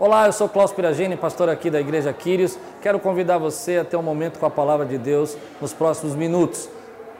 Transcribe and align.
Olá, 0.00 0.26
eu 0.26 0.32
sou 0.32 0.48
Klaus 0.48 0.70
Piragini, 0.70 1.16
pastor 1.16 1.48
aqui 1.48 1.68
da 1.68 1.80
Igreja 1.80 2.12
Quírios. 2.12 2.56
Quero 2.80 3.00
convidar 3.00 3.36
você 3.36 3.78
a 3.78 3.84
ter 3.84 3.96
um 3.96 4.02
momento 4.02 4.38
com 4.38 4.46
a 4.46 4.50
palavra 4.50 4.86
de 4.86 4.96
Deus 4.96 5.36
nos 5.60 5.72
próximos 5.72 6.14
minutos. 6.14 6.68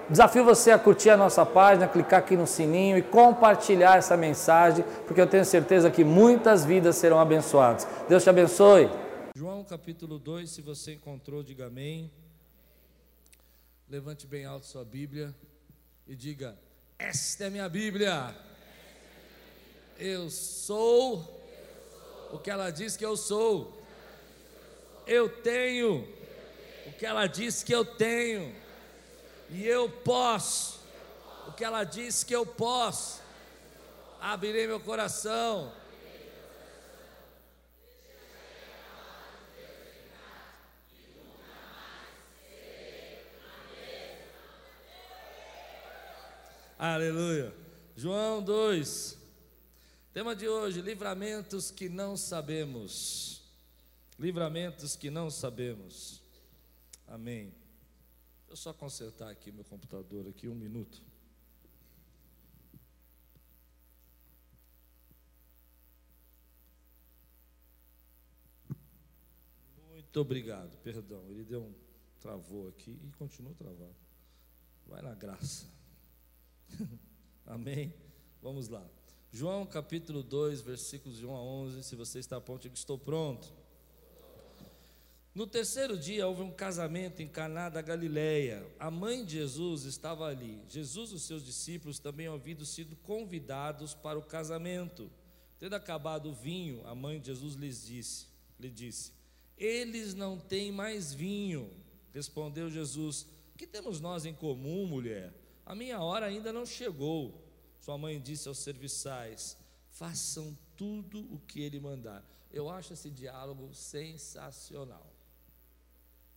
Desafio 0.08 0.44
você 0.44 0.70
a 0.70 0.78
curtir 0.78 1.10
a 1.10 1.16
nossa 1.16 1.44
página, 1.44 1.88
clicar 1.88 2.20
aqui 2.20 2.36
no 2.36 2.46
sininho 2.46 2.96
e 2.96 3.02
compartilhar 3.02 3.96
essa 3.96 4.16
mensagem, 4.16 4.84
porque 5.08 5.20
eu 5.20 5.26
tenho 5.26 5.44
certeza 5.44 5.90
que 5.90 6.04
muitas 6.04 6.64
vidas 6.64 6.94
serão 6.94 7.18
abençoadas. 7.18 7.84
Deus 8.08 8.22
te 8.22 8.30
abençoe. 8.30 8.88
João 9.34 9.64
capítulo 9.64 10.16
2, 10.16 10.48
se 10.48 10.62
você 10.62 10.94
encontrou, 10.94 11.42
diga 11.42 11.66
amém. 11.66 12.08
Levante 13.90 14.24
bem 14.24 14.44
alto 14.44 14.66
sua 14.66 14.84
Bíblia 14.84 15.34
e 16.06 16.14
diga: 16.14 16.56
Esta 16.96 17.46
é 17.46 17.50
minha 17.50 17.68
Bíblia. 17.68 18.32
Eu 19.98 20.30
sou 20.30 21.37
o 22.30 22.38
que 22.38 22.50
ela 22.50 22.70
diz 22.70 22.96
que 22.96 23.04
eu 23.04 23.16
sou. 23.16 23.82
Eu 25.06 25.28
tenho 25.28 26.06
o 26.86 26.92
que 26.92 27.06
ela 27.06 27.26
diz 27.26 27.62
que 27.62 27.74
eu 27.74 27.84
tenho. 27.84 28.54
E 29.50 29.66
eu 29.66 29.88
posso 29.88 30.78
o 31.46 31.52
que 31.52 31.64
ela 31.64 31.82
diz 31.84 32.22
que 32.22 32.34
eu 32.34 32.44
posso. 32.44 33.22
Abrirei 34.20 34.66
meu 34.66 34.80
coração. 34.80 35.72
Aleluia. 46.78 47.52
João 47.96 48.40
2, 48.40 49.17
Tema 50.18 50.34
de 50.34 50.48
hoje: 50.48 50.82
livramentos 50.82 51.70
que 51.70 51.88
não 51.88 52.16
sabemos. 52.16 53.40
Livramentos 54.18 54.96
que 54.96 55.10
não 55.10 55.30
sabemos. 55.30 56.20
Amém. 57.06 57.54
Deixa 58.40 58.50
eu 58.50 58.56
só 58.56 58.72
consertar 58.72 59.30
aqui 59.30 59.52
meu 59.52 59.62
computador 59.62 60.26
aqui 60.26 60.48
um 60.48 60.56
minuto. 60.56 61.00
Muito 69.88 70.20
obrigado. 70.20 70.76
Perdão, 70.78 71.30
ele 71.30 71.44
deu 71.44 71.62
um 71.62 71.74
travou 72.18 72.66
aqui 72.66 72.98
e 73.04 73.12
continua 73.12 73.54
travado. 73.54 73.94
Vai 74.84 75.00
na 75.00 75.14
graça. 75.14 75.64
Amém. 77.46 77.94
Vamos 78.42 78.66
lá. 78.66 78.84
João 79.30 79.66
capítulo 79.66 80.22
2, 80.22 80.62
versículos 80.62 81.18
de 81.18 81.26
1 81.26 81.36
a 81.36 81.42
11. 81.42 81.82
Se 81.82 81.94
você 81.94 82.18
está 82.18 82.40
ponto, 82.40 82.62
diga, 82.62 82.74
estou 82.74 82.98
pronto. 82.98 83.52
No 85.34 85.46
terceiro 85.46 85.96
dia 85.98 86.26
houve 86.26 86.42
um 86.42 86.50
casamento 86.50 87.20
em 87.20 87.28
Caná 87.28 87.68
da 87.68 87.82
Galileia. 87.82 88.66
A 88.78 88.90
mãe 88.90 89.24
de 89.24 89.32
Jesus 89.32 89.84
estava 89.84 90.26
ali. 90.26 90.60
Jesus 90.68 91.12
e 91.12 91.14
os 91.14 91.22
seus 91.22 91.44
discípulos 91.44 91.98
também 91.98 92.26
haviam 92.26 92.64
sido 92.64 92.96
convidados 92.96 93.94
para 93.94 94.18
o 94.18 94.22
casamento. 94.22 95.10
Tendo 95.58 95.74
acabado 95.74 96.30
o 96.30 96.34
vinho, 96.34 96.84
a 96.86 96.94
mãe 96.94 97.20
de 97.20 97.26
Jesus 97.26 97.54
lhes 97.54 97.86
disse, 97.86 98.26
lhe 98.58 98.70
disse: 98.70 99.12
Eles 99.56 100.14
não 100.14 100.38
têm 100.38 100.72
mais 100.72 101.12
vinho. 101.12 101.70
Respondeu 102.14 102.70
Jesus: 102.70 103.26
Que 103.56 103.66
temos 103.66 104.00
nós 104.00 104.24
em 104.24 104.34
comum, 104.34 104.86
mulher? 104.86 105.32
A 105.66 105.74
minha 105.74 106.00
hora 106.00 106.26
ainda 106.26 106.52
não 106.52 106.64
chegou. 106.64 107.47
Sua 107.88 107.96
mãe 107.96 108.20
disse 108.20 108.46
aos 108.46 108.58
serviçais: 108.58 109.56
façam 109.92 110.54
tudo 110.76 111.20
o 111.32 111.38
que 111.38 111.62
ele 111.62 111.80
mandar. 111.80 112.22
Eu 112.52 112.68
acho 112.68 112.92
esse 112.92 113.08
diálogo 113.08 113.74
sensacional. 113.74 115.10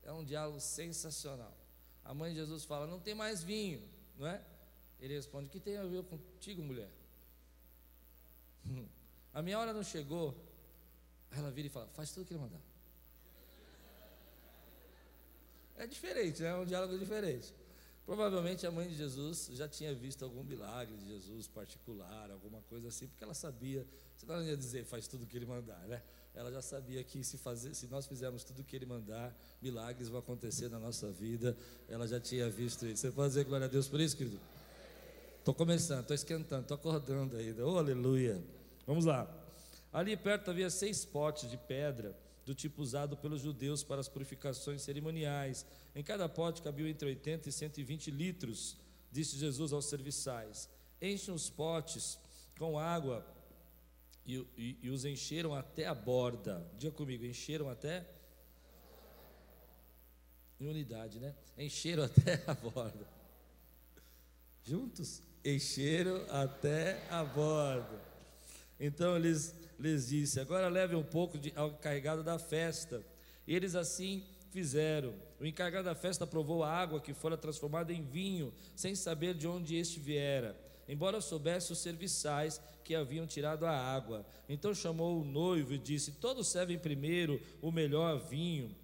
É 0.01 0.13
um 0.13 0.23
diálogo 0.23 0.61
sensacional. 0.61 1.53
A 2.05 2.13
mãe 2.13 2.31
de 2.31 2.37
Jesus 2.37 2.63
fala: 2.63 2.87
não 2.87 3.01
tem 3.01 3.13
mais 3.13 3.43
vinho, 3.43 3.85
não 4.17 4.27
é? 4.27 4.41
Ele 4.97 5.13
responde: 5.13 5.49
que 5.49 5.59
tem 5.59 5.75
a 5.75 5.83
ver 5.83 6.05
contigo, 6.05 6.63
mulher? 6.63 6.89
A 9.33 9.41
minha 9.41 9.59
hora 9.59 9.73
não 9.73 9.83
chegou. 9.83 10.33
Ela 11.31 11.51
vira 11.51 11.67
e 11.67 11.69
fala: 11.69 11.89
faz 11.89 12.11
tudo 12.13 12.23
o 12.23 12.25
que 12.27 12.33
ele 12.33 12.39
mandar. 12.39 12.61
É 15.75 15.85
diferente, 15.85 16.41
né? 16.41 16.47
é 16.47 16.55
um 16.55 16.65
diálogo 16.65 16.97
diferente. 16.97 17.53
Provavelmente 18.05 18.65
a 18.65 18.71
mãe 18.71 18.87
de 18.87 18.95
Jesus 18.95 19.49
já 19.53 19.67
tinha 19.67 19.93
visto 19.93 20.25
algum 20.25 20.43
milagre 20.43 20.97
de 20.97 21.07
Jesus 21.07 21.47
particular, 21.47 22.29
alguma 22.31 22.61
coisa 22.63 22.87
assim, 22.87 23.07
porque 23.07 23.23
ela 23.23 23.33
sabia, 23.33 23.87
senão 24.17 24.35
ela 24.35 24.43
ia 24.43 24.57
dizer, 24.57 24.85
faz 24.85 25.07
tudo 25.07 25.23
o 25.23 25.27
que 25.27 25.37
ele 25.37 25.45
mandar, 25.45 25.79
né? 25.87 26.01
Ela 26.33 26.51
já 26.51 26.61
sabia 26.61 27.03
que 27.03 27.23
se, 27.23 27.37
fazer, 27.37 27.73
se 27.73 27.87
nós 27.87 28.07
fizermos 28.07 28.43
tudo 28.43 28.61
o 28.61 28.63
que 28.63 28.75
ele 28.75 28.85
mandar, 28.85 29.35
milagres 29.61 30.07
vão 30.07 30.19
acontecer 30.19 30.69
na 30.69 30.79
nossa 30.79 31.11
vida. 31.11 31.57
Ela 31.89 32.07
já 32.07 32.21
tinha 32.21 32.49
visto 32.49 32.85
isso. 32.85 33.01
Você 33.01 33.11
pode 33.11 33.29
dizer 33.29 33.43
glória 33.43 33.65
a 33.65 33.69
Deus 33.69 33.87
por 33.87 33.99
isso, 33.99 34.15
querido? 34.15 34.39
Estou 35.39 35.53
começando, 35.53 36.01
estou 36.01 36.15
esquentando, 36.15 36.61
estou 36.61 36.75
acordando 36.75 37.35
ainda. 37.35 37.65
Oh, 37.65 37.77
aleluia. 37.77 38.41
Vamos 38.87 39.05
lá. 39.05 39.29
Ali 39.91 40.15
perto 40.15 40.51
havia 40.51 40.69
seis 40.69 41.03
potes 41.03 41.49
de 41.49 41.57
pedra 41.57 42.15
do 42.45 42.55
tipo 42.55 42.81
usado 42.81 43.15
pelos 43.17 43.41
judeus 43.41 43.83
para 43.83 44.01
as 44.01 44.07
purificações 44.07 44.81
cerimoniais. 44.81 45.65
Em 45.95 46.03
cada 46.03 46.27
pote 46.27 46.61
cabiam 46.61 46.87
entre 46.87 47.07
80 47.07 47.49
e 47.49 47.51
120 47.51 48.11
litros, 48.11 48.77
disse 49.11 49.37
Jesus 49.37 49.71
aos 49.71 49.85
serviçais. 49.85 50.69
Enchem 51.01 51.33
os 51.33 51.49
potes 51.49 52.17
com 52.57 52.77
água 52.77 53.25
e, 54.25 54.37
e, 54.57 54.77
e 54.83 54.89
os 54.89 55.05
encheram 55.05 55.53
até 55.53 55.85
a 55.85 55.93
borda. 55.93 56.65
Diga 56.77 56.91
comigo, 56.91 57.25
encheram 57.25 57.69
até. 57.69 58.07
Em 60.59 60.67
unidade, 60.67 61.19
né? 61.19 61.35
Encheram 61.57 62.03
até 62.03 62.43
a 62.47 62.53
borda. 62.53 63.07
Juntos? 64.63 65.21
Encheram 65.43 66.23
até 66.29 67.07
a 67.09 67.23
borda. 67.23 68.10
Então 68.81 69.15
eles 69.15 69.53
lhes 69.79 70.07
disse: 70.07 70.39
Agora 70.39 70.67
leve 70.67 70.95
um 70.95 71.03
pouco 71.03 71.37
de, 71.37 71.53
ao 71.55 71.69
encarregado 71.69 72.23
da 72.23 72.39
festa. 72.39 73.05
E 73.47 73.55
eles 73.55 73.75
assim 73.75 74.23
fizeram. 74.49 75.13
O 75.39 75.45
encarregado 75.45 75.85
da 75.85 75.95
festa 75.95 76.25
provou 76.25 76.63
a 76.63 76.71
água 76.71 76.99
que 76.99 77.13
fora 77.13 77.37
transformada 77.37 77.93
em 77.93 78.03
vinho, 78.03 78.51
sem 78.75 78.95
saber 78.95 79.35
de 79.35 79.47
onde 79.47 79.75
este 79.75 79.99
viera, 79.99 80.59
embora 80.87 81.21
soubesse 81.21 81.71
os 81.71 81.79
serviçais 81.79 82.59
que 82.83 82.95
haviam 82.95 83.27
tirado 83.27 83.65
a 83.65 83.71
água. 83.71 84.25
Então 84.49 84.73
chamou 84.73 85.21
o 85.21 85.25
noivo 85.25 85.75
e 85.75 85.77
disse: 85.77 86.13
Todos 86.13 86.47
servem 86.47 86.79
primeiro 86.79 87.39
o 87.61 87.71
melhor 87.71 88.19
vinho, 88.19 88.75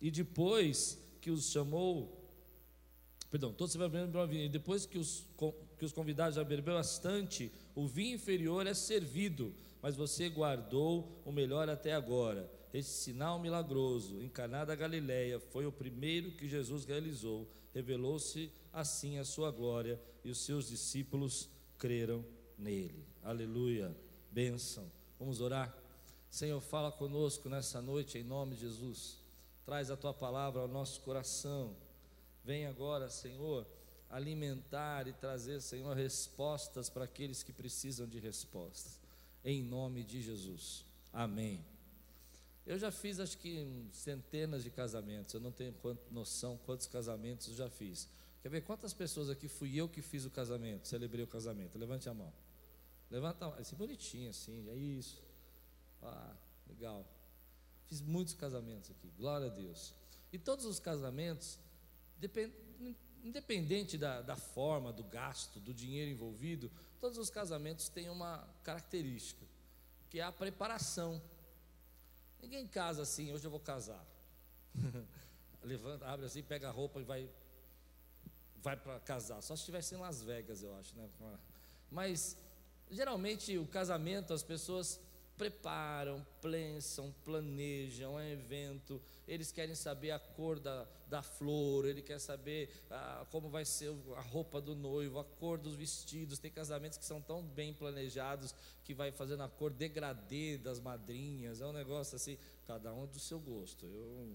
e 0.00 0.10
depois 0.10 0.98
que 1.20 1.30
os 1.30 1.50
chamou, 1.50 2.26
perdão, 3.30 3.52
todos 3.52 3.72
servem 3.72 3.90
primeiro 3.90 4.10
o 4.10 4.12
melhor 4.12 4.28
vinho, 4.28 4.44
e 4.46 4.48
depois 4.48 4.86
que 4.86 4.98
os, 4.98 5.26
que 5.82 5.86
os 5.86 5.92
convidados 5.92 6.36
já 6.36 6.44
beberam 6.44 6.78
bastante, 6.78 7.50
o 7.74 7.88
vinho 7.88 8.14
inferior 8.14 8.66
é 8.68 8.74
servido 8.74 9.52
mas 9.82 9.96
você 9.96 10.28
guardou 10.28 11.20
o 11.24 11.32
melhor 11.32 11.68
até 11.68 11.92
agora. 11.92 12.48
Esse 12.72 13.02
sinal 13.02 13.40
milagroso 13.40 14.22
em 14.22 14.28
Caná 14.28 14.64
da 14.64 14.76
Galileia 14.76 15.40
foi 15.40 15.66
o 15.66 15.72
primeiro 15.72 16.30
que 16.30 16.48
Jesus 16.48 16.84
realizou. 16.84 17.48
Revelou-se 17.74 18.50
assim 18.72 19.18
a 19.18 19.24
sua 19.24 19.50
glória 19.50 20.00
e 20.24 20.30
os 20.30 20.38
seus 20.38 20.68
discípulos 20.68 21.50
creram 21.76 22.24
nele. 22.56 23.04
Aleluia. 23.24 23.94
Bênção. 24.30 24.90
Vamos 25.18 25.40
orar. 25.40 25.76
Senhor, 26.30 26.60
fala 26.60 26.92
conosco 26.92 27.48
nessa 27.48 27.82
noite 27.82 28.16
em 28.16 28.22
nome 28.22 28.54
de 28.54 28.60
Jesus. 28.60 29.18
Traz 29.66 29.90
a 29.90 29.96
tua 29.96 30.14
palavra 30.14 30.62
ao 30.62 30.68
nosso 30.68 31.00
coração. 31.00 31.76
Vem 32.44 32.66
agora, 32.66 33.10
Senhor, 33.10 33.66
alimentar 34.12 35.08
e 35.08 35.12
trazer, 35.12 35.60
Senhor, 35.60 35.96
respostas 35.96 36.88
para 36.88 37.04
aqueles 37.04 37.42
que 37.42 37.52
precisam 37.52 38.06
de 38.06 38.20
respostas 38.20 39.02
em 39.44 39.62
nome 39.62 40.04
de 40.04 40.22
Jesus. 40.22 40.84
Amém. 41.12 41.64
Eu 42.64 42.78
já 42.78 42.92
fiz 42.92 43.18
acho 43.18 43.36
que 43.38 43.66
centenas 43.90 44.62
de 44.62 44.70
casamentos, 44.70 45.34
eu 45.34 45.40
não 45.40 45.50
tenho 45.50 45.74
noção 46.10 46.58
quantos 46.64 46.86
casamentos 46.86 47.48
eu 47.48 47.54
já 47.54 47.68
fiz. 47.68 48.08
Quer 48.40 48.48
ver 48.48 48.60
quantas 48.62 48.92
pessoas 48.92 49.28
aqui 49.28 49.48
fui 49.48 49.74
eu 49.74 49.88
que 49.88 50.00
fiz 50.00 50.24
o 50.24 50.30
casamento, 50.30 50.86
celebrei 50.86 51.24
o 51.24 51.28
casamento? 51.28 51.76
Levante 51.76 52.08
a 52.08 52.14
mão. 52.14 52.32
Levanta 53.10 53.44
a 53.44 53.48
mão, 53.48 53.58
assim 53.58 53.74
bonitinho 53.76 54.30
assim, 54.30 54.68
é 54.68 54.76
isso. 54.76 55.20
Ah, 56.00 56.34
legal. 56.68 57.04
Fiz 57.88 58.00
muitos 58.00 58.34
casamentos 58.34 58.90
aqui, 58.90 59.10
glória 59.18 59.48
a 59.48 59.50
Deus. 59.50 59.92
E 60.32 60.38
todos 60.38 60.64
os 60.64 60.78
casamentos, 60.78 61.58
independente 63.22 63.96
da, 63.96 64.20
da 64.22 64.36
forma, 64.36 64.92
do 64.92 65.04
gasto, 65.04 65.60
do 65.60 65.72
dinheiro 65.72 66.10
envolvido, 66.10 66.70
Todos 67.02 67.18
os 67.18 67.28
casamentos 67.28 67.88
têm 67.88 68.08
uma 68.08 68.48
característica, 68.62 69.44
que 70.08 70.20
é 70.20 70.22
a 70.22 70.30
preparação. 70.30 71.20
Ninguém 72.40 72.64
casa 72.64 73.02
assim, 73.02 73.32
hoje 73.32 73.44
eu 73.44 73.50
vou 73.50 73.58
casar. 73.58 74.06
Levanta, 75.64 76.06
abre 76.06 76.26
assim, 76.26 76.44
pega 76.44 76.68
a 76.68 76.70
roupa 76.70 77.00
e 77.00 77.02
vai 77.02 77.28
vai 78.58 78.76
para 78.76 79.00
casar. 79.00 79.42
Só 79.42 79.56
se 79.56 79.62
estivesse 79.62 79.96
em 79.96 79.98
Las 79.98 80.22
Vegas, 80.22 80.62
eu 80.62 80.72
acho, 80.76 80.96
né? 80.96 81.10
Mas 81.90 82.36
geralmente 82.88 83.58
o 83.58 83.66
casamento 83.66 84.32
as 84.32 84.44
pessoas 84.44 85.00
preparam, 85.42 86.24
pensam, 86.40 87.12
planejam, 87.24 88.16
é 88.16 88.30
evento, 88.30 89.02
eles 89.26 89.50
querem 89.50 89.74
saber 89.74 90.12
a 90.12 90.18
cor 90.20 90.60
da, 90.60 90.86
da 91.08 91.20
flor, 91.20 91.84
ele 91.84 92.00
quer 92.00 92.20
saber 92.20 92.70
ah, 92.88 93.26
como 93.28 93.50
vai 93.50 93.64
ser 93.64 93.92
a 94.16 94.20
roupa 94.20 94.60
do 94.60 94.76
noivo, 94.76 95.18
a 95.18 95.24
cor 95.24 95.58
dos 95.58 95.74
vestidos. 95.74 96.38
Tem 96.38 96.48
casamentos 96.48 96.96
que 96.96 97.04
são 97.04 97.20
tão 97.20 97.42
bem 97.42 97.74
planejados 97.74 98.54
que 98.84 98.94
vai 98.94 99.10
fazendo 99.10 99.42
a 99.42 99.48
cor 99.48 99.72
degradê 99.72 100.58
das 100.58 100.78
madrinhas, 100.78 101.60
é 101.60 101.66
um 101.66 101.72
negócio 101.72 102.14
assim, 102.14 102.38
cada 102.64 102.94
um 102.94 103.02
é 103.02 103.06
do 103.08 103.18
seu 103.18 103.40
gosto. 103.40 103.84
Eu 103.84 104.28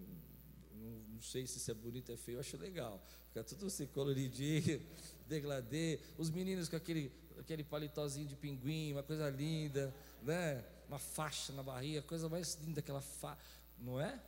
não, 0.75 1.21
sei 1.21 1.47
se 1.47 1.57
isso 1.57 1.71
é 1.71 1.73
bonito 1.73 2.11
é 2.11 2.17
feio, 2.17 2.35
eu 2.35 2.41
acho 2.41 2.57
legal. 2.57 3.01
Fica 3.29 3.45
tudo 3.45 3.67
assim 3.67 3.87
coloridinho, 3.87 4.81
degradê, 5.25 6.01
os 6.17 6.29
meninos 6.29 6.67
com 6.67 6.75
aquele, 6.75 7.09
aquele 7.39 7.63
paletózinho 7.63 8.27
de 8.27 8.35
pinguim, 8.35 8.91
uma 8.91 9.03
coisa 9.03 9.29
linda, 9.29 9.95
né? 10.21 10.65
Uma 10.87 10.99
faixa 10.99 11.51
na 11.53 11.63
barriga, 11.63 12.01
coisa 12.01 12.29
mais 12.29 12.55
linda, 12.55 12.79
aquela 12.79 13.01
faixa, 13.01 13.41
não 13.77 13.99
é? 13.99 14.19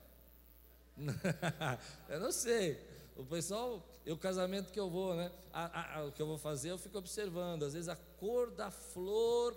eu 2.09 2.19
não 2.19 2.31
sei. 2.31 2.79
O 3.15 3.25
pessoal, 3.25 3.83
o 4.05 4.17
casamento 4.17 4.71
que 4.71 4.79
eu 4.79 4.89
vou, 4.89 5.15
né? 5.15 5.31
A, 5.53 5.99
a, 5.99 6.05
o 6.05 6.11
que 6.11 6.21
eu 6.21 6.27
vou 6.27 6.37
fazer, 6.37 6.71
eu 6.71 6.77
fico 6.77 6.97
observando. 6.97 7.63
Às 7.63 7.73
vezes 7.73 7.89
a 7.89 7.95
cor 7.95 8.51
da 8.51 8.71
flor 8.71 9.55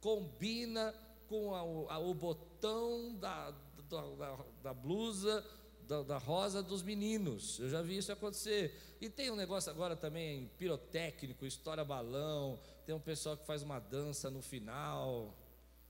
combina 0.00 0.94
com 1.28 1.54
a, 1.54 1.98
o 1.98 2.14
botão 2.14 3.14
da, 3.16 3.50
da, 3.88 4.38
da 4.62 4.74
blusa 4.74 5.44
da, 5.88 6.02
da, 6.02 6.18
rosa 6.18 6.62
dos 6.62 6.82
meninos. 6.82 7.58
Eu 7.58 7.70
já 7.70 7.82
vi 7.82 7.96
isso 7.96 8.12
acontecer. 8.12 8.78
E 9.00 9.08
tem 9.08 9.30
um 9.30 9.36
negócio 9.36 9.70
agora 9.70 9.96
também 9.96 10.50
pirotécnico, 10.58 11.46
história 11.46 11.84
balão. 11.84 12.58
Tem 12.84 12.94
um 12.94 13.00
pessoal 13.00 13.36
que 13.36 13.46
faz 13.46 13.62
uma 13.62 13.78
dança 13.78 14.30
no 14.30 14.42
final. 14.42 15.34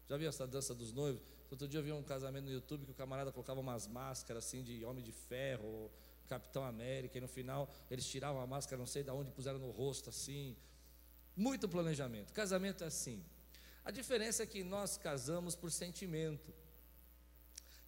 Já 0.09 0.17
viu 0.17 0.29
essa 0.29 0.47
dança 0.47 0.75
dos 0.75 0.93
noivos? 0.93 1.21
Outro 1.51 1.69
dia 1.69 1.81
eu 1.81 1.85
vi 1.85 1.93
um 1.93 2.03
casamento 2.03 2.45
no 2.45 2.51
YouTube 2.51 2.87
que 2.87 2.91
o 2.93 2.95
camarada 2.95 3.31
colocava 3.31 3.61
umas 3.61 3.87
máscaras 3.87 4.45
assim 4.47 4.63
de 4.63 4.85
Homem 4.85 5.05
de 5.05 5.13
Ferro, 5.13 5.91
Capitão 6.27 6.65
América, 6.65 7.19
e 7.19 7.21
no 7.21 7.29
final 7.29 7.71
eles 7.91 8.07
tiravam 8.07 8.41
a 8.41 8.47
máscara, 8.47 8.79
não 8.79 8.87
sei 8.87 9.03
de 9.03 9.11
onde, 9.11 9.31
puseram 9.31 9.59
no 9.59 9.71
rosto 9.71 10.09
assim. 10.09 10.57
Muito 11.37 11.69
planejamento. 11.69 12.33
Casamento 12.33 12.85
é 12.85 12.87
assim. 12.87 13.23
A 13.85 13.91
diferença 13.91 14.43
é 14.43 14.47
que 14.47 14.65
nós 14.65 14.97
casamos 14.97 15.55
por 15.55 15.71
sentimento. 15.71 16.53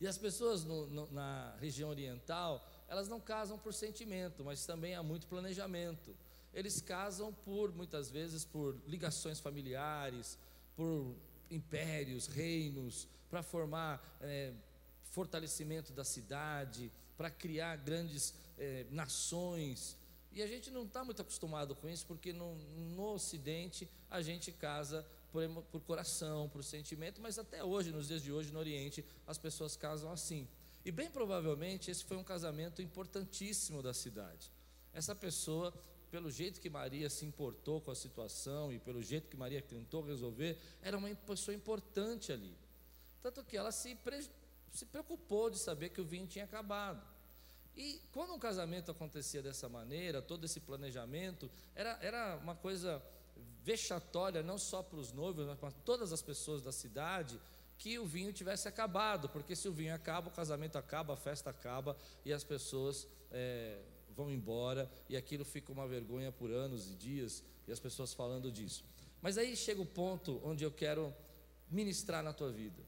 E 0.01 0.07
as 0.07 0.17
pessoas 0.17 0.65
no, 0.65 0.87
no, 0.87 1.11
na 1.13 1.55
região 1.59 1.91
oriental, 1.91 2.67
elas 2.89 3.09
não 3.09 3.21
casam 3.21 3.59
por 3.59 3.75
sentimento, 3.75 4.45
mas 4.45 4.65
também 4.65 4.95
há 4.95 5.03
muito 5.03 5.27
planejamento. 5.27 6.17
Eles 6.53 6.81
casam 6.81 7.33
por, 7.33 7.73
muitas 7.73 8.11
vezes, 8.11 8.45
por 8.45 8.81
ligações 8.87 9.41
familiares, 9.41 10.39
por 10.75 11.15
impérios, 11.51 12.27
reinos, 12.27 13.09
para 13.29 13.43
formar 13.43 14.19
é, 14.21 14.53
fortalecimento 15.11 15.93
da 15.93 16.05
cidade, 16.05 16.91
para 17.17 17.31
criar 17.31 17.77
grandes 17.77 18.35
é, 18.59 18.87
nações. 18.91 19.97
E 20.33 20.43
a 20.43 20.47
gente 20.47 20.71
não 20.71 20.85
está 20.85 21.05
muito 21.05 21.23
acostumado 21.23 21.75
com 21.75 21.89
isso, 21.89 22.07
porque 22.07 22.33
no, 22.33 22.55
no 22.55 23.15
Ocidente 23.15 23.89
a 24.09 24.23
gente 24.23 24.53
casa 24.53 25.07
por, 25.33 25.47
por 25.65 25.81
coração, 25.83 26.49
por 26.49 26.63
sentimento, 26.63 27.21
mas 27.21 27.39
até 27.39 27.63
hoje, 27.65 27.91
nos 27.91 28.09
dias 28.09 28.23
de 28.23 28.33
hoje, 28.33 28.53
no 28.53 28.59
Oriente, 28.59 29.05
as 29.27 29.39
pessoas 29.39 29.77
casam 29.77 30.11
assim. 30.11 30.47
E 30.85 30.91
bem 30.91 31.11
provavelmente 31.11 31.91
esse 31.91 32.05
foi 32.05 32.17
um 32.17 32.25
casamento 32.25 32.81
importantíssimo 32.81 33.83
da 33.83 33.93
cidade. 33.93 34.51
Essa 34.93 35.15
pessoa 35.15 35.73
pelo 36.11 36.31
jeito 36.31 36.61
que 36.61 36.69
Maria 36.69 37.09
se 37.09 37.25
importou 37.25 37.81
com 37.81 37.91
a 37.91 37.95
situação 37.95 38.73
e 38.73 38.79
pelo 38.79 39.03
jeito 39.03 39.29
que 39.29 39.37
Maria 39.37 39.63
tentou 39.63 40.03
resolver, 40.03 40.59
era 40.83 40.99
uma 40.99 41.09
pessoa 41.15 41.55
importante 41.55 42.33
ali. 42.33 42.55
Tanto 43.23 43.45
que 43.45 43.57
ela 43.57 43.71
se, 43.71 43.97
se 44.71 44.87
preocupou 44.87 45.51
de 45.51 45.59
saber 45.59 45.91
que 45.91 46.01
o 46.01 46.05
vinho 46.05 46.27
tinha 46.27 46.45
acabado. 46.45 47.01
E 47.77 48.01
quando 48.13 48.35
um 48.35 48.39
casamento 48.39 48.91
acontecia 48.91 49.43
dessa 49.43 49.69
maneira, 49.69 50.21
todo 50.21 50.45
esse 50.45 50.61
planejamento, 50.61 51.51
era, 51.75 51.99
era 52.03 52.37
uma 52.37 52.55
coisa 52.55 53.03
vexatória, 53.63 54.43
não 54.43 54.59
só 54.59 54.83
para 54.83 54.99
os 54.99 55.13
noivos, 55.13 55.47
mas 55.47 55.59
para 55.59 55.71
todas 55.71 56.13
as 56.13 56.23
pessoas 56.23 56.63
da 56.63 56.73
cidade, 56.73 57.41
que 57.79 57.99
o 57.99 58.05
vinho 58.05 58.33
tivesse 58.33 58.69
acabado, 58.69 59.29
porque 59.29 59.57
se 59.57 59.69
o 59.69 59.73
vinho 59.73 59.95
acaba, 59.95 60.29
o 60.29 60.33
casamento 60.33 60.77
acaba, 60.77 61.15
a 61.15 61.17
festa 61.17 61.51
acaba 61.51 61.97
e 62.25 62.33
as 62.33 62.45
pessoas 62.45 63.07
é, 63.31 63.81
vão 64.21 64.31
embora 64.31 64.91
e 65.09 65.17
aquilo 65.17 65.45
fica 65.45 65.73
uma 65.73 65.89
vergonha 65.89 66.31
por 66.31 66.51
anos 66.51 66.91
e 66.91 66.95
dias 66.95 67.43
e 67.67 67.73
as 67.73 67.81
pessoas 67.81 68.13
falando 68.13 68.53
disso. 68.53 68.85
Mas 69.23 69.39
aí 69.39 69.57
chega 69.57 69.81
o 69.81 69.87
ponto 69.87 70.41
onde 70.45 70.63
eu 70.63 70.71
quero 70.71 71.15
ministrar 71.71 72.23
na 72.23 72.33
tua 72.33 72.53
vida. 72.53 72.83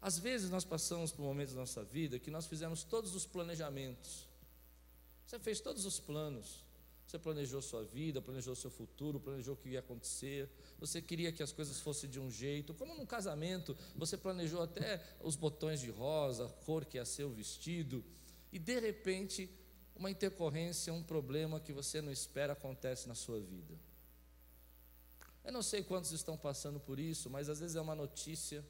Às 0.00 0.18
vezes 0.18 0.50
nós 0.50 0.64
passamos 0.64 1.12
por 1.12 1.22
momentos 1.22 1.54
da 1.54 1.60
nossa 1.60 1.84
vida 1.84 2.18
que 2.18 2.30
nós 2.30 2.46
fizemos 2.46 2.82
todos 2.82 3.14
os 3.14 3.24
planejamentos. 3.26 4.26
Você 5.24 5.38
fez 5.38 5.60
todos 5.60 5.84
os 5.86 5.98
planos. 5.98 6.64
Você 7.06 7.20
planejou 7.20 7.62
sua 7.62 7.84
vida, 7.84 8.20
planejou 8.20 8.56
seu 8.56 8.70
futuro, 8.70 9.20
planejou 9.20 9.54
o 9.54 9.56
que 9.56 9.68
ia 9.70 9.78
acontecer. 9.78 10.50
Você 10.80 11.00
queria 11.00 11.30
que 11.30 11.42
as 11.42 11.52
coisas 11.52 11.80
fossem 11.80 12.10
de 12.10 12.18
um 12.18 12.28
jeito. 12.28 12.74
Como 12.74 12.96
num 12.96 13.06
casamento, 13.06 13.76
você 13.94 14.16
planejou 14.16 14.60
até 14.60 15.00
os 15.22 15.36
botões 15.36 15.80
de 15.80 15.90
rosa, 15.90 16.46
a 16.46 16.48
cor 16.48 16.84
que 16.84 16.96
ia 16.96 17.04
ser 17.04 17.22
o 17.22 17.30
vestido. 17.30 18.04
E 18.52 18.58
de 18.58 18.80
repente 18.80 19.48
uma 19.96 20.10
intercorrência, 20.10 20.92
um 20.92 21.02
problema 21.02 21.58
que 21.58 21.72
você 21.72 22.00
não 22.00 22.12
espera 22.12 22.52
acontece 22.52 23.08
na 23.08 23.14
sua 23.14 23.40
vida. 23.40 23.74
Eu 25.44 25.52
não 25.52 25.62
sei 25.62 25.82
quantos 25.82 26.12
estão 26.12 26.36
passando 26.36 26.78
por 26.78 26.98
isso, 26.98 27.30
mas 27.30 27.48
às 27.48 27.60
vezes 27.60 27.76
é 27.76 27.80
uma 27.80 27.94
notícia, 27.94 28.64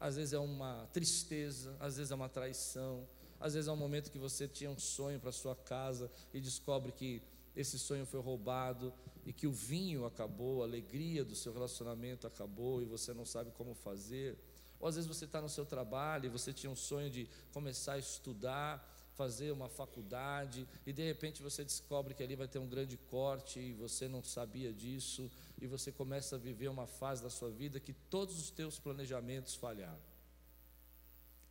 às 0.00 0.16
vezes 0.16 0.32
é 0.32 0.38
uma 0.38 0.88
tristeza, 0.92 1.76
às 1.78 1.96
vezes 1.96 2.10
é 2.10 2.14
uma 2.14 2.28
traição, 2.28 3.06
às 3.38 3.54
vezes 3.54 3.68
é 3.68 3.72
um 3.72 3.76
momento 3.76 4.10
que 4.10 4.18
você 4.18 4.48
tinha 4.48 4.70
um 4.70 4.78
sonho 4.78 5.20
para 5.20 5.30
sua 5.30 5.54
casa 5.54 6.10
e 6.32 6.40
descobre 6.40 6.90
que 6.90 7.22
esse 7.54 7.78
sonho 7.78 8.04
foi 8.06 8.20
roubado 8.20 8.92
e 9.24 9.32
que 9.32 9.46
o 9.46 9.52
vinho 9.52 10.04
acabou, 10.04 10.62
a 10.62 10.66
alegria 10.66 11.24
do 11.24 11.36
seu 11.36 11.52
relacionamento 11.52 12.26
acabou 12.26 12.82
e 12.82 12.84
você 12.84 13.14
não 13.14 13.24
sabe 13.24 13.50
como 13.52 13.74
fazer. 13.74 14.38
Ou 14.80 14.88
às 14.88 14.96
vezes 14.96 15.08
você 15.08 15.24
está 15.24 15.40
no 15.40 15.48
seu 15.48 15.64
trabalho 15.64 16.26
e 16.26 16.28
você 16.28 16.52
tinha 16.52 16.70
um 16.70 16.76
sonho 16.76 17.10
de 17.10 17.28
começar 17.52 17.92
a 17.92 17.98
estudar 17.98 18.93
fazer 19.14 19.52
uma 19.52 19.68
faculdade 19.68 20.68
e 20.84 20.92
de 20.92 21.02
repente 21.02 21.42
você 21.42 21.64
descobre 21.64 22.14
que 22.14 22.22
ali 22.22 22.34
vai 22.34 22.48
ter 22.48 22.58
um 22.58 22.68
grande 22.68 22.96
corte 22.96 23.60
e 23.60 23.72
você 23.72 24.08
não 24.08 24.22
sabia 24.22 24.72
disso 24.72 25.30
e 25.60 25.66
você 25.66 25.92
começa 25.92 26.36
a 26.36 26.38
viver 26.38 26.68
uma 26.68 26.86
fase 26.86 27.22
da 27.22 27.30
sua 27.30 27.50
vida 27.50 27.78
que 27.78 27.92
todos 27.92 28.38
os 28.40 28.50
teus 28.50 28.78
planejamentos 28.78 29.54
falharam. 29.54 30.02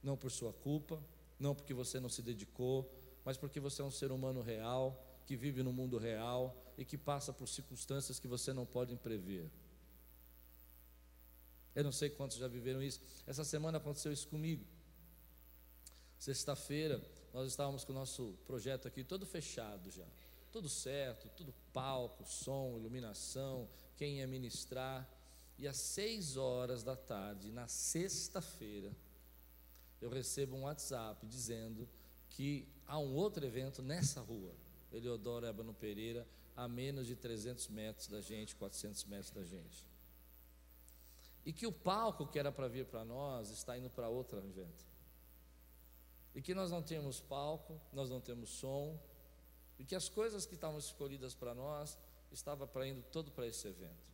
Não 0.01 0.17
por 0.17 0.29
sua 0.29 0.51
culpa, 0.51 1.01
não 1.39 1.55
porque 1.55 1.73
você 1.73 1.99
não 1.99 2.09
se 2.09 2.21
dedicou, 2.21 2.91
mas 3.23 3.37
porque 3.37 3.59
você 3.59 3.81
é 3.81 3.85
um 3.85 3.91
ser 3.91 4.11
humano 4.11 4.41
real, 4.41 5.01
que 5.25 5.35
vive 5.37 5.63
no 5.63 5.71
mundo 5.71 5.97
real 5.97 6.55
e 6.77 6.83
que 6.83 6.97
passa 6.97 7.31
por 7.31 7.47
circunstâncias 7.47 8.19
que 8.19 8.27
você 8.27 8.51
não 8.51 8.65
pode 8.65 8.95
prever. 8.97 9.49
Eu 11.73 11.83
não 11.83 11.91
sei 11.91 12.09
quantos 12.09 12.37
já 12.37 12.47
viveram 12.47 12.83
isso. 12.83 13.01
Essa 13.25 13.43
semana 13.43 13.77
aconteceu 13.77 14.11
isso 14.11 14.27
comigo. 14.27 14.65
Sexta-feira, 16.19 17.01
nós 17.33 17.47
estávamos 17.47 17.83
com 17.83 17.91
o 17.91 17.95
nosso 17.95 18.37
projeto 18.45 18.87
aqui 18.87 19.03
todo 19.03 19.25
fechado 19.25 19.89
já. 19.89 20.05
Tudo 20.51 20.69
certo, 20.69 21.27
tudo 21.35 21.51
palco, 21.73 22.23
som, 22.23 22.77
iluminação, 22.77 23.67
quem 23.97 24.19
ia 24.19 24.27
ministrar. 24.27 25.09
E 25.57 25.67
às 25.67 25.77
seis 25.77 26.37
horas 26.37 26.83
da 26.83 26.95
tarde, 26.95 27.51
na 27.51 27.67
sexta-feira, 27.67 28.95
eu 29.99 30.11
recebo 30.11 30.55
um 30.55 30.63
WhatsApp 30.63 31.25
dizendo 31.25 31.89
que 32.29 32.67
há 32.85 32.99
um 32.99 33.15
outro 33.15 33.43
evento 33.43 33.81
nessa 33.81 34.21
rua, 34.21 34.53
Eleodoro 34.91 35.47
Ebano 35.47 35.73
Pereira, 35.73 36.27
a 36.55 36.67
menos 36.67 37.07
de 37.07 37.15
300 37.15 37.67
metros 37.69 38.07
da 38.09 38.21
gente, 38.21 38.55
400 38.55 39.05
metros 39.05 39.31
da 39.31 39.43
gente. 39.43 39.87
E 41.43 41.51
que 41.51 41.65
o 41.65 41.71
palco 41.71 42.27
que 42.27 42.37
era 42.37 42.51
para 42.51 42.67
vir 42.67 42.85
para 42.85 43.03
nós 43.03 43.49
está 43.49 43.75
indo 43.75 43.89
para 43.89 44.07
outro 44.07 44.37
evento 44.37 44.92
e 46.35 46.41
que 46.41 46.53
nós 46.53 46.71
não 46.71 46.81
temos 46.81 47.19
palco, 47.19 47.79
nós 47.91 48.09
não 48.09 48.19
temos 48.19 48.49
som, 48.49 48.99
e 49.77 49.85
que 49.85 49.95
as 49.95 50.09
coisas 50.09 50.45
que 50.45 50.55
estavam 50.55 50.79
escolhidas 50.79 51.35
para 51.35 51.53
nós 51.53 51.97
estava 52.31 52.65
para 52.65 52.87
indo 52.87 53.01
todo 53.11 53.31
para 53.31 53.47
esse 53.47 53.67
evento. 53.67 54.13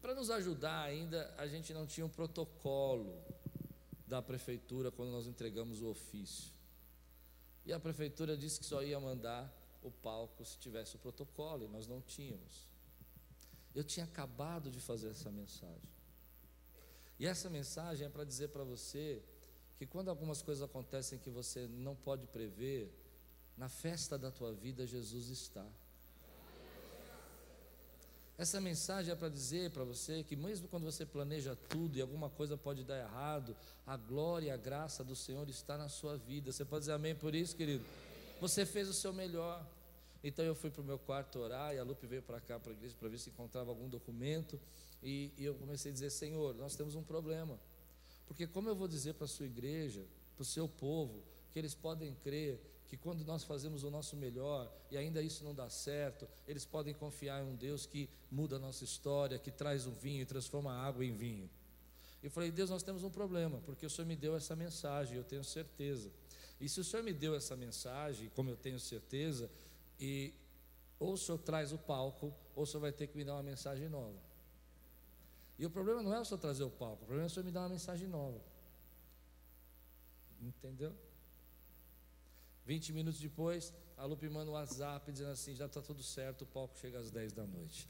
Para 0.00 0.14
nos 0.14 0.30
ajudar 0.30 0.82
ainda, 0.82 1.34
a 1.36 1.46
gente 1.46 1.72
não 1.72 1.86
tinha 1.86 2.06
um 2.06 2.08
protocolo 2.10 3.22
da 4.06 4.22
prefeitura 4.22 4.90
quando 4.90 5.10
nós 5.10 5.26
entregamos 5.26 5.82
o 5.82 5.88
ofício. 5.88 6.52
E 7.64 7.72
a 7.72 7.80
prefeitura 7.80 8.36
disse 8.36 8.60
que 8.60 8.66
só 8.66 8.82
ia 8.82 8.98
mandar 8.98 9.52
o 9.82 9.90
palco 9.90 10.44
se 10.44 10.58
tivesse 10.58 10.96
o 10.96 10.98
protocolo, 10.98 11.64
e 11.64 11.68
nós 11.68 11.86
não 11.86 12.00
tínhamos. 12.00 12.66
Eu 13.74 13.84
tinha 13.84 14.04
acabado 14.04 14.70
de 14.70 14.80
fazer 14.80 15.08
essa 15.08 15.30
mensagem. 15.30 15.88
E 17.18 17.26
essa 17.26 17.50
mensagem 17.50 18.06
é 18.06 18.10
para 18.10 18.24
dizer 18.24 18.48
para 18.48 18.64
você 18.64 19.22
que 19.78 19.86
quando 19.86 20.08
algumas 20.08 20.42
coisas 20.42 20.62
acontecem 20.62 21.18
que 21.18 21.30
você 21.30 21.68
não 21.68 21.94
pode 21.94 22.26
prever, 22.26 22.92
na 23.56 23.68
festa 23.68 24.18
da 24.18 24.30
tua 24.30 24.52
vida 24.52 24.86
Jesus 24.86 25.28
está. 25.28 25.64
Essa 28.36 28.60
mensagem 28.60 29.12
é 29.12 29.16
para 29.16 29.28
dizer 29.28 29.70
para 29.72 29.82
você 29.82 30.22
que, 30.22 30.36
mesmo 30.36 30.68
quando 30.68 30.84
você 30.84 31.04
planeja 31.04 31.56
tudo 31.68 31.96
e 31.98 32.00
alguma 32.00 32.30
coisa 32.30 32.56
pode 32.56 32.84
dar 32.84 32.96
errado, 32.96 33.56
a 33.84 33.96
glória 33.96 34.46
e 34.46 34.50
a 34.50 34.56
graça 34.56 35.02
do 35.02 35.16
Senhor 35.16 35.48
está 35.48 35.76
na 35.76 35.88
sua 35.88 36.16
vida. 36.16 36.52
Você 36.52 36.64
pode 36.64 36.82
dizer 36.82 36.92
amém 36.92 37.16
por 37.16 37.34
isso, 37.34 37.56
querido? 37.56 37.84
Você 38.40 38.64
fez 38.64 38.88
o 38.88 38.94
seu 38.94 39.12
melhor. 39.12 39.66
Então 40.22 40.44
eu 40.44 40.54
fui 40.54 40.70
para 40.70 40.82
o 40.82 40.84
meu 40.84 40.98
quarto 40.98 41.38
orar 41.40 41.74
e 41.74 41.78
a 41.78 41.84
Lupe 41.84 42.06
veio 42.06 42.22
para 42.22 42.40
cá 42.40 42.60
para 42.60 42.72
a 42.72 42.74
igreja 42.74 42.94
para 42.98 43.08
ver 43.08 43.18
se 43.18 43.30
encontrava 43.30 43.70
algum 43.70 43.88
documento. 43.88 44.58
E, 45.02 45.32
e 45.36 45.44
eu 45.44 45.54
comecei 45.54 45.90
a 45.90 45.94
dizer: 45.94 46.10
Senhor, 46.10 46.54
nós 46.54 46.76
temos 46.76 46.94
um 46.94 47.02
problema. 47.02 47.58
Porque, 48.28 48.46
como 48.46 48.68
eu 48.68 48.76
vou 48.76 48.86
dizer 48.86 49.14
para 49.14 49.24
a 49.24 49.28
sua 49.28 49.46
igreja, 49.46 50.06
para 50.36 50.42
o 50.42 50.44
seu 50.44 50.68
povo, 50.68 51.24
que 51.50 51.58
eles 51.58 51.74
podem 51.74 52.14
crer 52.22 52.60
que 52.86 52.96
quando 52.96 53.24
nós 53.24 53.44
fazemos 53.44 53.82
o 53.82 53.90
nosso 53.90 54.16
melhor 54.16 54.72
e 54.90 54.96
ainda 54.96 55.20
isso 55.20 55.44
não 55.44 55.54
dá 55.54 55.68
certo, 55.68 56.26
eles 56.46 56.64
podem 56.64 56.94
confiar 56.94 57.42
em 57.42 57.46
um 57.46 57.54
Deus 57.54 57.84
que 57.84 58.08
muda 58.30 58.56
a 58.56 58.58
nossa 58.58 58.84
história, 58.84 59.38
que 59.38 59.50
traz 59.50 59.86
um 59.86 59.92
vinho 59.92 60.22
e 60.22 60.26
transforma 60.26 60.72
a 60.72 60.86
água 60.86 61.04
em 61.04 61.12
vinho. 61.12 61.50
Eu 62.22 62.30
falei, 62.30 62.50
Deus, 62.50 62.70
nós 62.70 62.82
temos 62.82 63.04
um 63.04 63.10
problema, 63.10 63.60
porque 63.66 63.84
o 63.84 63.90
Senhor 63.90 64.06
me 64.06 64.16
deu 64.16 64.34
essa 64.34 64.56
mensagem, 64.56 65.16
eu 65.16 65.24
tenho 65.24 65.44
certeza. 65.44 66.10
E 66.60 66.68
se 66.68 66.80
o 66.80 66.84
Senhor 66.84 67.02
me 67.02 67.12
deu 67.12 67.34
essa 67.34 67.54
mensagem, 67.56 68.30
como 68.34 68.50
eu 68.50 68.56
tenho 68.56 68.80
certeza, 68.80 69.50
e 70.00 70.32
ou 70.98 71.12
o 71.12 71.18
Senhor 71.18 71.38
traz 71.38 71.72
o 71.72 71.78
palco, 71.78 72.34
ou 72.56 72.64
o 72.64 72.66
Senhor 72.66 72.80
vai 72.80 72.92
ter 72.92 73.06
que 73.06 73.16
me 73.16 73.24
dar 73.24 73.34
uma 73.34 73.42
mensagem 73.42 73.88
nova. 73.88 74.27
E 75.58 75.66
o 75.66 75.70
problema 75.70 76.02
não 76.02 76.14
é 76.14 76.20
o 76.20 76.24
Senhor 76.24 76.38
trazer 76.38 76.62
o 76.62 76.70
palco, 76.70 77.02
o 77.02 77.06
problema 77.06 77.24
é 77.24 77.26
o 77.26 77.30
Senhor 77.30 77.44
me 77.44 77.50
dar 77.50 77.60
uma 77.62 77.70
mensagem 77.70 78.06
nova. 78.06 78.40
Entendeu? 80.40 80.94
20 82.64 82.92
minutos 82.92 83.20
depois, 83.20 83.72
a 83.96 84.04
Lupe 84.04 84.28
manda 84.28 84.50
um 84.50 84.54
WhatsApp 84.54 85.10
dizendo 85.10 85.32
assim: 85.32 85.54
já 85.54 85.66
está 85.66 85.82
tudo 85.82 86.02
certo, 86.02 86.42
o 86.42 86.46
palco 86.46 86.78
chega 86.78 86.98
às 86.98 87.10
10 87.10 87.32
da 87.32 87.44
noite. 87.46 87.88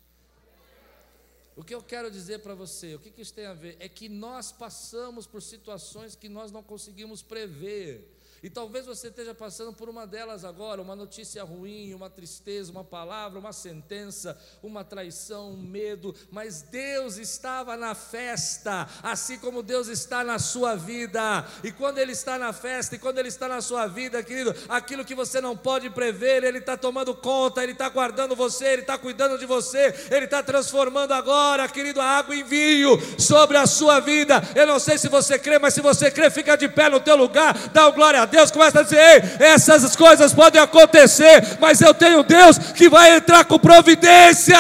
O 1.55 1.65
que 1.65 1.75
eu 1.75 1.83
quero 1.83 2.09
dizer 2.11 2.39
para 2.39 2.55
você, 2.55 2.95
o 2.95 3.01
que, 3.01 3.11
que 3.11 3.21
isso 3.21 3.35
tem 3.35 3.45
a 3.45 3.53
ver? 3.53 3.77
É 3.81 3.89
que 3.89 4.09
nós 4.09 4.53
passamos 4.53 5.27
por 5.27 5.43
situações 5.43 6.15
que 6.15 6.29
nós 6.29 6.53
não 6.53 6.63
conseguimos 6.63 7.21
prever. 7.21 8.18
E 8.43 8.49
talvez 8.49 8.87
você 8.87 9.09
esteja 9.09 9.35
passando 9.35 9.73
por 9.73 9.89
uma 9.89 10.07
delas 10.07 10.45
agora, 10.45 10.81
uma 10.81 10.95
notícia 10.95 11.43
ruim, 11.43 11.93
uma 11.93 12.09
tristeza, 12.09 12.71
uma 12.71 12.85
palavra, 12.85 13.39
uma 13.39 13.53
sentença, 13.53 14.39
uma 14.63 14.85
traição, 14.85 15.51
um 15.51 15.57
medo, 15.57 16.15
mas 16.31 16.63
Deus 16.63 17.17
estava 17.17 17.77
na 17.77 17.97
festa, 17.97 18.89
assim 19.03 19.39
como 19.39 19.63
Deus 19.63 19.89
está 19.89 20.23
na 20.23 20.39
sua 20.39 20.77
vida. 20.77 21.45
E 21.65 21.73
quando 21.73 21.99
Ele 21.99 22.13
está 22.13 22.39
na 22.39 22.53
festa 22.53 22.95
e 22.95 22.99
quando 22.99 23.19
Ele 23.19 23.29
está 23.29 23.49
na 23.49 23.61
sua 23.61 23.89
vida, 23.89 24.23
querido, 24.23 24.55
aquilo 24.69 25.05
que 25.05 25.17
você 25.17 25.41
não 25.41 25.57
pode 25.57 25.91
prever, 25.91 26.45
Ele 26.45 26.59
está 26.59 26.77
tomando 26.77 27.17
conta, 27.17 27.63
Ele 27.63 27.73
está 27.73 27.89
guardando 27.89 28.37
você, 28.37 28.67
Ele 28.67 28.83
está 28.83 28.97
cuidando 28.97 29.37
de 29.37 29.47
você, 29.47 29.93
Ele 30.13 30.27
está 30.27 30.45
transformando 30.45 31.13
agora, 31.13 31.69
querido, 31.69 32.01
a 32.01 32.05
água 32.05 32.37
em 32.37 32.45
vinho 32.45 32.99
sobre 33.19 33.57
a 33.57 33.67
sua 33.67 33.99
vida. 33.99 34.41
Eu 34.55 34.67
não 34.67 34.79
sei 34.79 34.97
se 34.97 35.09
você 35.09 35.41
crê, 35.41 35.59
mas 35.59 35.75
se 35.75 35.81
você 35.81 36.09
crê, 36.09 36.31
fica 36.31 36.57
de 36.57 36.69
pé 36.69 36.89
no 36.89 37.01
teu 37.01 37.17
lugar, 37.17 37.53
dá 37.71 37.91
glória 37.91 38.23
a 38.23 38.28
Deus, 38.31 38.51
começa 38.51 38.81
a 38.81 38.83
dizer: 38.83 38.99
Ei, 38.99 39.47
essas 39.47 39.97
coisas 39.97 40.33
podem 40.33 40.61
acontecer, 40.61 41.59
mas 41.61 41.81
eu 41.81 41.93
tenho 41.93 42.23
Deus 42.23 42.59
que 42.59 42.89
vai 42.89 43.17
entrar 43.17 43.45
com 43.45 43.59
providência. 43.59 44.59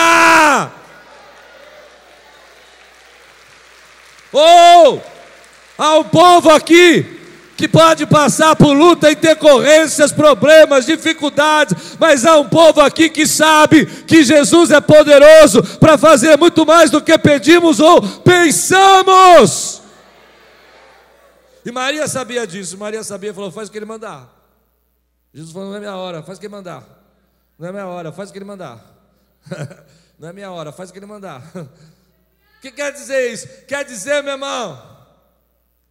Ou 4.32 4.96
oh, 4.96 5.00
há 5.78 5.98
um 5.98 6.04
povo 6.04 6.50
aqui 6.50 7.18
que 7.58 7.66
pode 7.66 8.06
passar 8.06 8.54
por 8.54 8.72
luta, 8.72 9.10
intercorrências, 9.10 10.12
problemas, 10.12 10.87
dificuldades, 10.87 11.96
mas 11.98 12.25
há 12.25 12.38
um 12.38 12.48
povo 12.48 12.80
aqui 12.80 13.08
que 13.08 13.26
sabe 13.26 13.84
que 13.84 14.22
Jesus 14.22 14.70
é 14.70 14.80
poderoso 14.80 15.60
para 15.80 15.98
fazer 15.98 16.38
muito 16.38 16.64
mais 16.64 16.88
do 16.88 17.00
que 17.00 17.18
pedimos 17.18 17.80
ou 17.80 18.00
pensamos. 18.00 19.82
E 21.68 21.70
Maria 21.70 22.08
sabia 22.08 22.46
disso. 22.46 22.78
Maria 22.78 23.04
sabia, 23.04 23.34
falou: 23.34 23.52
faz 23.52 23.68
o 23.68 23.70
que 23.70 23.76
ele 23.76 23.84
mandar. 23.84 24.26
Jesus 25.34 25.52
falou: 25.52 25.68
não 25.68 25.76
é 25.76 25.80
minha 25.80 25.94
hora, 25.94 26.22
faz 26.22 26.38
o 26.38 26.40
que 26.40 26.46
ele 26.46 26.54
mandar. 26.54 26.82
Não 27.58 27.68
é 27.68 27.72
minha 27.72 27.87
hora, 27.87 28.10
faz 28.10 28.30
o 28.30 28.32
que 28.32 28.38
ele 28.38 28.46
mandar. 28.46 28.82
não 30.18 30.30
é 30.30 30.32
minha 30.32 30.50
hora, 30.50 30.72
faz 30.72 30.88
o 30.88 30.94
que 30.94 30.98
ele 30.98 31.04
mandar. 31.04 31.42
O 31.54 31.68
que 32.62 32.72
quer 32.72 32.90
dizer 32.90 33.30
isso? 33.30 33.46
Quer 33.66 33.84
dizer, 33.84 34.22
meu 34.22 34.32
irmão, 34.32 35.06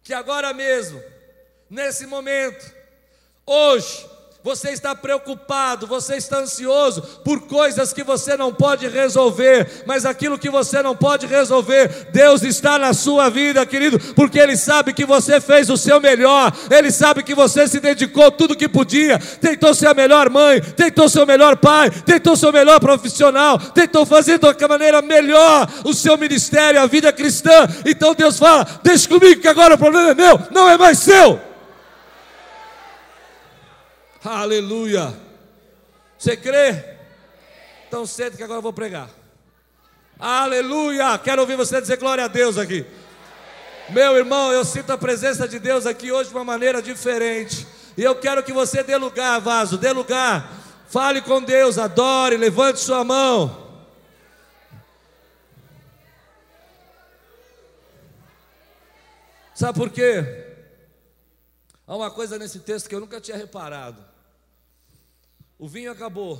que 0.02 0.12
agora 0.12 0.52
mesmo, 0.52 1.00
nesse 1.70 2.08
momento, 2.08 2.74
hoje, 3.46 4.04
você 4.42 4.70
está 4.70 4.94
preocupado, 4.94 5.86
você 5.86 6.16
está 6.16 6.38
ansioso 6.38 7.02
por 7.24 7.42
coisas 7.42 7.92
que 7.92 8.04
você 8.04 8.36
não 8.36 8.54
pode 8.54 8.86
resolver, 8.86 9.82
mas 9.84 10.06
aquilo 10.06 10.38
que 10.38 10.48
você 10.48 10.80
não 10.80 10.94
pode 10.94 11.26
resolver, 11.26 12.08
Deus 12.12 12.42
está 12.42 12.78
na 12.78 12.94
sua 12.94 13.28
vida, 13.28 13.66
querido, 13.66 13.98
porque 14.14 14.38
Ele 14.38 14.56
sabe 14.56 14.92
que 14.92 15.04
você 15.04 15.40
fez 15.40 15.68
o 15.68 15.76
seu 15.76 16.00
melhor, 16.00 16.52
Ele 16.70 16.90
sabe 16.92 17.24
que 17.24 17.34
você 17.34 17.66
se 17.66 17.80
dedicou 17.80 18.30
tudo 18.30 18.56
que 18.56 18.68
podia, 18.68 19.18
tentou 19.18 19.74
ser 19.74 19.88
a 19.88 19.94
melhor 19.94 20.30
mãe, 20.30 20.60
tentou 20.60 21.08
ser 21.08 21.20
o 21.20 21.26
melhor 21.26 21.56
pai, 21.56 21.90
tentou 21.90 22.36
ser 22.36 22.46
o 22.46 22.52
melhor 22.52 22.78
profissional, 22.78 23.58
tentou 23.58 24.06
fazer 24.06 24.38
da 24.38 24.54
maneira 24.68 25.02
melhor 25.02 25.68
o 25.84 25.92
seu 25.92 26.16
ministério, 26.16 26.80
a 26.80 26.86
vida 26.86 27.12
cristã. 27.12 27.66
Então 27.84 28.14
Deus 28.14 28.38
fala: 28.38 28.66
Deixa 28.84 29.08
comigo 29.08 29.40
que 29.40 29.48
agora 29.48 29.74
o 29.74 29.78
problema 29.78 30.10
é 30.10 30.14
meu, 30.14 30.40
não 30.52 30.68
é 30.68 30.78
mais 30.78 30.98
seu. 30.98 31.47
Aleluia. 34.24 35.14
Você 36.18 36.36
crê? 36.36 36.96
Então 37.86 38.04
sente 38.04 38.36
que 38.36 38.42
agora 38.42 38.58
eu 38.58 38.62
vou 38.62 38.72
pregar. 38.72 39.08
Aleluia. 40.18 41.16
Quero 41.18 41.42
ouvir 41.42 41.56
você 41.56 41.80
dizer 41.80 41.96
glória 41.96 42.24
a 42.24 42.28
Deus 42.28 42.58
aqui. 42.58 42.84
Meu 43.90 44.16
irmão, 44.16 44.52
eu 44.52 44.64
sinto 44.64 44.92
a 44.92 44.98
presença 44.98 45.46
de 45.46 45.58
Deus 45.58 45.86
aqui 45.86 46.10
hoje 46.12 46.30
de 46.30 46.34
uma 46.34 46.44
maneira 46.44 46.82
diferente. 46.82 47.66
E 47.96 48.02
eu 48.02 48.14
quero 48.16 48.42
que 48.42 48.52
você 48.52 48.82
dê 48.82 48.96
lugar, 48.96 49.40
vaso, 49.40 49.78
dê 49.78 49.92
lugar. 49.92 50.52
Fale 50.88 51.22
com 51.22 51.42
Deus, 51.42 51.78
adore, 51.78 52.36
levante 52.36 52.80
sua 52.80 53.04
mão. 53.04 53.68
Sabe 59.54 59.78
por 59.78 59.90
quê? 59.90 60.47
Há 61.88 61.96
uma 61.96 62.10
coisa 62.10 62.38
nesse 62.38 62.60
texto 62.60 62.86
que 62.86 62.94
eu 62.94 63.00
nunca 63.00 63.18
tinha 63.18 63.34
reparado. 63.34 64.04
O 65.58 65.66
vinho 65.66 65.90
acabou. 65.90 66.38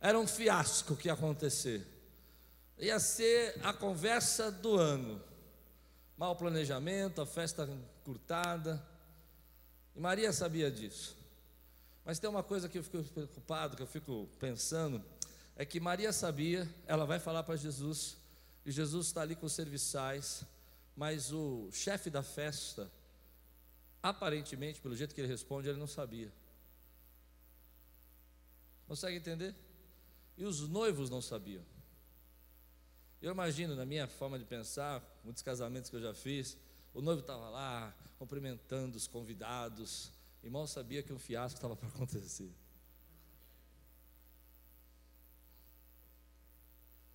Era 0.00 0.18
um 0.18 0.26
fiasco 0.26 0.96
que 0.96 1.08
ia 1.08 1.12
acontecer. 1.12 1.86
Ia 2.78 2.98
ser 2.98 3.60
a 3.62 3.74
conversa 3.74 4.50
do 4.50 4.76
ano. 4.76 5.22
Mal 6.16 6.34
planejamento, 6.34 7.20
a 7.20 7.26
festa 7.26 7.68
encurtada. 8.00 8.82
E 9.94 10.00
Maria 10.00 10.32
sabia 10.32 10.70
disso. 10.70 11.14
Mas 12.02 12.18
tem 12.18 12.30
uma 12.30 12.42
coisa 12.42 12.66
que 12.66 12.78
eu 12.78 12.82
fico 12.82 13.04
preocupado, 13.04 13.76
que 13.76 13.82
eu 13.82 13.86
fico 13.86 14.26
pensando, 14.38 15.04
é 15.56 15.66
que 15.66 15.78
Maria 15.78 16.10
sabia, 16.10 16.66
ela 16.86 17.04
vai 17.04 17.18
falar 17.18 17.42
para 17.42 17.56
Jesus, 17.56 18.16
e 18.64 18.72
Jesus 18.72 19.08
está 19.08 19.20
ali 19.20 19.36
com 19.36 19.44
os 19.44 19.52
serviçais, 19.52 20.42
mas 20.96 21.32
o 21.32 21.68
chefe 21.70 22.08
da 22.08 22.22
festa, 22.22 22.90
aparentemente, 24.04 24.82
pelo 24.82 24.94
jeito 24.94 25.14
que 25.14 25.20
ele 25.22 25.28
responde, 25.28 25.66
ele 25.66 25.78
não 25.78 25.86
sabia. 25.86 26.30
Consegue 28.86 29.16
entender? 29.16 29.54
E 30.36 30.44
os 30.44 30.68
noivos 30.68 31.08
não 31.08 31.22
sabiam. 31.22 31.64
Eu 33.22 33.32
imagino, 33.32 33.74
na 33.74 33.86
minha 33.86 34.06
forma 34.06 34.38
de 34.38 34.44
pensar, 34.44 35.02
muitos 35.24 35.42
casamentos 35.42 35.88
que 35.88 35.96
eu 35.96 36.02
já 36.02 36.12
fiz, 36.12 36.54
o 36.92 37.00
noivo 37.00 37.22
estava 37.22 37.48
lá, 37.48 37.96
cumprimentando 38.18 38.98
os 38.98 39.06
convidados, 39.06 40.12
e 40.42 40.50
mal 40.50 40.66
sabia 40.66 41.02
que 41.02 41.10
um 41.10 41.18
fiasco 41.18 41.56
estava 41.56 41.74
para 41.74 41.88
acontecer. 41.88 42.52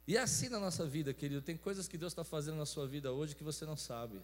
E 0.07 0.17
é 0.17 0.21
assim 0.21 0.49
na 0.49 0.59
nossa 0.59 0.87
vida, 0.87 1.13
querido, 1.13 1.43
tem 1.43 1.55
coisas 1.55 1.87
que 1.87 1.99
Deus 1.99 2.13
está 2.13 2.23
fazendo 2.23 2.57
na 2.57 2.65
sua 2.65 2.87
vida 2.87 3.11
hoje 3.11 3.35
que 3.35 3.43
você 3.43 3.63
não 3.63 3.77
sabe. 3.77 4.19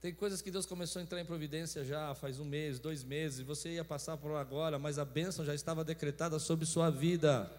Tem 0.00 0.14
coisas 0.14 0.40
que 0.40 0.50
Deus 0.50 0.64
começou 0.64 0.98
a 0.98 1.02
entrar 1.02 1.20
em 1.20 1.26
providência 1.26 1.84
já 1.84 2.14
faz 2.14 2.40
um 2.40 2.44
mês, 2.44 2.78
dois 2.78 3.04
meses, 3.04 3.40
você 3.40 3.74
ia 3.74 3.84
passar 3.84 4.16
por 4.16 4.34
agora, 4.34 4.78
mas 4.78 4.98
a 4.98 5.04
bênção 5.04 5.44
já 5.44 5.54
estava 5.54 5.84
decretada 5.84 6.38
sobre 6.38 6.64
sua 6.64 6.88
vida. 6.88 7.50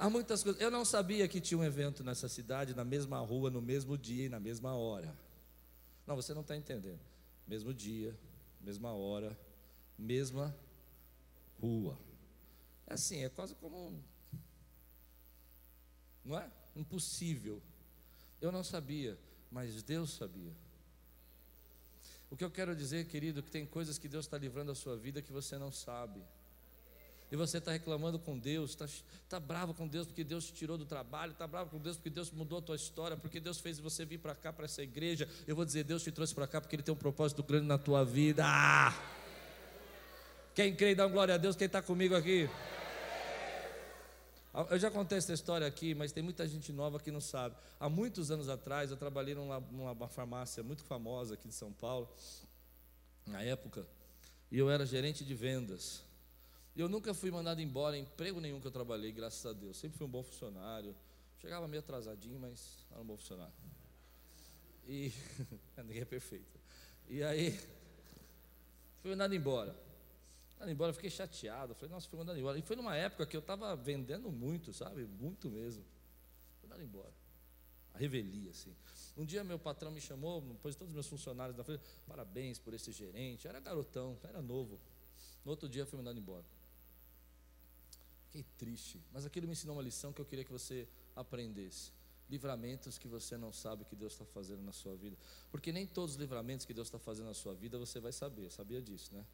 Há 0.00 0.10
muitas 0.10 0.42
coisas. 0.42 0.60
Eu 0.60 0.70
não 0.70 0.84
sabia 0.84 1.28
que 1.28 1.40
tinha 1.40 1.58
um 1.58 1.64
evento 1.64 2.02
nessa 2.02 2.28
cidade, 2.28 2.74
na 2.74 2.84
mesma 2.84 3.20
rua, 3.20 3.50
no 3.50 3.62
mesmo 3.62 3.96
dia 3.96 4.26
e 4.26 4.28
na 4.28 4.40
mesma 4.40 4.74
hora. 4.74 5.14
Não, 6.04 6.16
você 6.16 6.34
não 6.34 6.42
está 6.42 6.56
entendendo. 6.56 7.00
Mesmo 7.46 7.72
dia, 7.72 8.18
mesma 8.60 8.92
hora, 8.92 9.38
mesma 9.96 10.54
rua. 11.60 11.96
É 12.84 12.94
assim, 12.94 13.22
é 13.22 13.28
quase 13.28 13.54
como. 13.54 14.02
Não 16.24 16.36
é? 16.36 16.50
Impossível. 16.74 17.62
Eu 18.40 18.50
não 18.50 18.64
sabia, 18.64 19.16
mas 19.52 19.84
Deus 19.84 20.14
sabia. 20.14 20.52
O 22.30 22.36
que 22.36 22.44
eu 22.44 22.50
quero 22.50 22.76
dizer, 22.76 23.06
querido, 23.06 23.42
que 23.42 23.50
tem 23.50 23.64
coisas 23.64 23.98
que 23.98 24.08
Deus 24.08 24.26
está 24.26 24.36
livrando 24.36 24.70
a 24.70 24.74
sua 24.74 24.96
vida 24.96 25.22
que 25.22 25.32
você 25.32 25.56
não 25.56 25.72
sabe. 25.72 26.20
e 27.30 27.36
você 27.36 27.58
está 27.58 27.72
reclamando 27.72 28.18
com 28.18 28.38
Deus, 28.38 28.70
está 28.70 28.86
tá 29.28 29.38
bravo 29.38 29.74
com 29.74 29.86
Deus 29.86 30.06
porque 30.06 30.24
Deus 30.24 30.46
te 30.46 30.52
tirou 30.54 30.78
do 30.78 30.86
trabalho, 30.86 31.32
está 31.32 31.46
bravo 31.46 31.68
com 31.68 31.78
Deus 31.78 31.96
porque 31.96 32.08
Deus 32.08 32.30
mudou 32.30 32.58
a 32.58 32.62
tua 32.62 32.76
história, 32.76 33.18
porque 33.18 33.38
Deus 33.38 33.60
fez 33.60 33.78
você 33.78 34.04
vir 34.06 34.18
para 34.18 34.34
cá, 34.34 34.50
para 34.50 34.64
essa 34.64 34.82
igreja. 34.82 35.28
Eu 35.46 35.54
vou 35.54 35.64
dizer, 35.64 35.84
Deus 35.84 36.02
te 36.02 36.10
trouxe 36.10 36.34
para 36.34 36.46
cá 36.46 36.58
porque 36.60 36.74
Ele 36.76 36.82
tem 36.82 36.94
um 36.94 36.96
propósito 36.96 37.42
grande 37.42 37.66
na 37.66 37.76
tua 37.76 38.02
vida. 38.02 38.44
Quem 40.54 40.74
crê 40.74 40.94
dá 40.94 41.06
glória 41.06 41.34
a 41.34 41.38
Deus, 41.38 41.54
quem 41.54 41.66
está 41.66 41.82
comigo 41.82 42.16
aqui? 42.16 42.48
Eu 44.70 44.78
já 44.78 44.90
contei 44.90 45.18
essa 45.18 45.32
história 45.32 45.66
aqui, 45.66 45.94
mas 45.94 46.10
tem 46.10 46.22
muita 46.22 46.46
gente 46.48 46.72
nova 46.72 46.98
que 46.98 47.12
não 47.12 47.20
sabe. 47.20 47.54
Há 47.78 47.88
muitos 47.88 48.30
anos 48.30 48.48
atrás, 48.48 48.90
eu 48.90 48.96
trabalhei 48.96 49.34
numa, 49.34 49.60
numa 49.60 50.08
farmácia 50.08 50.62
muito 50.62 50.82
famosa 50.82 51.34
aqui 51.34 51.46
de 51.46 51.54
São 51.54 51.72
Paulo, 51.72 52.08
na 53.26 53.42
época, 53.42 53.86
e 54.50 54.58
eu 54.58 54.68
era 54.68 54.84
gerente 54.84 55.24
de 55.24 55.34
vendas. 55.34 56.02
Eu 56.76 56.88
nunca 56.88 57.12
fui 57.12 57.30
mandado 57.30 57.60
embora 57.60 57.96
em 57.96 58.02
emprego 58.02 58.40
nenhum 58.40 58.60
que 58.60 58.66
eu 58.66 58.70
trabalhei, 58.70 59.12
graças 59.12 59.44
a 59.46 59.52
Deus. 59.52 59.76
Sempre 59.76 59.98
fui 59.98 60.06
um 60.06 60.10
bom 60.10 60.22
funcionário. 60.22 60.94
Chegava 61.40 61.68
meio 61.68 61.80
atrasadinho, 61.80 62.38
mas 62.40 62.86
era 62.90 63.00
um 63.00 63.04
bom 63.04 63.16
funcionário. 63.16 63.54
E 64.86 65.12
ninguém 65.78 66.02
é 66.02 66.04
perfeito. 66.04 66.58
E 67.08 67.22
aí 67.22 67.58
fui 69.02 69.10
mandado 69.10 69.34
embora. 69.34 69.87
Mandado 70.58 70.72
embora, 70.72 70.92
fiquei 70.92 71.08
chateado. 71.08 71.72
Falei, 71.76 71.88
nossa, 71.88 72.08
fui 72.08 72.18
mandado 72.18 72.36
embora. 72.36 72.58
E 72.58 72.62
foi 72.62 72.74
numa 72.74 72.96
época 72.96 73.24
que 73.24 73.36
eu 73.36 73.40
estava 73.40 73.76
vendendo 73.76 74.28
muito, 74.32 74.72
sabe? 74.72 75.04
Muito 75.04 75.48
mesmo. 75.48 75.84
Fui 76.58 76.68
mandado 76.68 76.82
embora. 76.82 77.14
A 77.94 77.98
revelia, 77.98 78.50
assim. 78.50 78.74
Um 79.16 79.24
dia 79.24 79.44
meu 79.44 79.58
patrão 79.58 79.92
me 79.92 80.00
chamou, 80.00 80.40
depois 80.40 80.74
todos 80.74 80.90
os 80.90 80.94
meus 80.94 81.06
funcionários 81.06 81.56
da 81.56 81.62
frente, 81.62 81.82
parabéns 82.08 82.58
por 82.58 82.74
esse 82.74 82.90
gerente. 82.90 83.44
Eu 83.44 83.50
era 83.50 83.60
garotão, 83.60 84.18
era 84.24 84.42
novo. 84.42 84.80
No 85.44 85.52
outro 85.52 85.68
dia 85.68 85.86
fui 85.86 85.96
mandado 85.96 86.18
embora. 86.18 86.44
Fiquei 88.24 88.44
triste, 88.56 89.00
mas 89.12 89.24
aquilo 89.24 89.46
me 89.46 89.52
ensinou 89.52 89.76
uma 89.76 89.82
lição 89.82 90.12
que 90.12 90.20
eu 90.20 90.24
queria 90.24 90.44
que 90.44 90.52
você 90.52 90.88
aprendesse. 91.14 91.92
Livramentos 92.28 92.98
que 92.98 93.08
você 93.08 93.38
não 93.38 93.52
sabe 93.52 93.84
que 93.84 93.96
Deus 93.96 94.12
está 94.12 94.24
fazendo 94.24 94.62
na 94.62 94.72
sua 94.72 94.94
vida. 94.96 95.16
Porque 95.50 95.72
nem 95.72 95.86
todos 95.86 96.12
os 96.12 96.16
livramentos 96.16 96.66
que 96.66 96.74
Deus 96.74 96.88
está 96.88 96.98
fazendo 96.98 97.26
na 97.26 97.34
sua 97.34 97.54
vida 97.54 97.78
você 97.78 98.00
vai 98.00 98.12
saber. 98.12 98.50
Sabia 98.50 98.82
disso, 98.82 99.14
né? 99.14 99.24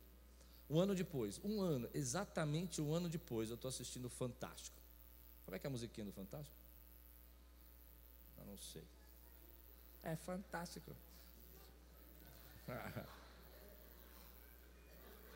Um 0.69 0.81
ano 0.81 0.95
depois, 0.95 1.41
um 1.45 1.61
ano, 1.61 1.89
exatamente 1.93 2.81
um 2.81 2.95
ano 2.95 3.09
depois, 3.09 3.51
eu 3.51 3.55
estou 3.55 3.69
assistindo 3.69 4.09
Fantástico. 4.09 4.77
Como 5.45 5.55
é 5.55 5.59
que 5.59 5.67
é 5.67 5.69
a 5.69 5.71
musiquinha 5.71 6.07
do 6.07 6.13
Fantástico? 6.13 6.57
Eu 8.39 8.47
não 8.47 8.57
sei. 8.57 8.85
É 10.03 10.17
fantástico. 10.17 10.91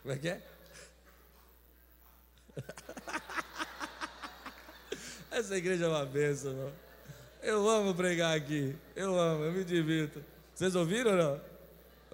Como 0.03 0.15
é 0.15 0.19
que 0.19 0.29
é? 0.29 0.43
Essa 5.31 5.57
igreja 5.57 5.87
é 5.87 5.89
uma 5.89 6.05
bênção, 6.05 6.51
irmão. 6.51 6.73
Eu 7.43 7.69
amo 7.69 7.95
pregar 7.95 8.37
aqui. 8.37 8.77
Eu 8.97 9.19
amo, 9.19 9.45
eu 9.45 9.53
me 9.53 9.65
divirto. 9.65 10.25
Vocês 10.55 10.75
ouviram 10.75 11.13
ou 11.13 11.17
não? 11.17 11.41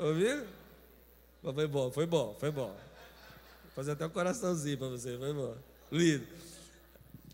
Ouviram? 0.08 0.46
Foi 1.42 1.66
bom, 1.66 1.90
foi 1.90 2.06
bom, 2.06 2.34
foi 2.38 2.50
bom. 2.50 2.76
Fazer 3.74 3.92
até 3.92 4.06
um 4.06 4.10
coraçãozinho 4.10 4.78
para 4.78 4.88
você, 4.88 5.18
foi 5.18 5.32
bom. 5.32 5.56
Lindo. 5.90 6.26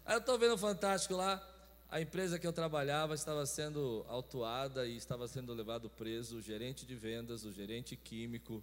Aí 0.07 0.15
eu 0.15 0.21
estou 0.21 0.39
vendo 0.39 0.55
o 0.55 0.59
Fantástico 0.59 1.15
lá. 1.15 1.47
A 1.91 2.01
empresa 2.01 2.39
que 2.39 2.47
eu 2.47 2.53
trabalhava 2.53 3.15
estava 3.15 3.45
sendo 3.45 4.05
autuada 4.09 4.87
e 4.87 4.97
estava 4.97 5.29
sendo 5.29 5.53
levado 5.53 5.91
preso 5.91 6.39
o 6.39 6.41
gerente 6.41 6.87
de 6.87 6.95
vendas, 6.95 7.45
o 7.45 7.53
gerente 7.53 7.95
químico 7.95 8.63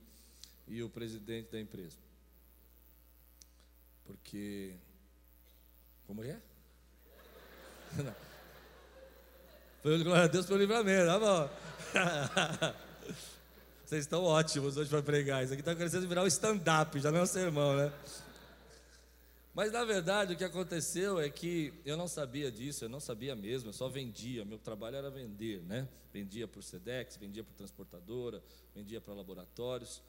e 0.67 0.81
o 0.81 0.89
presidente 0.89 1.51
da 1.51 1.59
empresa. 1.59 1.97
Porque. 4.05 4.73
Como 6.07 6.23
é? 6.23 6.39
Não. 7.97 8.15
Foi 9.83 10.03
glória 10.03 10.23
a 10.23 10.27
Deus 10.27 10.45
pelo 10.45 10.59
livramento, 10.59 11.05
tá 11.05 11.19
bom? 11.19 11.49
Vocês 13.87 14.03
estão 14.03 14.25
ótimos 14.25 14.75
hoje 14.75 14.89
para 14.89 15.01
pregar. 15.01 15.45
Isso 15.45 15.53
aqui 15.53 15.61
está 15.61 15.73
começando 15.73 16.05
virar 16.09 16.21
um 16.21 16.27
stand-up, 16.27 16.99
já 16.99 17.09
não 17.09 17.19
é 17.19 17.23
um 17.23 17.25
sermão, 17.25 17.73
né? 17.73 17.89
Mas 19.53 19.71
na 19.71 19.85
verdade 19.85 20.33
o 20.33 20.37
que 20.37 20.43
aconteceu 20.43 21.17
é 21.21 21.29
que 21.29 21.73
eu 21.85 21.95
não 21.95 22.05
sabia 22.05 22.51
disso, 22.51 22.83
eu 22.83 22.89
não 22.89 22.99
sabia 22.99 23.33
mesmo, 23.33 23.69
eu 23.69 23.73
só 23.73 23.87
vendia. 23.87 24.43
Meu 24.43 24.57
trabalho 24.57 24.97
era 24.97 25.09
vender, 25.09 25.61
né? 25.61 25.87
Vendia 26.11 26.49
o 26.53 26.61
Sedex, 26.61 27.15
vendia 27.15 27.45
para 27.45 27.53
transportadora, 27.53 28.43
vendia 28.75 28.99
para 28.99 29.13
laboratórios. 29.13 30.01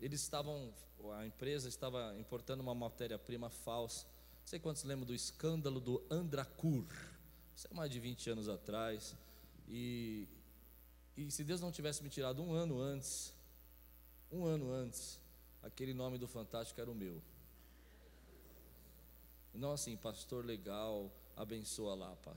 Eles 0.00 0.22
estavam, 0.22 0.72
a 1.18 1.26
empresa 1.26 1.68
estava 1.68 2.16
importando 2.18 2.62
uma 2.62 2.74
matéria-prima 2.74 3.50
falsa. 3.50 4.06
Não 4.06 4.46
sei 4.46 4.58
quantos 4.58 4.82
lembram 4.82 5.06
do 5.06 5.14
escândalo 5.14 5.78
do 5.78 6.02
Andracur. 6.10 6.86
Isso 7.54 7.68
é 7.70 7.74
mais 7.74 7.90
de 7.90 8.00
20 8.00 8.30
anos 8.30 8.48
atrás. 8.48 9.14
E, 9.68 10.26
e 11.20 11.30
se 11.30 11.44
Deus 11.44 11.60
não 11.60 11.70
tivesse 11.70 12.02
me 12.02 12.08
tirado 12.08 12.42
um 12.42 12.52
ano 12.54 12.80
antes, 12.80 13.34
um 14.32 14.46
ano 14.46 14.70
antes, 14.72 15.20
aquele 15.62 15.92
nome 15.92 16.16
do 16.16 16.26
Fantástico 16.26 16.80
era 16.80 16.90
o 16.90 16.94
meu. 16.94 17.20
Não 19.52 19.72
assim, 19.72 19.96
pastor 19.98 20.46
legal, 20.46 21.12
abençoa 21.36 21.94
Lapa. 21.94 22.34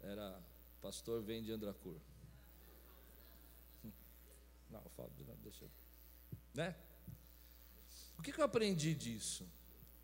Era 0.00 0.42
pastor 0.82 1.22
vem 1.22 1.40
de 1.40 1.52
Andracur. 1.52 1.94
Não, 4.68 4.80
eu 4.82 4.90
falo, 4.90 5.12
deixa 5.44 5.64
eu. 5.64 5.70
Né? 6.52 6.74
O 8.18 8.22
que, 8.22 8.32
que 8.32 8.40
eu 8.40 8.44
aprendi 8.44 8.92
disso? 8.92 9.46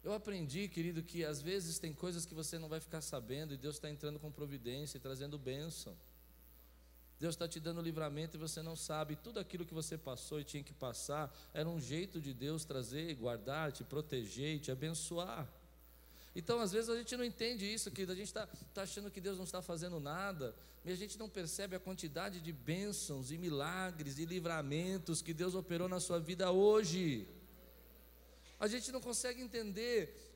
Eu 0.04 0.12
aprendi, 0.12 0.68
querido, 0.68 1.02
que 1.02 1.24
às 1.24 1.42
vezes 1.42 1.80
tem 1.80 1.92
coisas 1.92 2.24
que 2.24 2.32
você 2.32 2.56
não 2.56 2.68
vai 2.68 2.78
ficar 2.78 3.00
sabendo 3.00 3.52
e 3.52 3.56
Deus 3.56 3.74
está 3.74 3.90
entrando 3.90 4.20
com 4.20 4.30
providência 4.30 4.98
e 4.98 5.00
trazendo 5.00 5.36
bênção. 5.36 5.96
Deus 7.18 7.34
está 7.34 7.48
te 7.48 7.58
dando 7.58 7.80
livramento 7.80 8.36
e 8.36 8.38
você 8.38 8.62
não 8.62 8.76
sabe. 8.76 9.16
Tudo 9.16 9.40
aquilo 9.40 9.64
que 9.64 9.72
você 9.72 9.96
passou 9.96 10.38
e 10.38 10.44
tinha 10.44 10.62
que 10.62 10.74
passar 10.74 11.34
era 11.54 11.68
um 11.68 11.80
jeito 11.80 12.20
de 12.20 12.34
Deus 12.34 12.64
trazer, 12.64 13.14
guardar, 13.14 13.72
te 13.72 13.82
proteger 13.82 14.56
e 14.56 14.58
te 14.58 14.70
abençoar. 14.70 15.48
Então, 16.34 16.60
às 16.60 16.70
vezes, 16.70 16.90
a 16.90 16.96
gente 16.96 17.16
não 17.16 17.24
entende 17.24 17.64
isso, 17.64 17.90
querido. 17.90 18.12
A 18.12 18.14
gente 18.14 18.26
está 18.26 18.46
tá 18.74 18.82
achando 18.82 19.10
que 19.10 19.22
Deus 19.22 19.38
não 19.38 19.44
está 19.44 19.62
fazendo 19.62 19.98
nada, 19.98 20.54
mas 20.84 20.92
a 20.92 20.96
gente 20.96 21.18
não 21.18 21.30
percebe 21.30 21.74
a 21.74 21.80
quantidade 21.80 22.42
de 22.42 22.52
bênçãos 22.52 23.30
e 23.30 23.38
milagres 23.38 24.18
e 24.18 24.26
livramentos 24.26 25.22
que 25.22 25.32
Deus 25.32 25.54
operou 25.54 25.88
na 25.88 25.98
sua 25.98 26.20
vida 26.20 26.52
hoje. 26.52 27.26
A 28.60 28.68
gente 28.68 28.92
não 28.92 29.00
consegue 29.00 29.40
entender, 29.40 30.34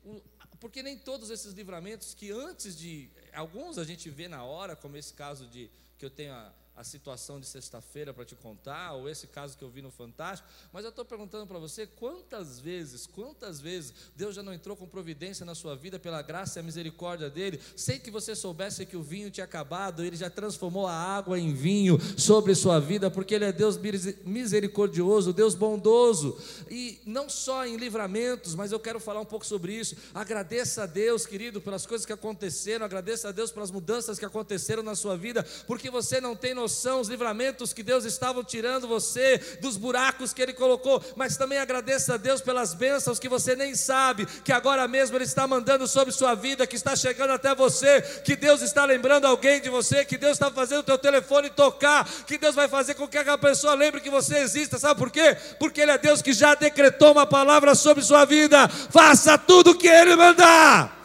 porque 0.59 0.81
nem 0.81 0.97
todos 0.97 1.29
esses 1.29 1.53
livramentos 1.53 2.15
que 2.15 2.31
antes 2.31 2.75
de. 2.75 3.07
Alguns 3.31 3.77
a 3.77 3.83
gente 3.83 4.09
vê 4.09 4.27
na 4.27 4.43
hora, 4.43 4.75
como 4.75 4.97
esse 4.97 5.13
caso 5.13 5.45
de 5.45 5.69
que 5.99 6.05
eu 6.05 6.09
tenho 6.09 6.33
a, 6.33 6.51
a 6.75 6.83
situação 6.83 7.39
de 7.39 7.45
sexta-feira 7.45 8.13
para 8.13 8.25
te 8.25 8.35
contar, 8.35 8.93
ou 8.93 9.09
esse 9.09 9.27
caso 9.27 9.57
que 9.57 9.63
eu 9.63 9.69
vi 9.69 9.81
no 9.81 9.91
Fantástico, 9.91 10.47
mas 10.71 10.83
eu 10.83 10.89
estou 10.89 11.03
perguntando 11.03 11.45
para 11.45 11.59
você 11.59 11.85
quantas 11.85 12.59
vezes, 12.59 13.05
quantas 13.05 13.59
vezes 13.59 13.93
Deus 14.15 14.33
já 14.33 14.41
não 14.41 14.53
entrou 14.53 14.75
com 14.75 14.87
providência 14.87 15.45
na 15.45 15.53
sua 15.53 15.75
vida 15.75 15.99
pela 15.99 16.21
graça 16.21 16.57
e 16.57 16.61
a 16.61 16.63
misericórdia 16.63 17.29
dele, 17.29 17.59
sem 17.75 17.99
que 17.99 18.09
você 18.09 18.35
soubesse 18.35 18.85
que 18.85 18.95
o 18.95 19.03
vinho 19.03 19.29
tinha 19.29 19.43
acabado, 19.43 20.03
ele 20.03 20.15
já 20.15 20.29
transformou 20.29 20.87
a 20.87 20.93
água 20.93 21.37
em 21.37 21.53
vinho 21.53 21.99
sobre 22.17 22.55
sua 22.55 22.79
vida, 22.79 23.11
porque 23.11 23.35
ele 23.35 23.45
é 23.45 23.51
Deus 23.51 23.77
misericordioso, 24.23 25.33
Deus 25.33 25.53
bondoso, 25.53 26.37
e 26.69 26.99
não 27.05 27.29
só 27.29 27.65
em 27.65 27.75
livramentos, 27.75 28.55
mas 28.55 28.71
eu 28.71 28.79
quero 28.79 28.99
falar 28.99 29.19
um 29.19 29.25
pouco 29.25 29.45
sobre 29.45 29.73
isso. 29.73 29.95
Agradeça 30.13 30.83
a 30.83 30.85
Deus, 30.85 31.25
querido, 31.25 31.59
pelas 31.59 31.85
coisas 31.85 32.05
que 32.05 32.13
aconteceram, 32.13 32.85
agradeça 32.85 33.29
a 33.29 33.31
Deus 33.31 33.51
pelas 33.51 33.71
mudanças 33.71 34.17
que 34.17 34.25
aconteceram 34.25 34.81
na 34.81 34.95
sua 34.95 35.17
vida, 35.17 35.43
porque 35.67 35.89
você 35.89 36.21
não 36.21 36.35
tem 36.35 36.53
noção 36.61 36.99
os 36.99 37.09
livramentos 37.09 37.73
que 37.73 37.81
Deus 37.81 38.05
estava 38.05 38.43
tirando 38.43 38.87
você 38.87 39.39
dos 39.59 39.77
buracos 39.77 40.31
que 40.31 40.41
Ele 40.41 40.53
colocou, 40.53 41.03
mas 41.15 41.35
também 41.35 41.57
agradeça 41.57 42.13
a 42.13 42.17
Deus 42.17 42.39
pelas 42.39 42.73
bênçãos 42.73 43.17
que 43.17 43.27
você 43.27 43.55
nem 43.55 43.73
sabe, 43.73 44.27
que 44.43 44.53
agora 44.53 44.87
mesmo 44.87 45.17
Ele 45.17 45.23
está 45.23 45.47
mandando 45.47 45.87
sobre 45.87 46.13
sua 46.13 46.35
vida, 46.35 46.67
que 46.67 46.75
está 46.75 46.95
chegando 46.95 47.31
até 47.31 47.55
você, 47.55 48.01
que 48.23 48.35
Deus 48.35 48.61
está 48.61 48.85
lembrando 48.85 49.25
alguém 49.25 49.59
de 49.59 49.69
você, 49.69 50.05
que 50.05 50.17
Deus 50.17 50.33
está 50.33 50.51
fazendo 50.51 50.81
o 50.81 50.83
teu 50.83 50.99
telefone 50.99 51.49
tocar, 51.49 52.07
que 52.27 52.37
Deus 52.37 52.53
vai 52.53 52.67
fazer 52.67 52.93
com 52.93 53.07
que 53.07 53.17
aquela 53.17 53.37
pessoa 53.37 53.73
lembre 53.73 53.99
que 53.99 54.09
você 54.09 54.37
exista, 54.37 54.77
sabe 54.77 54.99
por 54.99 55.09
quê? 55.09 55.35
Porque 55.59 55.81
Ele 55.81 55.91
é 55.91 55.97
Deus 55.97 56.21
que 56.21 56.31
já 56.31 56.53
decretou 56.53 57.13
uma 57.13 57.25
palavra 57.25 57.73
sobre 57.73 58.03
sua 58.03 58.23
vida, 58.23 58.69
faça 58.69 59.35
tudo 59.35 59.71
o 59.71 59.77
que 59.77 59.87
Ele 59.87 60.15
mandar. 60.15 61.01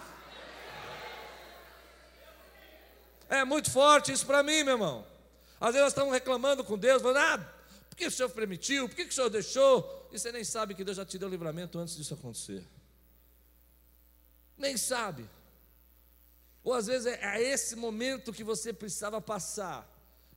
É 3.29 3.45
muito 3.45 3.71
forte 3.71 4.13
isso 4.13 4.27
para 4.27 4.43
mim, 4.43 4.63
meu 4.63 4.75
irmão. 4.75 5.16
Às 5.61 5.69
vezes 5.69 5.83
nós 5.83 5.93
estamos 5.93 6.13
reclamando 6.13 6.63
com 6.65 6.77
Deus, 6.77 7.01
falando, 7.01 7.19
ah, 7.19 7.53
por 7.89 7.97
que 7.97 8.07
o 8.07 8.11
Senhor 8.11 8.29
permitiu? 8.29 8.89
Por 8.89 8.95
que 8.95 9.05
o 9.05 9.13
Senhor 9.13 9.31
deixou? 9.31 10.09
E 10.13 10.19
você 10.19 10.31
nem 10.31 10.45
sabe 10.45 10.75
que 10.75 10.85
Deus 10.85 10.97
já 10.97 11.05
te 11.05 11.19
deu 11.19 11.29
livramento 11.29 11.79
antes 11.79 11.97
disso 11.97 12.15
acontecer. 12.15 12.63
Nem 14.59 14.77
sabe. 14.77 15.29
Ou 16.63 16.75
às 16.75 16.87
vezes 16.87 17.07
é, 17.07 17.21
é 17.23 17.43
esse 17.43 17.77
momento 17.77 18.33
que 18.33 18.43
você 18.43 18.73
precisava 18.73 19.21
passar. 19.21 19.89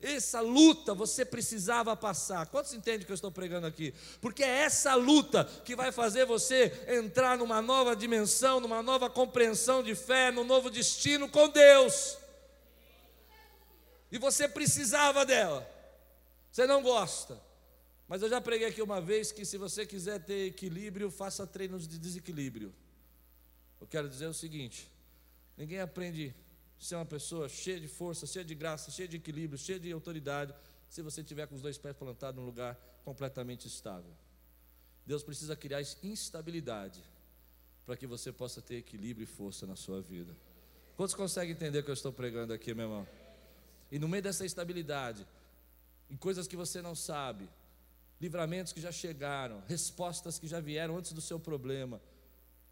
Essa 0.02 0.40
luta 0.40 0.94
você 0.94 1.26
precisava 1.26 1.96
passar. 1.98 2.46
Quantos 2.48 2.74
entendem 2.74 3.06
que 3.06 3.12
eu 3.12 3.16
estou 3.16 3.32
pregando 3.32 3.68
aqui? 3.68 3.94
Porque 4.22 4.44
é 4.44 4.60
essa 4.60 4.96
luta 4.96 5.44
que 5.66 5.76
vai 5.76 5.92
fazer 5.92 6.26
você 6.26 6.72
entrar 6.88 7.38
numa 7.38 7.62
nova 7.62 7.96
dimensão, 7.96 8.62
numa 8.62 8.82
nova 8.82 9.10
compreensão 9.10 9.84
de 9.84 9.96
fé, 9.96 10.32
num 10.32 10.46
novo 10.46 10.70
destino 10.70 11.28
com 11.28 11.50
Deus. 11.50 12.19
E 14.12 14.18
você 14.18 14.48
precisava 14.48 15.26
dela. 15.26 15.70
Você 16.52 16.66
não 16.66 16.82
gosta. 16.82 17.40
Mas 18.08 18.24
eu 18.24 18.30
já 18.30 18.42
preguei 18.42 18.68
aqui 18.68 18.82
uma 18.82 19.00
vez 19.00 19.32
que 19.32 19.46
se 19.46 19.58
você 19.58 19.86
quiser 19.86 20.20
ter 20.24 20.48
equilíbrio, 20.48 21.12
faça 21.12 21.46
treinos 21.46 21.88
de 21.88 22.00
desequilíbrio. 22.00 22.74
Eu 23.80 23.86
quero 23.86 24.10
dizer 24.10 24.26
o 24.26 24.34
seguinte: 24.34 24.92
ninguém 25.56 25.80
aprende 25.80 26.34
a 26.80 26.84
ser 26.84 26.96
uma 26.96 27.06
pessoa 27.06 27.48
cheia 27.48 27.80
de 27.80 27.88
força, 27.88 28.26
cheia 28.26 28.44
de 28.44 28.56
graça, 28.56 28.90
cheia 28.90 29.08
de 29.08 29.18
equilíbrio, 29.18 29.60
cheia 29.60 29.80
de 29.80 29.92
autoridade, 29.92 30.56
se 30.90 31.04
você 31.04 31.24
tiver 31.24 31.46
com 31.48 31.56
os 31.56 31.62
dois 31.62 31.78
pés 31.78 31.96
plantados 31.96 32.40
num 32.40 32.46
lugar 32.46 32.76
completamente 33.06 33.68
estável. 33.68 34.12
Deus 35.06 35.24
precisa 35.24 35.56
criar 35.56 35.82
instabilidade 36.04 37.04
para 37.86 37.96
que 37.96 38.08
você 38.08 38.32
possa 38.32 38.62
ter 38.62 38.78
equilíbrio 38.78 39.24
e 39.24 39.28
força 39.28 39.68
na 39.68 39.76
sua 39.76 40.02
vida. 40.02 40.36
Quantos 40.98 41.16
conseguem 41.16 41.54
entender 41.54 41.80
o 41.80 41.84
que 41.84 41.90
eu 41.90 41.94
estou 41.94 42.12
pregando 42.12 42.54
aqui, 42.54 42.74
meu 42.74 42.86
irmão? 42.86 43.19
E 43.92 43.98
no 43.98 44.08
meio 44.08 44.24
dessa 44.24 44.46
instabilidade, 44.46 45.26
em 46.10 46.18
coisas 46.18 46.48
que 46.48 46.56
você 46.56 46.82
não 46.82 46.96
sabe, 46.96 47.50
livramentos 48.20 48.74
que 48.74 48.82
já 48.82 48.92
chegaram, 48.92 49.64
respostas 49.68 50.38
que 50.38 50.48
já 50.48 50.60
vieram 50.60 50.98
antes 50.98 51.14
do 51.14 51.22
seu 51.22 51.40
problema, 51.40 52.02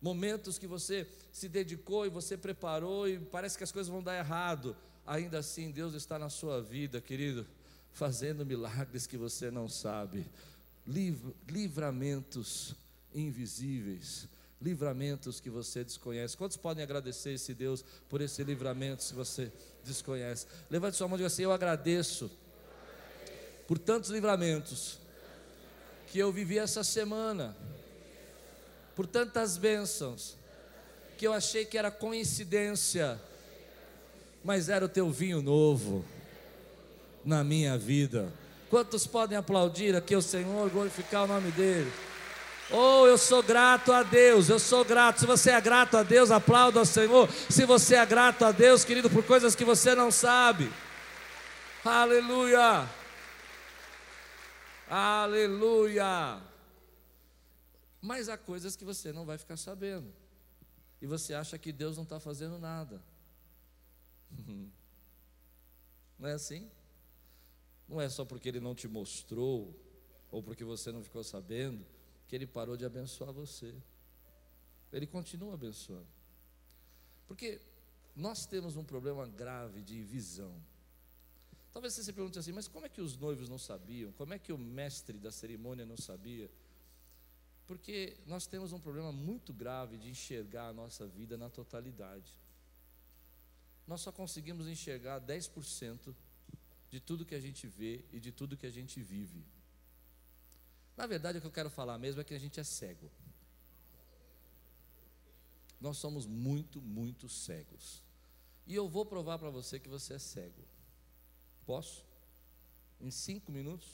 momentos 0.02 0.58
que 0.58 0.68
você 0.68 1.08
se 1.32 1.48
dedicou 1.48 2.06
e 2.06 2.10
você 2.10 2.38
preparou 2.38 3.08
e 3.08 3.20
parece 3.20 3.58
que 3.58 3.64
as 3.64 3.72
coisas 3.72 3.90
vão 3.90 4.04
dar 4.04 4.18
errado. 4.18 4.76
Ainda 5.06 5.40
assim, 5.40 5.72
Deus 5.72 5.94
está 5.94 6.20
na 6.20 6.30
sua 6.30 6.62
vida, 6.62 7.00
querido, 7.00 7.48
fazendo 7.94 8.46
milagres 8.46 9.08
que 9.08 9.18
você 9.18 9.50
não 9.50 9.68
sabe, 9.68 10.26
livramentos 11.48 12.76
invisíveis, 13.14 14.28
livramentos 14.62 15.40
que 15.40 15.50
você 15.50 15.84
desconhece. 15.84 16.38
Quantos 16.38 16.58
podem 16.58 16.84
agradecer 16.84 17.32
esse 17.32 17.54
Deus 17.54 17.84
por 18.10 18.22
esse 18.22 18.44
livramento 18.44 19.04
se 19.04 19.14
você 19.14 19.52
desconhece? 19.88 20.46
Levante 20.70 20.98
sua 20.98 21.08
mão 21.08 21.16
e 21.16 21.20
diga 21.20 21.28
assim: 21.28 21.44
Eu 21.44 21.52
agradeço 21.52 22.30
por 23.68 23.78
tantos 23.78 24.10
livramentos 24.10 25.00
que 26.08 26.20
eu 26.20 26.32
vivi 26.32 26.58
essa 26.58 26.84
semana, 26.84 27.56
por 28.96 29.06
tantas 29.06 29.58
bênçãos, 29.58 30.38
que 31.18 31.28
eu 31.28 31.34
achei 31.34 31.66
que 31.66 31.78
era 31.78 31.92
coincidência, 31.92 33.20
mas 34.44 34.70
era 34.70 34.86
o 34.86 34.90
teu 34.90 35.12
vinho 35.12 35.42
novo 35.42 36.06
na 37.26 37.44
minha 37.44 37.78
vida. 37.78 38.32
Quantos 38.70 39.08
podem 39.08 39.38
aplaudir 39.38 39.96
aqui 39.96 40.16
o 40.16 40.22
Senhor, 40.22 40.70
glorificar 40.70 41.24
o 41.24 41.28
nome 41.28 41.52
dEle? 41.52 41.92
Oh, 42.70 43.08
eu 43.08 43.18
sou 43.18 43.42
grato 43.42 43.94
a 43.94 44.04
Deus, 44.04 44.50
eu 44.50 44.60
sou 44.60 44.84
grato. 44.84 45.22
Se 45.22 45.26
você 45.26 45.52
é 45.52 45.62
grato 45.62 45.96
a 45.96 46.04
Deus, 46.04 46.32
aplauda 46.32 46.80
ao 46.80 46.86
Senhor. 46.86 47.30
Se 47.50 47.66
você 47.66 47.96
é 47.96 48.06
grato 48.06 48.44
a 48.44 48.52
Deus, 48.52 48.84
querido, 48.84 49.10
por 49.10 49.24
coisas 49.24 49.56
que 49.56 49.64
você 49.64 49.96
não 49.96 50.12
sabe. 50.12 50.70
Aleluia. 51.86 52.90
Aleluia! 54.90 56.42
Mas 58.02 58.28
há 58.30 58.38
coisas 58.38 58.76
que 58.76 58.84
você 58.84 59.14
não 59.14 59.26
vai 59.26 59.38
ficar 59.38 59.58
sabendo. 59.58 60.14
E 61.02 61.08
você 61.08 61.34
acha 61.34 61.58
que 61.58 61.72
Deus 61.72 61.96
não 61.96 62.04
está 62.04 62.20
fazendo 62.20 62.58
nada. 62.58 63.02
Não 66.20 66.28
é 66.28 66.34
assim? 66.34 66.68
Não 67.88 68.02
é 68.02 68.10
só 68.10 68.26
porque 68.26 68.50
Ele 68.50 68.60
não 68.60 68.74
te 68.74 68.88
mostrou, 68.88 69.80
ou 70.32 70.42
porque 70.42 70.64
você 70.64 70.92
não 70.92 71.04
ficou 71.04 71.24
sabendo, 71.24 71.86
que 72.28 72.36
Ele 72.36 72.46
parou 72.46 72.76
de 72.76 72.86
abençoar 72.86 73.32
você. 73.32 73.74
Ele 74.92 75.08
continua 75.08 75.54
abençoando. 75.54 76.08
Porque 77.28 77.62
nós 78.16 78.46
temos 78.46 78.76
um 78.76 78.84
problema 78.84 79.28
grave 79.28 79.82
de 79.82 80.02
visão. 80.04 80.54
Talvez 81.72 81.94
você 81.94 82.04
se 82.04 82.14
pergunte 82.14 82.40
assim, 82.40 82.52
mas 82.52 82.68
como 82.68 82.86
é 82.86 82.90
que 82.90 83.02
os 83.02 83.18
noivos 83.18 83.48
não 83.48 83.60
sabiam? 83.60 84.12
Como 84.14 84.34
é 84.34 84.40
que 84.40 84.52
o 84.52 84.58
mestre 84.58 85.18
da 85.20 85.32
cerimônia 85.32 85.86
não 85.86 85.98
sabia? 85.98 86.50
Porque 87.68 88.18
nós 88.26 88.48
temos 88.48 88.72
um 88.72 88.80
problema 88.80 89.12
muito 89.12 89.54
grave 89.54 89.98
de 89.98 90.10
enxergar 90.10 90.70
a 90.70 90.74
nossa 90.74 91.06
vida 91.06 91.38
na 91.38 91.50
totalidade. 91.50 92.34
Nós 93.86 94.02
só 94.02 94.12
conseguimos 94.12 94.68
enxergar 94.68 95.22
10% 95.22 96.16
de 96.90 97.00
tudo 97.00 97.26
que 97.26 97.36
a 97.36 97.40
gente 97.40 97.68
vê 97.68 98.04
e 98.12 98.20
de 98.20 98.32
tudo 98.32 98.58
que 98.58 98.66
a 98.66 98.72
gente 98.72 99.02
vive. 99.02 99.46
Na 100.98 101.06
verdade, 101.06 101.38
o 101.38 101.42
que 101.42 101.48
eu 101.48 101.52
quero 101.52 101.70
falar 101.70 101.98
mesmo 102.00 102.20
é 102.20 102.24
que 102.24 102.34
a 102.34 102.40
gente 102.40 102.60
é 102.60 102.64
cego. 102.64 103.10
Nós 105.80 105.98
somos 105.98 106.26
muito, 106.26 106.82
muito 106.82 107.30
cegos. 107.30 108.02
E 108.66 108.74
eu 108.74 108.90
vou 108.90 109.06
provar 109.06 109.38
para 109.38 109.52
você 109.52 109.80
que 109.80 109.88
você 109.88 110.16
é 110.16 110.20
cego. 110.20 110.68
Posso? 111.68 112.04
Em 113.00 113.12
cinco 113.12 113.52
minutos? 113.52 113.88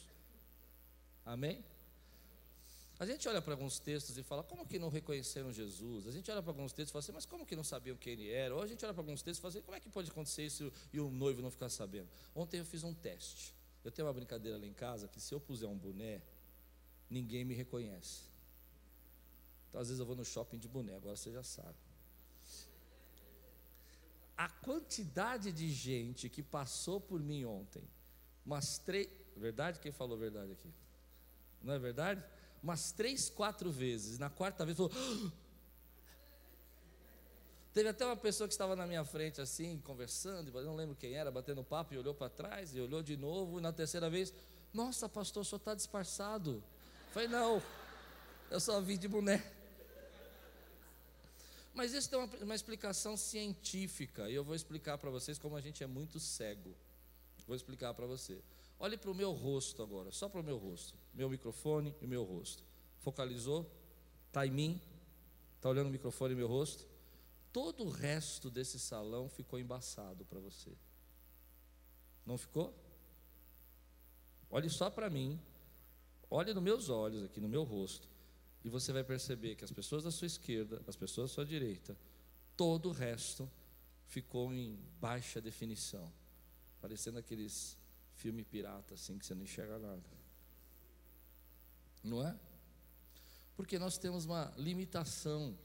Amém? 1.25 1.63
A 2.97 3.05
gente 3.05 3.27
olha 3.27 3.41
para 3.41 3.53
alguns 3.53 3.79
textos 3.79 4.17
e 4.17 4.23
fala, 4.23 4.43
como 4.43 4.65
que 4.65 4.79
não 4.79 4.87
reconheceram 4.87 5.51
Jesus? 5.51 6.07
A 6.07 6.11
gente 6.11 6.31
olha 6.31 6.41
para 6.41 6.51
alguns 6.51 6.71
textos 6.71 6.91
e 6.91 6.93
fala 6.93 7.03
assim, 7.03 7.11
mas 7.11 7.25
como 7.25 7.45
que 7.45 7.55
não 7.55 7.63
sabiam 7.63 7.97
quem 7.97 8.13
ele 8.13 8.29
era? 8.29 8.55
Ou 8.55 8.61
a 8.61 8.67
gente 8.67 8.85
olha 8.85 8.93
para 8.93 9.01
alguns 9.01 9.21
textos 9.21 9.39
e 9.39 9.41
fala 9.41 9.49
assim, 9.49 9.61
como 9.61 9.75
é 9.75 9.79
que 9.81 9.89
pode 9.89 10.09
acontecer 10.09 10.45
isso 10.45 10.71
e 10.93 11.01
o 11.01 11.09
noivo 11.11 11.41
não 11.41 11.51
ficar 11.51 11.67
sabendo? 11.67 12.07
Ontem 12.33 12.59
eu 12.59 12.65
fiz 12.65 12.83
um 12.83 12.93
teste. 12.93 13.53
Eu 13.83 13.91
tenho 13.91 14.07
uma 14.07 14.13
brincadeira 14.13 14.57
lá 14.57 14.65
em 14.65 14.73
casa 14.73 15.09
que 15.09 15.19
se 15.19 15.33
eu 15.33 15.41
puser 15.41 15.67
um 15.67 15.77
boné, 15.77 16.21
ninguém 17.13 17.45
me 17.45 17.53
reconhece. 17.53 18.23
Então 19.69 19.79
às 19.79 19.87
vezes 19.87 19.99
eu 19.99 20.05
vou 20.05 20.15
no 20.15 20.25
shopping 20.25 20.57
de 20.57 20.67
boné, 20.67 20.95
agora 20.95 21.15
você 21.15 21.31
já 21.31 21.43
sabe 21.43 21.77
a 24.37 24.49
quantidade 24.49 25.51
de 25.51 25.69
gente 25.69 26.27
que 26.27 26.41
passou 26.41 26.99
por 26.99 27.21
mim 27.21 27.45
ontem, 27.45 27.83
umas 28.45 28.77
três. 28.77 29.07
Verdade? 29.35 29.79
Quem 29.79 29.91
falou 29.91 30.17
verdade 30.17 30.51
aqui? 30.51 30.69
Não 31.61 31.73
é 31.73 31.79
verdade? 31.79 32.23
Umas 32.61 32.91
três, 32.91 33.29
quatro 33.29 33.71
vezes. 33.71 34.19
Na 34.19 34.29
quarta 34.29 34.65
vez 34.65 34.77
falou. 34.77 34.91
Ah! 34.93 35.31
Teve 37.73 37.89
até 37.89 38.05
uma 38.05 38.15
pessoa 38.15 38.47
que 38.47 38.53
estava 38.53 38.75
na 38.75 38.85
minha 38.85 39.03
frente 39.03 39.41
assim, 39.41 39.79
conversando, 39.79 40.51
não 40.61 40.75
lembro 40.75 40.95
quem 40.95 41.13
era, 41.13 41.31
batendo 41.31 41.63
papo 41.63 41.93
e 41.93 41.97
olhou 41.97 42.13
para 42.13 42.29
trás 42.29 42.75
e 42.75 42.79
olhou 42.79 43.01
de 43.01 43.17
novo, 43.17 43.57
e 43.57 43.61
na 43.61 43.73
terceira 43.73 44.11
vez, 44.11 44.31
nossa 44.71 45.09
pastor, 45.09 45.43
senhor 45.43 45.57
está 45.57 45.73
disfarçado. 45.73 46.63
Falei, 47.13 47.27
não, 47.27 47.61
eu 48.49 48.59
só 48.59 48.81
vim 48.81 48.97
de 48.97 49.07
boné. 49.07 49.39
Mas 51.71 51.93
isso 51.93 52.09
tem 52.09 52.17
uma, 52.17 52.27
uma 52.41 52.55
explicação 52.55 53.15
científica, 53.15 54.27
e 54.31 54.33
eu 54.33 54.43
vou 54.43 54.55
explicar 54.55 54.97
para 54.97 55.11
vocês 55.11 55.37
como 55.37 55.55
a 55.55 55.61
gente 55.61 55.83
é 55.83 55.87
muito 55.87 56.19
cego. 56.19 56.75
Vou 57.45 57.55
explicar 57.55 57.93
para 57.93 58.07
você. 58.07 58.41
Olhe 58.79 58.97
para 58.97 59.11
o 59.11 59.13
meu 59.13 59.31
rosto 59.31 59.83
agora, 59.83 60.11
só 60.11 60.27
para 60.27 60.41
o 60.41 60.43
meu 60.43 60.57
rosto. 60.57 60.97
Meu 61.13 61.29
microfone 61.29 61.95
e 62.01 62.07
meu 62.07 62.23
rosto. 62.23 62.63
Focalizou? 62.97 63.71
Está 64.29 64.47
em 64.47 64.51
mim? 64.51 64.81
Está 65.57 65.69
olhando 65.69 65.89
o 65.89 65.91
microfone 65.91 66.33
e 66.33 66.35
meu 66.35 66.47
rosto? 66.47 66.87
Todo 67.51 67.83
o 67.83 67.91
resto 67.91 68.49
desse 68.49 68.79
salão 68.79 69.29
ficou 69.29 69.59
embaçado 69.59 70.25
para 70.25 70.39
você. 70.39 70.75
Não 72.25 72.39
ficou? 72.39 72.73
Olhe 74.49 74.67
só 74.67 74.89
para 74.89 75.11
mim. 75.11 75.39
Olhe 76.35 76.51
nos 76.51 76.63
meus 76.63 76.89
olhos 76.89 77.23
aqui, 77.23 77.39
no 77.39 77.47
meu 77.47 77.63
rosto. 77.63 78.09
E 78.63 78.69
você 78.69 78.91
vai 78.91 79.03
perceber 79.03 79.53
que 79.53 79.63
as 79.63 79.71
pessoas 79.71 80.03
da 80.03 80.09
sua 80.09 80.25
esquerda, 80.25 80.81
as 80.87 80.95
pessoas 80.95 81.29
da 81.29 81.35
sua 81.35 81.45
direita, 81.45 81.95
todo 82.57 82.89
o 82.89 82.91
resto 82.91 83.47
ficou 84.07 84.51
em 84.51 84.79
baixa 84.99 85.39
definição, 85.39 86.11
parecendo 86.81 87.19
aqueles 87.19 87.77
filme 88.15 88.43
pirata 88.43 88.95
assim 88.95 89.19
que 89.19 89.27
você 89.27 89.35
não 89.35 89.43
enxerga 89.43 89.77
nada. 89.77 90.09
Não 92.03 92.27
é? 92.27 92.35
Porque 93.55 93.77
nós 93.77 93.99
temos 93.99 94.25
uma 94.25 94.51
limitação. 94.57 95.55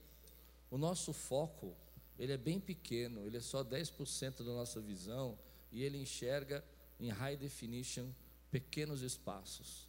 O 0.70 0.76
nosso 0.76 1.14
foco, 1.14 1.74
ele 2.18 2.32
é 2.34 2.36
bem 2.36 2.60
pequeno, 2.60 3.24
ele 3.26 3.38
é 3.38 3.40
só 3.40 3.64
10% 3.64 4.44
da 4.44 4.52
nossa 4.52 4.82
visão 4.82 5.38
e 5.72 5.82
ele 5.82 5.96
enxerga 5.96 6.62
em 7.00 7.08
high 7.08 7.38
definition 7.38 8.12
pequenos 8.50 9.00
espaços. 9.00 9.87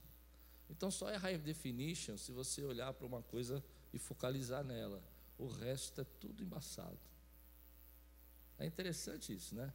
Então 0.69 0.91
só 0.91 1.09
é 1.09 1.15
high 1.15 1.37
definition 1.37 2.15
se 2.17 2.31
você 2.31 2.63
olhar 2.63 2.93
para 2.93 3.05
uma 3.05 3.21
coisa 3.23 3.63
e 3.91 3.97
focalizar 3.97 4.63
nela. 4.63 5.01
O 5.37 5.47
resto 5.47 6.01
é 6.01 6.03
tudo 6.19 6.43
embaçado. 6.43 6.99
É 8.57 8.65
interessante 8.65 9.33
isso, 9.33 9.55
né? 9.55 9.73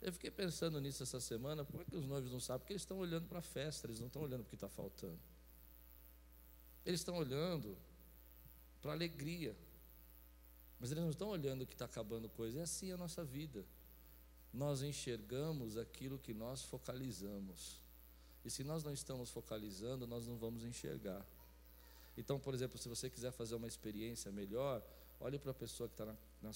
Eu 0.00 0.12
fiquei 0.12 0.30
pensando 0.30 0.80
nisso 0.80 1.02
essa 1.02 1.20
semana, 1.20 1.64
por 1.64 1.84
que 1.84 1.96
os 1.96 2.06
noivos 2.06 2.32
não 2.32 2.40
sabem? 2.40 2.60
Porque 2.60 2.72
eles 2.72 2.82
estão 2.82 2.98
olhando 2.98 3.28
para 3.28 3.38
a 3.38 3.42
festa, 3.42 3.86
eles 3.86 4.00
não 4.00 4.06
estão 4.06 4.22
olhando 4.22 4.40
para 4.40 4.46
o 4.46 4.50
que 4.50 4.56
está 4.56 4.68
faltando. 4.68 5.18
Eles 6.84 7.00
estão 7.00 7.16
olhando 7.16 7.76
para 8.80 8.92
a 8.92 8.94
alegria. 8.94 9.56
Mas 10.78 10.90
eles 10.92 11.02
não 11.02 11.10
estão 11.10 11.28
olhando 11.28 11.62
o 11.62 11.66
que 11.66 11.74
está 11.74 11.86
acabando 11.86 12.28
coisa. 12.28 12.60
É 12.60 12.62
assim 12.62 12.92
a 12.92 12.96
nossa 12.96 13.24
vida. 13.24 13.64
nós 14.52 14.82
enxergamos 14.82 15.76
aquilo 15.76 16.18
que 16.18 16.32
nós 16.32 16.62
focalizamos. 16.62 17.82
E 18.46 18.50
se 18.50 18.62
nós 18.62 18.84
não 18.84 18.92
estamos 18.92 19.28
focalizando, 19.28 20.06
nós 20.06 20.24
não 20.24 20.36
vamos 20.36 20.62
enxergar. 20.62 21.26
Então, 22.16 22.38
por 22.38 22.54
exemplo, 22.54 22.78
se 22.78 22.88
você 22.88 23.10
quiser 23.10 23.32
fazer 23.32 23.56
uma 23.56 23.66
experiência 23.66 24.30
melhor, 24.30 24.80
olhe 25.18 25.36
para 25.36 25.50
a 25.50 25.54
pessoa 25.54 25.88
que 25.88 25.94
está 25.94 26.06
na, 26.06 26.12
na, 26.40 26.50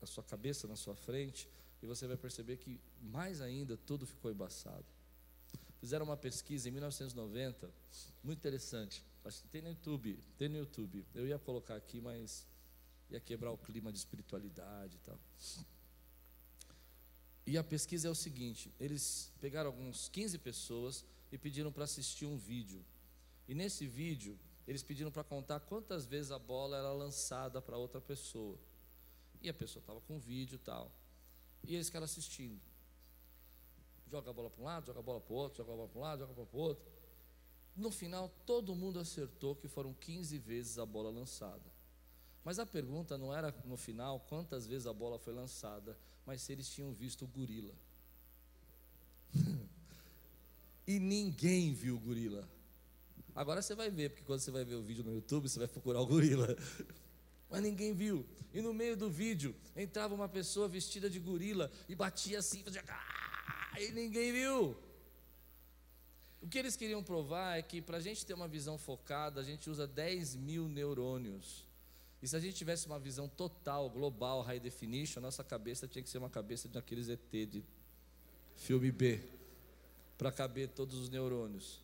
na 0.00 0.06
sua 0.06 0.22
cabeça, 0.22 0.68
na 0.68 0.76
sua 0.76 0.94
frente, 0.94 1.48
e 1.82 1.86
você 1.86 2.06
vai 2.06 2.18
perceber 2.18 2.58
que 2.58 2.78
mais 3.00 3.40
ainda 3.40 3.74
tudo 3.74 4.06
ficou 4.06 4.30
embaçado. 4.30 4.84
Fizeram 5.80 6.04
uma 6.04 6.16
pesquisa 6.16 6.68
em 6.68 6.72
1990, 6.72 7.70
muito 8.22 8.38
interessante. 8.38 9.02
Acho 9.24 9.40
que 9.40 9.48
tem 9.48 9.62
no 9.62 9.70
YouTube, 9.70 10.18
tem 10.36 10.50
no 10.50 10.58
YouTube. 10.58 11.06
Eu 11.14 11.26
ia 11.26 11.38
colocar 11.38 11.74
aqui, 11.74 12.02
mas 12.02 12.46
ia 13.08 13.18
quebrar 13.18 13.50
o 13.50 13.56
clima 13.56 13.90
de 13.90 13.96
espiritualidade 13.96 14.96
e 14.96 15.00
tal. 15.00 15.18
E 17.46 17.56
a 17.56 17.64
pesquisa 17.64 18.08
é 18.08 18.10
o 18.10 18.14
seguinte: 18.14 18.70
eles 18.78 19.32
pegaram 19.40 19.70
alguns 19.70 20.08
15 20.10 20.38
pessoas 20.38 21.04
e 21.34 21.38
pediram 21.38 21.72
para 21.72 21.82
assistir 21.82 22.26
um 22.26 22.36
vídeo. 22.36 22.84
E 23.48 23.56
nesse 23.56 23.88
vídeo, 23.88 24.38
eles 24.68 24.84
pediram 24.84 25.10
para 25.10 25.24
contar 25.24 25.58
quantas 25.58 26.06
vezes 26.06 26.30
a 26.30 26.38
bola 26.38 26.76
era 26.76 26.92
lançada 26.92 27.60
para 27.60 27.76
outra 27.76 28.00
pessoa. 28.00 28.56
E 29.42 29.48
a 29.48 29.52
pessoa 29.52 29.80
estava 29.80 30.00
com 30.02 30.16
o 30.16 30.20
vídeo 30.20 30.54
e 30.54 30.58
tal. 30.58 30.92
E 31.64 31.74
eles 31.74 31.88
ficaram 31.88 32.04
assistindo. 32.04 32.60
Joga 34.08 34.30
a 34.30 34.32
bola 34.32 34.48
para 34.48 34.62
um 34.62 34.64
lado, 34.64 34.86
joga 34.86 35.00
a 35.00 35.02
bola 35.02 35.20
para 35.20 35.32
o 35.32 35.36
outro, 35.36 35.56
joga 35.58 35.72
a 35.72 35.76
bola 35.76 35.88
para 35.88 35.98
um 35.98 36.02
lado, 36.02 36.18
joga 36.20 36.32
a 36.32 36.34
bola 36.36 36.46
para 36.46 36.56
o 36.56 36.62
outro. 36.62 36.86
No 37.74 37.90
final, 37.90 38.28
todo 38.46 38.72
mundo 38.72 39.00
acertou 39.00 39.56
que 39.56 39.66
foram 39.66 39.92
15 39.92 40.38
vezes 40.38 40.78
a 40.78 40.86
bola 40.86 41.10
lançada. 41.10 41.68
Mas 42.44 42.60
a 42.60 42.64
pergunta 42.64 43.18
não 43.18 43.34
era 43.34 43.52
no 43.64 43.76
final 43.76 44.20
quantas 44.28 44.68
vezes 44.68 44.86
a 44.86 44.92
bola 44.92 45.18
foi 45.18 45.32
lançada, 45.32 45.98
mas 46.24 46.42
se 46.42 46.52
eles 46.52 46.68
tinham 46.72 46.92
visto 46.92 47.24
o 47.24 47.28
gorila. 47.28 47.74
e 50.86 50.98
ninguém 50.98 51.72
viu 51.72 51.96
o 51.96 52.00
gorila. 52.00 52.48
Agora 53.34 53.60
você 53.60 53.74
vai 53.74 53.90
ver, 53.90 54.10
porque 54.10 54.24
quando 54.24 54.40
você 54.40 54.50
vai 54.50 54.64
ver 54.64 54.74
o 54.74 54.82
vídeo 54.82 55.02
no 55.02 55.12
YouTube, 55.12 55.48
você 55.48 55.58
vai 55.58 55.68
procurar 55.68 56.00
o 56.00 56.06
gorila. 56.06 56.56
Mas 57.50 57.62
ninguém 57.62 57.92
viu. 57.92 58.24
E 58.52 58.60
no 58.60 58.72
meio 58.72 58.96
do 58.96 59.10
vídeo 59.10 59.54
entrava 59.76 60.14
uma 60.14 60.28
pessoa 60.28 60.68
vestida 60.68 61.10
de 61.10 61.18
gorila 61.18 61.70
e 61.88 61.94
batia 61.94 62.38
assim, 62.38 62.62
fazia. 62.62 62.84
Ah", 62.88 63.80
e 63.80 63.90
ninguém 63.92 64.32
viu. 64.32 64.76
O 66.40 66.46
que 66.46 66.58
eles 66.58 66.76
queriam 66.76 67.02
provar 67.02 67.58
é 67.58 67.62
que 67.62 67.80
para 67.80 67.96
a 67.96 68.00
gente 68.00 68.24
ter 68.24 68.34
uma 68.34 68.46
visão 68.46 68.76
focada, 68.76 69.40
a 69.40 69.44
gente 69.44 69.70
usa 69.70 69.86
10 69.86 70.36
mil 70.36 70.68
neurônios. 70.68 71.66
E 72.22 72.28
se 72.28 72.36
a 72.36 72.40
gente 72.40 72.54
tivesse 72.54 72.86
uma 72.86 72.98
visão 72.98 73.28
total, 73.28 73.90
global, 73.90 74.42
high 74.42 74.60
definition, 74.60 75.20
a 75.20 75.22
nossa 75.22 75.42
cabeça 75.42 75.88
tinha 75.88 76.02
que 76.02 76.08
ser 76.08 76.18
uma 76.18 76.30
cabeça 76.30 76.68
daqueles 76.68 77.08
ET 77.08 77.20
de 77.30 77.64
filme 78.56 78.92
B, 78.92 79.20
para 80.16 80.30
caber 80.32 80.68
todos 80.68 80.98
os 80.98 81.08
neurônios. 81.08 81.82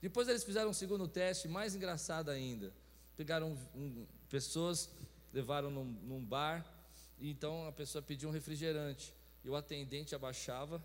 Depois 0.00 0.28
eles 0.28 0.44
fizeram 0.44 0.70
um 0.70 0.74
segundo 0.74 1.08
teste, 1.08 1.48
mais 1.48 1.74
engraçado 1.74 2.30
ainda. 2.30 2.72
Pegaram 3.16 3.56
um, 3.74 4.06
pessoas, 4.28 4.88
levaram 5.32 5.70
num, 5.70 5.84
num 5.84 6.24
bar, 6.24 6.64
e 7.18 7.30
então 7.30 7.66
a 7.66 7.72
pessoa 7.72 8.00
pediu 8.00 8.28
um 8.28 8.32
refrigerante. 8.32 9.12
E 9.44 9.48
o 9.48 9.56
atendente 9.56 10.14
abaixava, 10.14 10.82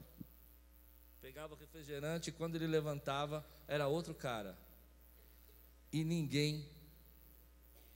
pegava 1.21 1.53
o 1.53 1.57
refrigerante, 1.57 2.29
e 2.29 2.33
quando 2.33 2.55
ele 2.55 2.67
levantava, 2.67 3.45
era 3.67 3.87
outro 3.87 4.15
cara. 4.15 4.57
E 5.91 6.03
ninguém, 6.03 6.67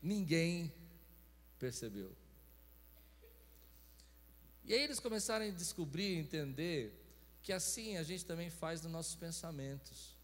ninguém 0.02 0.72
percebeu. 1.58 2.12
E 4.64 4.74
aí 4.74 4.84
eles 4.84 5.00
começaram 5.00 5.46
a 5.46 5.50
descobrir, 5.50 6.18
entender, 6.18 6.94
que 7.42 7.54
assim 7.54 7.98
a 7.98 8.04
gente 8.04 8.26
também 8.26 8.50
faz 8.50 8.82
nos 8.82 8.92
nossos 8.92 9.16
pensamentos. 9.16 10.16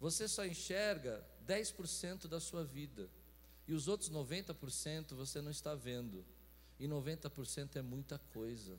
Você 0.00 0.26
só 0.26 0.44
enxerga 0.44 1.24
10% 1.46 2.26
da 2.26 2.40
sua 2.40 2.64
vida. 2.64 3.08
E 3.68 3.72
os 3.72 3.86
outros 3.86 4.10
90% 4.10 5.14
você 5.14 5.40
não 5.40 5.50
está 5.50 5.74
vendo. 5.74 6.24
E 6.78 6.88
90% 6.88 7.76
é 7.76 7.82
muita 7.82 8.18
coisa. 8.32 8.76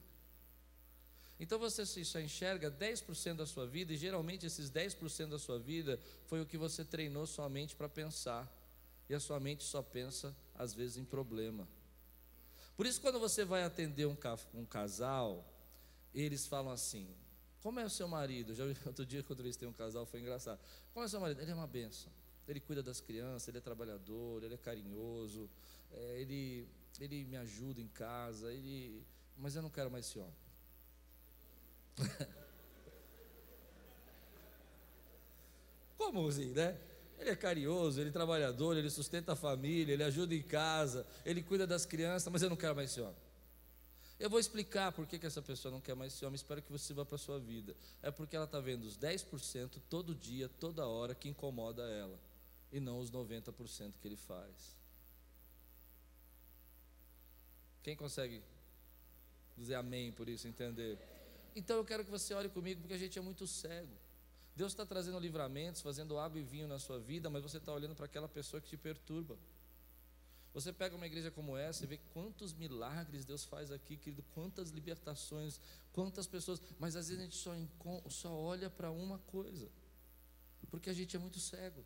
Então 1.40 1.58
você 1.58 1.86
só 1.86 2.20
enxerga 2.20 2.70
10% 2.70 3.36
da 3.36 3.46
sua 3.46 3.66
vida, 3.66 3.94
e 3.94 3.98
geralmente 3.98 4.46
esses 4.46 4.70
10% 4.70 5.30
da 5.30 5.40
sua 5.40 5.60
vida 5.60 6.00
foi 6.28 6.42
o 6.42 6.46
que 6.46 6.58
você 6.58 6.86
treinou 6.86 7.26
sua 7.26 7.50
mente 7.50 7.76
para 7.76 7.90
pensar. 7.90 8.50
E 9.10 9.14
a 9.14 9.20
sua 9.20 9.40
mente 9.40 9.64
só 9.64 9.82
pensa, 9.82 10.36
às 10.56 10.74
vezes, 10.74 10.98
em 10.98 11.04
problema. 11.04 11.68
Por 12.76 12.86
isso, 12.86 13.02
quando 13.02 13.20
você 13.20 13.44
vai 13.44 13.64
atender 13.64 14.06
um, 14.06 14.18
um 14.54 14.66
casal, 14.66 15.46
eles 16.22 16.46
falam 16.46 16.72
assim: 16.72 17.08
como 17.64 17.80
é 17.80 17.86
o 17.86 17.90
seu 17.90 18.08
marido? 18.10 18.54
Já 18.54 18.66
outro 18.86 19.06
dia 19.06 19.24
quando 19.24 19.40
eles 19.40 19.56
têm 19.56 19.68
um 19.68 19.74
casal, 19.74 20.06
foi 20.06 20.20
engraçado. 20.20 20.60
Como 20.94 21.04
é 21.04 21.08
o 21.08 21.10
seu 21.10 21.22
marido? 21.22 21.42
Ele 21.42 21.52
é 21.52 21.56
uma 21.56 21.66
benção. 21.66 22.12
Ele 22.46 22.60
cuida 22.60 22.84
das 22.84 23.00
crianças, 23.00 23.48
ele 23.48 23.60
é 23.60 23.62
trabalhador, 23.62 24.44
ele 24.44 24.54
é 24.54 24.58
carinhoso, 24.58 25.50
é, 25.92 26.20
ele, 26.20 26.68
ele 27.00 27.24
me 27.24 27.38
ajuda 27.38 27.80
em 27.80 27.88
casa, 27.88 28.52
ele, 28.52 29.02
mas 29.38 29.56
eu 29.56 29.62
não 29.62 29.70
quero 29.70 29.90
mais 29.90 30.06
esse 30.06 30.20
homem. 30.20 30.36
Como 35.98 36.28
assim, 36.28 36.52
né? 36.52 36.78
Ele 37.18 37.30
é 37.30 37.36
carinhoso, 37.38 38.02
ele 38.02 38.10
é 38.10 38.12
trabalhador, 38.12 38.76
ele 38.76 38.90
sustenta 38.90 39.32
a 39.32 39.36
família, 39.38 39.94
ele 39.94 40.04
ajuda 40.04 40.36
em 40.36 40.42
casa, 40.42 41.08
ele 41.24 41.42
cuida 41.42 41.66
das 41.66 41.86
crianças, 41.86 42.28
mas 42.30 42.42
eu 42.42 42.50
não 42.50 42.58
quero 42.58 42.76
mais 42.76 42.92
esse 42.92 43.00
homem. 43.00 43.16
Eu 44.20 44.30
vou 44.30 44.40
explicar 44.40 44.92
por 44.92 45.06
que, 45.08 45.18
que 45.18 45.26
essa 45.26 45.42
pessoa 45.42 45.72
não 45.72 45.82
quer 45.82 45.96
mais 45.96 46.14
esse 46.14 46.26
homem, 46.26 46.36
espero 46.36 46.62
que 46.62 46.72
você 46.72 46.94
vá 46.94 47.06
para 47.06 47.16
a 47.16 47.20
sua 47.20 47.40
vida. 47.40 47.76
É 48.02 48.12
porque 48.12 48.36
ela 48.36 48.46
está 48.46 48.60
vendo 48.60 48.84
os 48.84 48.98
10% 48.98 49.82
todo 49.90 50.14
dia, 50.14 50.48
toda 50.48 50.88
hora 50.88 51.16
que 51.16 51.28
incomoda 51.28 51.84
ela, 51.84 52.20
e 52.72 52.80
não 52.80 53.00
os 53.00 53.12
90% 53.12 53.94
que 54.00 54.08
ele 54.08 54.16
faz. 54.16 54.76
Quem 57.82 57.96
consegue 57.96 58.42
dizer 59.58 59.76
amém 59.76 60.12
por 60.12 60.30
isso, 60.30 60.48
entender? 60.48 60.98
Então 61.56 61.78
eu 61.78 61.86
quero 61.86 62.06
que 62.06 62.12
você 62.12 62.34
ore 62.34 62.50
comigo, 62.50 62.82
porque 62.82 62.94
a 62.94 62.98
gente 62.98 63.20
é 63.20 63.22
muito 63.22 63.46
cego. 63.46 63.92
Deus 64.56 64.72
está 64.72 64.86
trazendo 64.86 65.20
livramentos, 65.20 65.82
fazendo 65.82 66.18
água 66.18 66.40
e 66.40 66.44
vinho 66.44 66.68
na 66.68 66.78
sua 66.80 67.00
vida, 67.00 67.30
mas 67.30 67.42
você 67.42 67.58
está 67.58 67.74
olhando 67.74 67.96
para 67.96 68.06
aquela 68.06 68.28
pessoa 68.28 68.62
que 68.62 68.70
te 68.70 68.78
perturba. 68.78 69.38
Você 70.54 70.72
pega 70.72 70.96
uma 70.96 71.08
igreja 71.08 71.32
como 71.32 71.58
essa 71.58 71.84
e 71.84 71.88
vê 71.88 71.98
quantos 72.14 72.54
milagres 72.54 73.26
Deus 73.26 73.44
faz 73.44 73.72
aqui, 73.72 73.98
querido, 73.98 74.24
quantas 74.36 74.70
libertações, 74.70 75.60
quantas 75.92 76.28
pessoas, 76.28 76.62
mas 76.80 76.96
às 76.96 77.08
vezes 77.08 77.20
a 77.20 77.26
gente 77.26 77.36
só, 77.36 77.52
só 78.08 78.32
olha 78.32 78.70
para 78.70 78.92
uma 78.92 79.18
coisa, 79.20 79.68
porque 80.70 80.92
a 80.92 80.94
gente 80.94 81.16
é 81.16 81.20
muito 81.20 81.40
cego. 81.40 81.84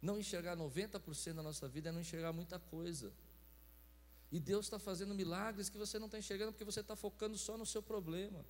Não 0.00 0.18
enxergar 0.18 0.56
90% 0.56 1.34
da 1.34 1.42
nossa 1.42 1.68
vida 1.68 1.88
é 1.88 1.92
não 1.92 2.00
enxergar 2.00 2.32
muita 2.32 2.58
coisa. 2.58 3.12
E 4.30 4.40
Deus 4.40 4.66
está 4.66 4.78
fazendo 4.78 5.14
milagres 5.14 5.68
que 5.68 5.76
você 5.76 5.98
não 5.98 6.06
está 6.06 6.18
enxergando 6.18 6.52
porque 6.52 6.64
você 6.64 6.80
está 6.80 6.96
focando 6.96 7.36
só 7.36 7.58
no 7.58 7.66
seu 7.66 7.82
problema. 7.82 8.44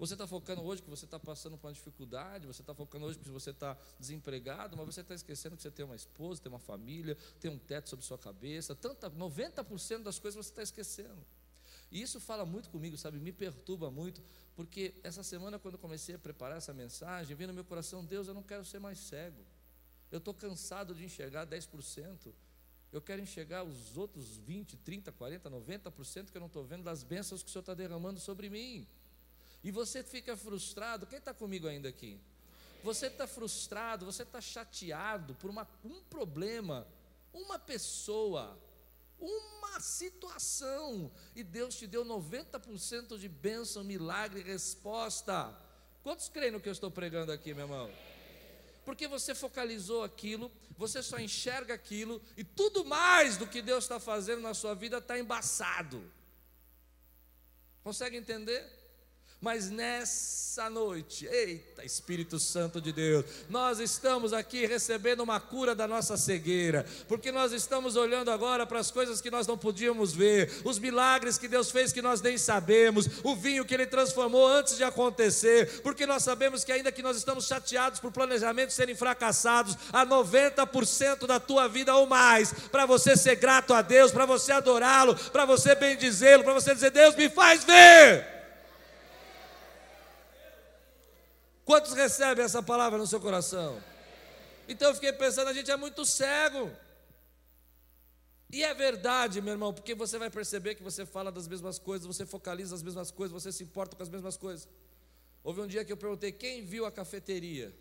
Você 0.00 0.14
está 0.14 0.26
focando 0.26 0.62
hoje 0.62 0.80
que 0.80 0.88
você 0.88 1.04
está 1.04 1.18
passando 1.18 1.58
por 1.58 1.66
uma 1.66 1.74
dificuldade, 1.74 2.46
você 2.46 2.62
está 2.62 2.74
focando 2.74 3.04
hoje 3.04 3.18
que 3.18 3.28
você 3.28 3.50
está 3.50 3.76
desempregado, 3.98 4.74
mas 4.74 4.86
você 4.86 5.02
está 5.02 5.14
esquecendo 5.14 5.58
que 5.58 5.62
você 5.62 5.70
tem 5.70 5.84
uma 5.84 5.94
esposa, 5.94 6.40
tem 6.40 6.50
uma 6.50 6.58
família, 6.58 7.18
tem 7.38 7.50
um 7.50 7.58
teto 7.58 7.90
sobre 7.90 8.02
sua 8.02 8.16
cabeça, 8.16 8.74
tanta, 8.74 9.10
90% 9.10 10.02
das 10.02 10.18
coisas 10.18 10.46
você 10.46 10.52
está 10.52 10.62
esquecendo. 10.62 11.22
E 11.92 12.00
isso 12.00 12.18
fala 12.18 12.46
muito 12.46 12.70
comigo, 12.70 12.96
sabe? 12.96 13.20
Me 13.20 13.30
perturba 13.30 13.90
muito, 13.90 14.22
porque 14.56 14.94
essa 15.02 15.22
semana, 15.22 15.58
quando 15.58 15.74
eu 15.74 15.78
comecei 15.78 16.14
a 16.14 16.18
preparar 16.18 16.56
essa 16.56 16.72
mensagem, 16.72 17.36
veio 17.36 17.48
no 17.48 17.54
meu 17.54 17.64
coração: 17.66 18.02
Deus, 18.02 18.26
eu 18.26 18.32
não 18.32 18.42
quero 18.42 18.64
ser 18.64 18.78
mais 18.78 18.98
cego. 19.00 19.44
Eu 20.10 20.16
estou 20.16 20.32
cansado 20.32 20.94
de 20.94 21.04
enxergar 21.04 21.46
10%. 21.46 22.32
Eu 22.90 23.02
quero 23.02 23.20
enxergar 23.20 23.64
os 23.64 23.98
outros 23.98 24.38
20, 24.38 24.78
30, 24.78 25.12
40, 25.12 25.50
90% 25.50 26.30
que 26.30 26.36
eu 26.38 26.40
não 26.40 26.46
estou 26.46 26.64
vendo 26.64 26.84
das 26.84 27.04
bênçãos 27.04 27.42
que 27.42 27.50
o 27.50 27.52
Senhor 27.52 27.60
está 27.60 27.74
derramando 27.74 28.18
sobre 28.18 28.48
mim. 28.48 28.88
E 29.62 29.70
você 29.70 30.02
fica 30.02 30.36
frustrado. 30.36 31.06
Quem 31.06 31.18
está 31.18 31.34
comigo 31.34 31.68
ainda 31.68 31.88
aqui? 31.88 32.18
Você 32.82 33.06
está 33.06 33.26
frustrado, 33.26 34.06
você 34.06 34.22
está 34.22 34.40
chateado 34.40 35.34
por 35.34 35.50
uma, 35.50 35.68
um 35.84 36.02
problema, 36.04 36.86
uma 37.32 37.58
pessoa, 37.58 38.58
uma 39.18 39.78
situação, 39.80 41.12
e 41.36 41.44
Deus 41.44 41.74
te 41.74 41.86
deu 41.86 42.04
90% 42.04 43.18
de 43.18 43.28
bênção, 43.28 43.84
milagre, 43.84 44.42
resposta. 44.42 45.54
Quantos 46.02 46.30
creem 46.30 46.52
no 46.52 46.60
que 46.60 46.68
eu 46.68 46.72
estou 46.72 46.90
pregando 46.90 47.30
aqui, 47.30 47.52
meu 47.52 47.64
irmão? 47.64 47.90
Porque 48.82 49.06
você 49.06 49.34
focalizou 49.34 50.02
aquilo, 50.02 50.50
você 50.76 51.02
só 51.02 51.18
enxerga 51.18 51.74
aquilo, 51.74 52.20
e 52.34 52.42
tudo 52.42 52.82
mais 52.84 53.36
do 53.36 53.46
que 53.46 53.60
Deus 53.60 53.84
está 53.84 54.00
fazendo 54.00 54.40
na 54.40 54.54
sua 54.54 54.74
vida 54.74 54.96
está 54.96 55.18
embaçado. 55.18 56.10
Consegue 57.82 58.16
entender? 58.16 58.79
Mas 59.40 59.70
nessa 59.70 60.68
noite, 60.68 61.26
eita 61.26 61.82
Espírito 61.82 62.38
Santo 62.38 62.78
de 62.78 62.92
Deus, 62.92 63.24
nós 63.48 63.80
estamos 63.80 64.34
aqui 64.34 64.66
recebendo 64.66 65.22
uma 65.22 65.40
cura 65.40 65.74
da 65.74 65.88
nossa 65.88 66.14
cegueira, 66.18 66.84
porque 67.08 67.32
nós 67.32 67.50
estamos 67.50 67.96
olhando 67.96 68.30
agora 68.30 68.66
para 68.66 68.78
as 68.78 68.90
coisas 68.90 69.18
que 69.18 69.30
nós 69.30 69.46
não 69.46 69.56
podíamos 69.56 70.12
ver, 70.12 70.52
os 70.62 70.78
milagres 70.78 71.38
que 71.38 71.48
Deus 71.48 71.70
fez 71.70 71.90
que 71.90 72.02
nós 72.02 72.20
nem 72.20 72.36
sabemos, 72.36 73.08
o 73.24 73.34
vinho 73.34 73.64
que 73.64 73.72
Ele 73.72 73.86
transformou 73.86 74.46
antes 74.46 74.76
de 74.76 74.84
acontecer, 74.84 75.80
porque 75.80 76.04
nós 76.04 76.22
sabemos 76.22 76.62
que 76.62 76.72
ainda 76.72 76.92
que 76.92 77.02
nós 77.02 77.16
estamos 77.16 77.46
chateados 77.46 77.98
por 77.98 78.12
planejamentos 78.12 78.74
serem 78.74 78.94
fracassados, 78.94 79.74
há 79.90 80.04
90% 80.04 81.26
da 81.26 81.40
tua 81.40 81.66
vida 81.66 81.96
ou 81.96 82.06
mais, 82.06 82.52
para 82.70 82.84
você 82.84 83.16
ser 83.16 83.36
grato 83.36 83.72
a 83.72 83.80
Deus, 83.80 84.12
para 84.12 84.26
você 84.26 84.52
adorá-lo, 84.52 85.16
para 85.16 85.46
você 85.46 85.74
bendizê-lo, 85.74 86.44
para 86.44 86.52
você 86.52 86.74
dizer: 86.74 86.90
Deus 86.90 87.16
me 87.16 87.30
faz 87.30 87.64
ver. 87.64 88.39
Quantos 91.70 91.92
recebem 91.92 92.44
essa 92.44 92.60
palavra 92.60 92.98
no 92.98 93.06
seu 93.06 93.20
coração? 93.20 93.80
Então 94.68 94.88
eu 94.88 94.94
fiquei 94.96 95.12
pensando, 95.12 95.46
a 95.46 95.52
gente 95.52 95.70
é 95.70 95.76
muito 95.76 96.04
cego. 96.04 96.68
E 98.52 98.64
é 98.64 98.74
verdade, 98.74 99.40
meu 99.40 99.52
irmão, 99.52 99.72
porque 99.72 99.94
você 99.94 100.18
vai 100.18 100.28
perceber 100.28 100.74
que 100.74 100.82
você 100.82 101.06
fala 101.06 101.30
das 101.30 101.46
mesmas 101.46 101.78
coisas, 101.78 102.04
você 102.04 102.26
focaliza 102.26 102.74
as 102.74 102.82
mesmas 102.82 103.12
coisas, 103.12 103.32
você 103.40 103.52
se 103.52 103.62
importa 103.62 103.94
com 103.94 104.02
as 104.02 104.08
mesmas 104.08 104.36
coisas. 104.36 104.68
Houve 105.44 105.60
um 105.60 105.66
dia 105.68 105.84
que 105.84 105.92
eu 105.92 105.96
perguntei: 105.96 106.32
quem 106.32 106.64
viu 106.64 106.86
a 106.86 106.90
cafeteria? 106.90 107.72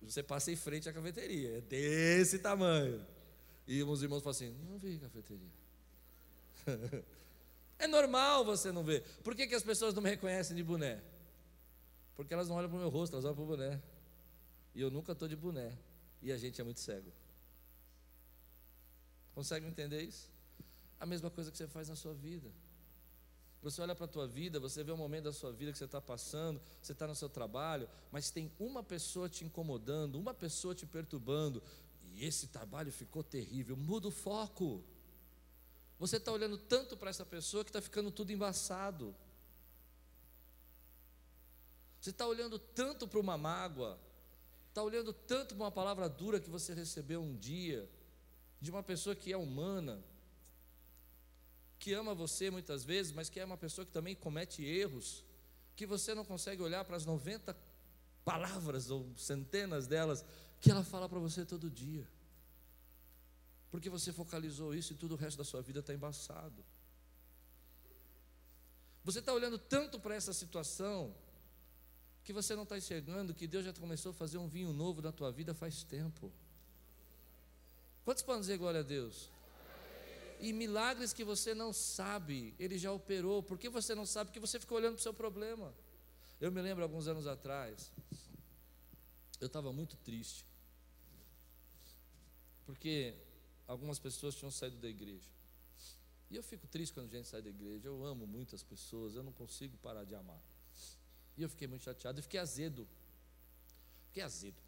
Você 0.00 0.22
passa 0.22 0.52
em 0.52 0.56
frente 0.56 0.88
à 0.88 0.92
cafeteria, 0.92 1.58
é 1.58 1.60
desse 1.60 2.38
tamanho. 2.38 3.04
E 3.66 3.82
uns 3.82 4.02
irmãos 4.02 4.20
falam 4.20 4.30
assim: 4.36 4.54
não 4.70 4.78
vi 4.78 4.98
cafeteria. 4.98 5.50
é 7.76 7.88
normal 7.88 8.44
você 8.44 8.70
não 8.70 8.84
ver. 8.84 9.02
Por 9.24 9.34
que, 9.34 9.48
que 9.48 9.54
as 9.56 9.64
pessoas 9.64 9.92
não 9.94 10.00
me 10.00 10.10
reconhecem 10.10 10.56
de 10.56 10.62
boné? 10.62 11.02
Porque 12.18 12.34
elas 12.34 12.48
não 12.48 12.56
olham 12.56 12.68
para 12.68 12.76
o 12.76 12.80
meu 12.80 12.88
rosto, 12.88 13.12
elas 13.12 13.24
olham 13.24 13.36
para 13.36 13.44
o 13.44 13.46
boné. 13.46 13.80
E 14.74 14.80
eu 14.80 14.90
nunca 14.90 15.12
estou 15.12 15.28
de 15.28 15.36
boné. 15.36 15.78
E 16.20 16.32
a 16.32 16.36
gente 16.36 16.60
é 16.60 16.64
muito 16.64 16.80
cego. 16.80 17.12
Consegue 19.36 19.64
entender 19.64 20.02
isso? 20.02 20.28
A 20.98 21.06
mesma 21.06 21.30
coisa 21.30 21.48
que 21.48 21.56
você 21.56 21.68
faz 21.68 21.88
na 21.88 21.94
sua 21.94 22.12
vida. 22.12 22.50
Você 23.62 23.80
olha 23.80 23.94
para 23.94 24.06
a 24.06 24.08
tua 24.08 24.26
vida, 24.26 24.58
você 24.58 24.82
vê 24.82 24.90
um 24.90 24.96
momento 24.96 25.24
da 25.24 25.32
sua 25.32 25.52
vida 25.52 25.70
que 25.70 25.78
você 25.78 25.84
está 25.84 26.00
passando, 26.00 26.60
você 26.82 26.90
está 26.90 27.06
no 27.06 27.14
seu 27.14 27.28
trabalho, 27.28 27.88
mas 28.10 28.32
tem 28.32 28.50
uma 28.58 28.82
pessoa 28.82 29.28
te 29.28 29.44
incomodando, 29.44 30.18
uma 30.18 30.34
pessoa 30.34 30.74
te 30.74 30.86
perturbando, 30.86 31.62
e 32.02 32.24
esse 32.24 32.48
trabalho 32.48 32.90
ficou 32.90 33.22
terrível. 33.22 33.76
Muda 33.76 34.08
o 34.08 34.10
foco. 34.10 34.82
Você 36.00 36.16
está 36.16 36.32
olhando 36.32 36.58
tanto 36.58 36.96
para 36.96 37.10
essa 37.10 37.24
pessoa 37.24 37.62
que 37.62 37.70
está 37.70 37.80
ficando 37.80 38.10
tudo 38.10 38.32
embaçado. 38.32 39.14
Você 42.08 42.12
está 42.12 42.26
olhando 42.26 42.58
tanto 42.58 43.06
para 43.06 43.20
uma 43.20 43.36
mágoa, 43.36 44.00
está 44.70 44.82
olhando 44.82 45.12
tanto 45.12 45.54
para 45.54 45.64
uma 45.64 45.70
palavra 45.70 46.08
dura 46.08 46.40
que 46.40 46.48
você 46.48 46.72
recebeu 46.72 47.20
um 47.20 47.36
dia, 47.36 47.86
de 48.58 48.70
uma 48.70 48.82
pessoa 48.82 49.14
que 49.14 49.30
é 49.30 49.36
humana, 49.36 50.02
que 51.78 51.92
ama 51.92 52.14
você 52.14 52.50
muitas 52.50 52.82
vezes, 52.82 53.12
mas 53.12 53.28
que 53.28 53.38
é 53.38 53.44
uma 53.44 53.58
pessoa 53.58 53.84
que 53.84 53.92
também 53.92 54.14
comete 54.14 54.64
erros, 54.64 55.22
que 55.76 55.84
você 55.84 56.14
não 56.14 56.24
consegue 56.24 56.62
olhar 56.62 56.82
para 56.82 56.96
as 56.96 57.04
90 57.04 57.54
palavras 58.24 58.90
ou 58.90 59.14
centenas 59.14 59.86
delas 59.86 60.24
que 60.62 60.70
ela 60.70 60.82
fala 60.82 61.10
para 61.10 61.18
você 61.18 61.44
todo 61.44 61.68
dia. 61.68 62.08
Porque 63.70 63.90
você 63.90 64.14
focalizou 64.14 64.74
isso 64.74 64.94
e 64.94 64.96
tudo 64.96 65.12
o 65.12 65.18
resto 65.18 65.36
da 65.36 65.44
sua 65.44 65.60
vida 65.60 65.80
está 65.80 65.92
embaçado. 65.92 66.64
Você 69.04 69.18
está 69.18 69.34
olhando 69.34 69.58
tanto 69.58 70.00
para 70.00 70.14
essa 70.14 70.32
situação 70.32 71.14
que 72.28 72.32
você 72.34 72.54
não 72.54 72.64
está 72.64 72.76
enxergando 72.76 73.32
que 73.32 73.46
Deus 73.46 73.64
já 73.64 73.72
começou 73.72 74.10
a 74.10 74.12
fazer 74.12 74.36
um 74.36 74.46
vinho 74.46 74.70
novo 74.70 75.00
na 75.00 75.10
tua 75.10 75.32
vida 75.32 75.54
faz 75.54 75.82
tempo. 75.82 76.30
Quantos 78.04 78.22
podem 78.22 78.42
dizer 78.42 78.58
glória 78.58 78.80
a 78.80 78.82
Deus? 78.82 79.30
E 80.38 80.52
milagres 80.52 81.14
que 81.14 81.24
você 81.24 81.54
não 81.54 81.72
sabe, 81.72 82.54
Ele 82.58 82.76
já 82.76 82.92
operou. 82.92 83.42
Por 83.42 83.56
que 83.56 83.70
você 83.70 83.94
não 83.94 84.04
sabe? 84.04 84.28
Porque 84.28 84.38
você 84.38 84.60
ficou 84.60 84.76
olhando 84.76 84.96
para 84.96 85.00
o 85.00 85.02
seu 85.02 85.14
problema. 85.14 85.72
Eu 86.38 86.52
me 86.52 86.60
lembro 86.60 86.82
alguns 86.82 87.08
anos 87.08 87.26
atrás, 87.26 87.90
eu 89.40 89.46
estava 89.46 89.72
muito 89.72 89.96
triste, 89.96 90.44
porque 92.66 93.14
algumas 93.66 93.98
pessoas 93.98 94.34
tinham 94.34 94.50
saído 94.50 94.76
da 94.76 94.88
igreja. 94.90 95.30
E 96.30 96.36
eu 96.36 96.42
fico 96.42 96.66
triste 96.66 96.92
quando 96.92 97.06
a 97.06 97.16
gente 97.16 97.26
sai 97.26 97.40
da 97.40 97.48
igreja. 97.48 97.88
Eu 97.88 98.04
amo 98.04 98.26
muitas 98.26 98.62
pessoas, 98.62 99.14
eu 99.14 99.22
não 99.22 99.32
consigo 99.32 99.78
parar 99.78 100.04
de 100.04 100.14
amar. 100.14 100.42
E 101.38 101.42
eu 101.44 101.48
fiquei 101.48 101.68
muito 101.68 101.84
chateado, 101.84 102.18
eu 102.18 102.22
fiquei 102.24 102.40
azedo. 102.40 102.86
Fiquei 104.08 104.24
azedo. 104.24 104.60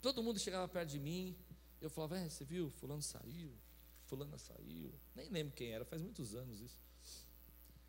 Todo 0.00 0.22
mundo 0.22 0.38
chegava 0.38 0.68
perto 0.68 0.90
de 0.90 1.00
mim, 1.00 1.36
eu 1.80 1.90
falava, 1.90 2.16
é, 2.18 2.28
você 2.28 2.44
viu, 2.44 2.70
fulano 2.70 3.02
saiu, 3.02 3.52
fulana 4.06 4.38
saiu. 4.38 4.94
Nem 5.12 5.28
lembro 5.28 5.52
quem 5.52 5.72
era, 5.72 5.84
faz 5.84 6.00
muitos 6.00 6.36
anos 6.36 6.60
isso. 6.60 6.78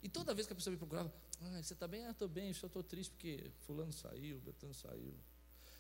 E 0.02 0.10
toda 0.10 0.34
vez 0.34 0.48
que 0.48 0.54
a 0.54 0.56
pessoa 0.56 0.72
me 0.72 0.78
procurava, 0.78 1.14
ah, 1.40 1.62
você 1.62 1.74
está 1.74 1.88
bem? 1.88 2.04
Ah, 2.08 2.12
estou 2.12 2.28
bem, 2.28 2.48
eu 2.48 2.52
estou 2.52 2.84
triste 2.84 3.12
porque 3.12 3.52
fulano 3.60 3.94
saiu, 3.94 4.40
Betano 4.40 4.74
saiu. 4.74 5.14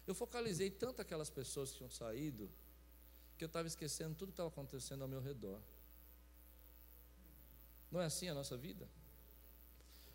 Eu 0.05 0.13
focalizei 0.13 0.69
tanto 0.69 1.01
aquelas 1.01 1.31
pessoas 1.31 1.71
que 1.71 1.77
tinham 1.77 1.89
saído, 1.89 2.47
que 3.39 3.43
eu 3.43 3.47
estava 3.47 3.67
esquecendo 3.67 4.13
tudo 4.13 4.27
que 4.27 4.33
estava 4.33 4.49
acontecendo 4.49 5.01
ao 5.01 5.07
meu 5.07 5.19
redor. 5.19 5.59
Não 7.89 7.99
é 7.99 8.05
assim 8.05 8.29
a 8.29 8.35
nossa 8.35 8.55
vida? 8.55 8.87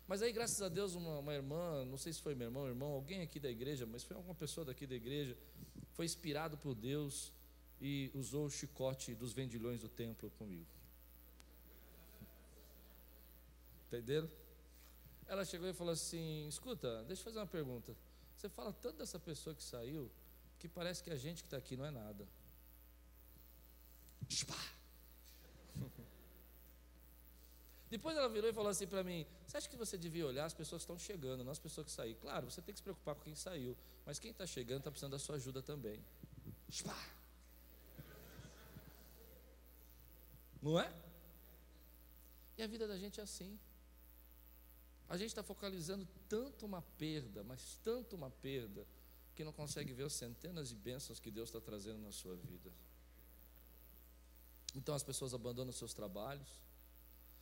Mas 0.07 0.21
aí, 0.21 0.31
graças 0.31 0.61
a 0.61 0.69
Deus, 0.69 0.95
uma, 0.95 1.19
uma 1.19 1.33
irmã, 1.33 1.83
não 1.83 1.97
sei 1.97 2.13
se 2.13 2.21
foi 2.21 2.33
meu 2.33 2.47
irmão, 2.47 2.65
irmão, 2.65 2.93
alguém 2.93 3.21
aqui 3.21 3.39
da 3.39 3.49
igreja, 3.49 3.85
mas 3.85 4.03
foi 4.03 4.15
alguma 4.15 4.33
pessoa 4.33 4.63
daqui 4.63 4.87
da 4.87 4.95
igreja, 4.95 5.37
foi 5.91 6.05
inspirado 6.05 6.57
por 6.57 6.73
Deus 6.73 7.33
e 7.81 8.09
usou 8.13 8.45
o 8.45 8.49
chicote 8.49 9.13
dos 9.13 9.33
vendilhões 9.33 9.81
do 9.81 9.89
templo 9.89 10.31
comigo. 10.37 10.65
Entenderam? 13.87 14.29
Ela 15.27 15.43
chegou 15.43 15.67
e 15.67 15.73
falou 15.73 15.91
assim: 15.91 16.47
Escuta, 16.47 17.03
deixa 17.03 17.21
eu 17.21 17.25
fazer 17.25 17.39
uma 17.39 17.47
pergunta. 17.47 17.93
Você 18.35 18.47
fala 18.47 18.71
tanto 18.71 18.97
dessa 18.97 19.19
pessoa 19.19 19.53
que 19.53 19.63
saiu 19.63 20.09
que 20.57 20.69
parece 20.69 21.03
que 21.03 21.09
a 21.09 21.15
gente 21.17 21.41
que 21.41 21.47
está 21.47 21.57
aqui 21.57 21.75
não 21.75 21.85
é 21.85 21.91
nada. 21.91 22.25
Spá! 24.29 24.77
Depois 27.89 28.17
ela 28.17 28.27
virou 28.27 28.49
e 28.49 28.53
falou 28.53 28.69
assim 28.69 28.85
para 28.87 29.03
mim: 29.03 29.25
Você 29.45 29.57
acha 29.57 29.69
que 29.69 29.77
você 29.77 29.97
devia 29.97 30.25
olhar 30.25 30.45
as 30.45 30.53
pessoas 30.53 30.81
que 30.81 30.91
estão 30.91 30.99
chegando, 30.99 31.43
não 31.43 31.51
as 31.51 31.59
pessoas 31.59 31.85
que 31.85 31.91
saíram? 31.91 32.19
Claro, 32.19 32.49
você 32.49 32.61
tem 32.61 32.73
que 32.73 32.79
se 32.79 32.83
preocupar 32.83 33.15
com 33.15 33.21
quem 33.21 33.35
saiu, 33.35 33.77
mas 34.05 34.19
quem 34.19 34.31
está 34.31 34.45
chegando 34.45 34.79
está 34.79 34.91
precisando 34.91 35.11
da 35.11 35.19
sua 35.19 35.35
ajuda 35.35 35.61
também. 35.61 36.03
Não 40.61 40.79
é? 40.79 40.91
E 42.57 42.63
a 42.63 42.67
vida 42.67 42.87
da 42.87 42.97
gente 42.97 43.19
é 43.19 43.23
assim. 43.23 43.57
A 45.07 45.15
gente 45.15 45.29
está 45.29 45.43
focalizando 45.43 46.05
tanto 46.27 46.65
uma 46.65 46.81
perda, 46.97 47.43
mas 47.43 47.79
tanto 47.83 48.15
uma 48.15 48.29
perda, 48.29 48.85
que 49.35 49.43
não 49.43 49.53
consegue 49.53 49.93
ver 49.93 50.03
as 50.03 50.13
centenas 50.13 50.69
de 50.69 50.75
bênçãos 50.75 51.19
que 51.19 51.31
Deus 51.31 51.49
está 51.49 51.61
trazendo 51.61 51.99
na 51.99 52.11
sua 52.11 52.35
vida. 52.35 52.71
Então 54.75 54.93
as 54.95 55.03
pessoas 55.03 55.33
abandonam 55.33 55.71
seus 55.71 55.93
trabalhos, 55.93 56.49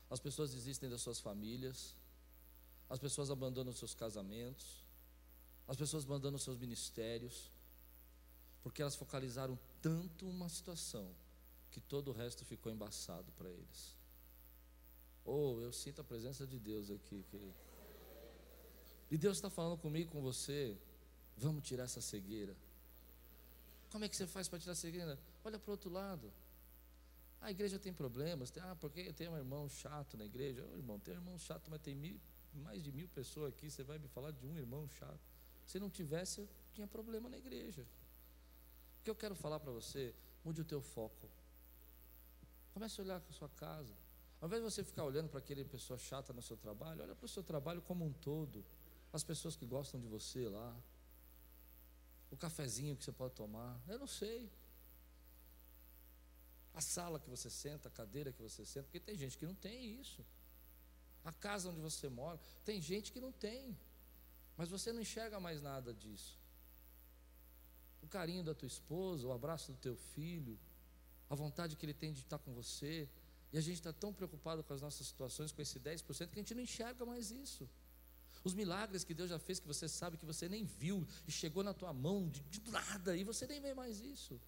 as 0.10 0.20
pessoas 0.20 0.52
desistem 0.52 0.89
das 0.89 1.02
suas 1.02 1.20
famílias, 1.20 1.96
as 2.89 3.00
pessoas 3.00 3.32
abandonam 3.32 3.74
seus 3.74 3.94
casamentos, 3.94 4.84
as 5.68 5.76
pessoas 5.76 6.04
abandonam 6.06 6.38
seus 6.38 6.58
ministérios, 6.58 7.52
porque 8.62 8.82
elas 8.82 8.96
focalizaram 8.96 9.58
tanto 9.82 10.28
uma 10.28 10.50
situação 10.50 11.13
que 11.72 11.80
todo 11.80 12.10
o 12.10 12.13
resto 12.13 12.46
ficou 12.46 12.72
embaçado 12.72 13.32
para 13.34 13.50
eles. 13.50 13.96
Oh, 15.26 15.60
eu 15.60 15.72
sinto 15.72 16.02
a 16.02 16.04
presença 16.04 16.46
de 16.46 16.60
Deus 16.60 16.91
aqui, 16.91 17.24
querido. 17.32 17.56
E 19.10 19.18
Deus 19.18 19.38
está 19.38 19.50
falando 19.50 19.78
comigo, 19.78 20.12
com 20.12 20.22
você. 20.22 20.78
Vamos 21.38 21.63
tirar 21.63 21.84
essa 21.84 22.02
cegueira. 22.02 22.56
Como 23.91 24.06
é 24.06 24.10
que 24.10 24.15
você 24.15 24.28
faz 24.28 24.48
para 24.48 24.60
tirar 24.60 24.74
a 24.74 24.76
cegueira? 24.76 25.20
Olha 25.44 25.58
para 25.60 25.70
o 25.70 25.72
outro 25.72 25.89
lado. 25.89 26.32
A 27.46 27.52
igreja 27.52 27.78
tem 27.78 27.94
problemas. 27.94 28.50
Tem, 28.50 28.64
ah, 28.64 28.76
porque 28.76 29.14
tem 29.14 29.30
um 29.30 29.38
irmão 29.38 29.70
chato 29.70 30.18
na 30.18 30.26
igreja. 30.26 30.68
Oh, 30.68 30.76
irmão, 30.76 31.00
tem 31.00 31.14
um 31.14 31.18
irmão 31.18 31.38
chato, 31.38 31.70
mas 31.70 31.80
tem 31.80 31.94
mil, 31.94 32.20
mais 32.52 32.84
de 32.84 32.92
mil 32.92 33.08
pessoas 33.08 33.50
aqui. 33.50 33.70
Você 33.70 33.84
vai 33.84 34.00
me 34.00 34.08
falar 34.08 34.32
de 34.32 34.48
um 34.48 34.58
irmão 34.58 34.90
chato. 34.90 35.20
Se 35.64 35.80
não 35.80 35.88
tivesse, 35.88 36.40
eu 36.40 36.50
tinha 36.74 36.88
problema 36.88 37.30
na 37.30 37.38
igreja. 37.38 37.84
O 39.00 39.04
que 39.04 39.12
eu 39.12 39.16
quero 39.16 39.36
falar 39.36 39.60
para 39.60 39.72
você, 39.72 40.16
mude 40.43 40.62
o 40.62 40.66
teu 40.66 40.82
foco. 40.82 41.30
Comece 42.74 43.00
a 43.00 43.04
olhar 43.04 43.20
para 43.22 43.30
a 43.30 43.34
sua 43.34 43.50
casa. 43.50 43.93
Ao 44.41 44.48
invés 44.48 44.64
de 44.64 44.72
você 44.72 44.84
ficar 44.84 45.04
olhando 45.04 45.30
para 45.30 45.38
aquele 45.38 45.64
pessoa 45.64 46.00
chata 46.00 46.34
no 46.34 46.41
seu 46.41 46.58
trabalho, 46.58 47.04
olha 47.04 47.14
para 47.14 47.26
o 47.26 47.30
seu 47.30 47.43
trabalho 47.43 47.80
como 47.84 48.04
um 48.04 48.12
todo. 48.12 48.66
As 49.14 49.24
pessoas 49.24 49.56
que 49.56 49.68
gostam 49.68 50.00
de 50.00 50.08
você 50.08 50.50
lá. 50.50 50.76
O 52.32 52.36
cafezinho 52.36 52.96
que 52.96 53.04
você 53.04 53.12
pode 53.12 53.36
tomar. 53.36 53.80
Eu 53.88 54.00
não 54.00 54.08
sei 54.08 54.52
a 56.76 56.82
sala 56.82 57.19
que 57.19 57.30
você 57.30 57.49
senta, 57.49 57.88
a 57.88 57.91
cadeira 57.91 58.34
que 58.34 58.41
você 58.41 58.65
senta, 58.65 58.84
porque 58.84 58.99
tem 58.99 59.17
gente 59.17 59.38
que 59.38 59.45
não 59.45 59.55
tem 59.55 59.99
isso. 59.99 60.23
a 61.23 61.32
casa 61.32 61.69
onde 61.69 61.80
você 61.80 62.07
mora. 62.07 62.39
Tem 62.63 62.80
gente 62.80 63.11
que 63.11 63.19
não 63.19 63.32
tem, 63.32 63.76
mas 64.55 64.69
você 64.69 64.93
não 64.93 65.01
enxerga 65.01 65.39
mais 65.39 65.59
nada 65.61 65.91
disso. 65.93 66.38
O 68.03 68.07
carinho 68.07 68.43
da 68.43 68.53
tua 68.53 68.67
esposa, 68.67 69.26
o 69.26 69.32
abraço 69.32 69.71
do 69.71 69.78
teu 69.80 69.95
filho, 69.95 70.59
a 71.28 71.34
vontade 71.34 71.76
que 71.76 71.84
ele 71.86 71.95
tem 71.95 72.13
de 72.13 72.19
estar 72.19 72.38
com 72.38 72.53
você. 72.53 73.09
E 73.51 73.57
a 73.57 73.61
gente 73.61 73.78
está 73.78 73.91
tão 73.91 74.13
preocupado 74.13 74.63
com 74.63 74.73
as 74.73 74.82
nossas 74.82 75.07
situações, 75.07 75.51
com 75.51 75.61
esse 75.61 75.80
10%, 75.80 76.30
que 76.30 76.39
a 76.39 76.41
gente 76.43 76.53
não 76.53 76.61
enxerga 76.61 77.05
mais 77.05 77.32
isso. 77.32 77.67
Os 78.43 78.53
milagres 78.53 79.03
que 79.03 79.13
Deus 79.13 79.30
já 79.30 79.39
fez, 79.39 79.59
que 79.59 79.67
você 79.67 79.88
sabe 79.88 80.17
que 80.17 80.26
você 80.26 80.47
nem 80.47 80.65
viu, 80.65 81.07
e 81.28 81.32
chegou 81.32 81.63
na 81.63 81.73
tua 81.73 81.91
mão 81.91 82.30
de, 82.30 82.41
de 82.41 82.61
nada, 82.69 83.15
e 83.17 83.23
você 83.23 83.47
nem 83.47 83.59
vê 83.59 83.73
mais 83.73 83.99
isso. 84.01 84.39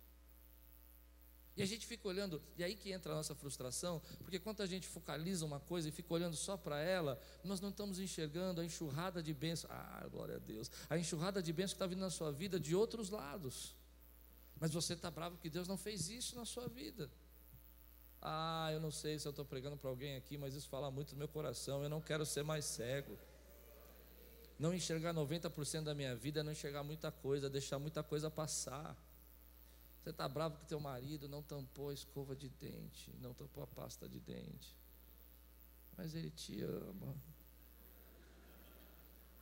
E 1.57 1.63
a 1.63 1.65
gente 1.65 1.87
fica 1.87 2.07
olhando, 2.07 2.39
e 2.55 2.63
aí 2.63 2.75
que 2.75 2.91
entra 2.91 3.11
a 3.11 3.15
nossa 3.15 3.33
frustração, 3.33 3.99
porque 4.19 4.37
quando 4.37 4.61
a 4.61 4.67
gente 4.67 4.87
focaliza 4.87 5.43
uma 5.43 5.59
coisa 5.59 5.89
e 5.89 5.91
fica 5.91 6.13
olhando 6.13 6.35
só 6.35 6.55
para 6.55 6.79
ela, 6.79 7.19
nós 7.43 7.59
não 7.59 7.69
estamos 7.69 7.97
enxergando 7.97 8.61
a 8.61 8.65
enxurrada 8.65 9.23
de 9.23 9.33
bênçãos. 9.33 9.73
Ah, 9.73 10.07
glória 10.11 10.35
a 10.35 10.39
Deus. 10.39 10.69
A 10.87 10.99
enxurrada 10.99 11.41
de 11.41 11.51
bênçãos 11.51 11.73
que 11.73 11.77
está 11.77 11.87
vindo 11.87 11.99
na 11.99 12.11
sua 12.11 12.31
vida 12.31 12.59
de 12.59 12.75
outros 12.75 13.09
lados. 13.09 13.75
Mas 14.59 14.71
você 14.71 14.93
está 14.93 15.09
bravo 15.09 15.35
que 15.37 15.49
Deus 15.49 15.67
não 15.67 15.77
fez 15.77 16.09
isso 16.09 16.35
na 16.35 16.45
sua 16.45 16.67
vida. 16.67 17.09
Ah, 18.21 18.69
eu 18.71 18.79
não 18.79 18.91
sei 18.91 19.17
se 19.17 19.27
eu 19.27 19.31
estou 19.31 19.43
pregando 19.43 19.77
para 19.77 19.89
alguém 19.89 20.15
aqui, 20.15 20.37
mas 20.37 20.53
isso 20.53 20.69
fala 20.69 20.91
muito 20.91 21.13
no 21.13 21.17
meu 21.17 21.27
coração. 21.27 21.81
Eu 21.81 21.89
não 21.89 22.01
quero 22.01 22.23
ser 22.23 22.43
mais 22.43 22.65
cego. 22.65 23.17
Não 24.59 24.75
enxergar 24.75 25.11
90% 25.11 25.83
da 25.83 25.95
minha 25.95 26.15
vida 26.15 26.41
é 26.41 26.43
não 26.43 26.51
enxergar 26.51 26.83
muita 26.83 27.11
coisa, 27.11 27.49
deixar 27.49 27.79
muita 27.79 28.03
coisa 28.03 28.29
passar. 28.29 28.95
Você 30.07 30.11
está 30.11 30.25
bravo 30.25 30.57
que 30.57 30.65
teu 30.65 30.79
marido 30.79 31.27
não 31.27 31.43
tampou 31.43 31.89
a 31.89 31.93
escova 31.93 32.33
de 32.33 32.47
dente, 32.47 33.13
não 33.19 33.33
tampou 33.33 33.61
a 33.61 33.67
pasta 33.67 34.07
de 34.07 34.21
dente. 34.21 34.73
Mas 35.97 36.15
ele 36.15 36.31
te 36.31 36.63
ama. 36.63 37.13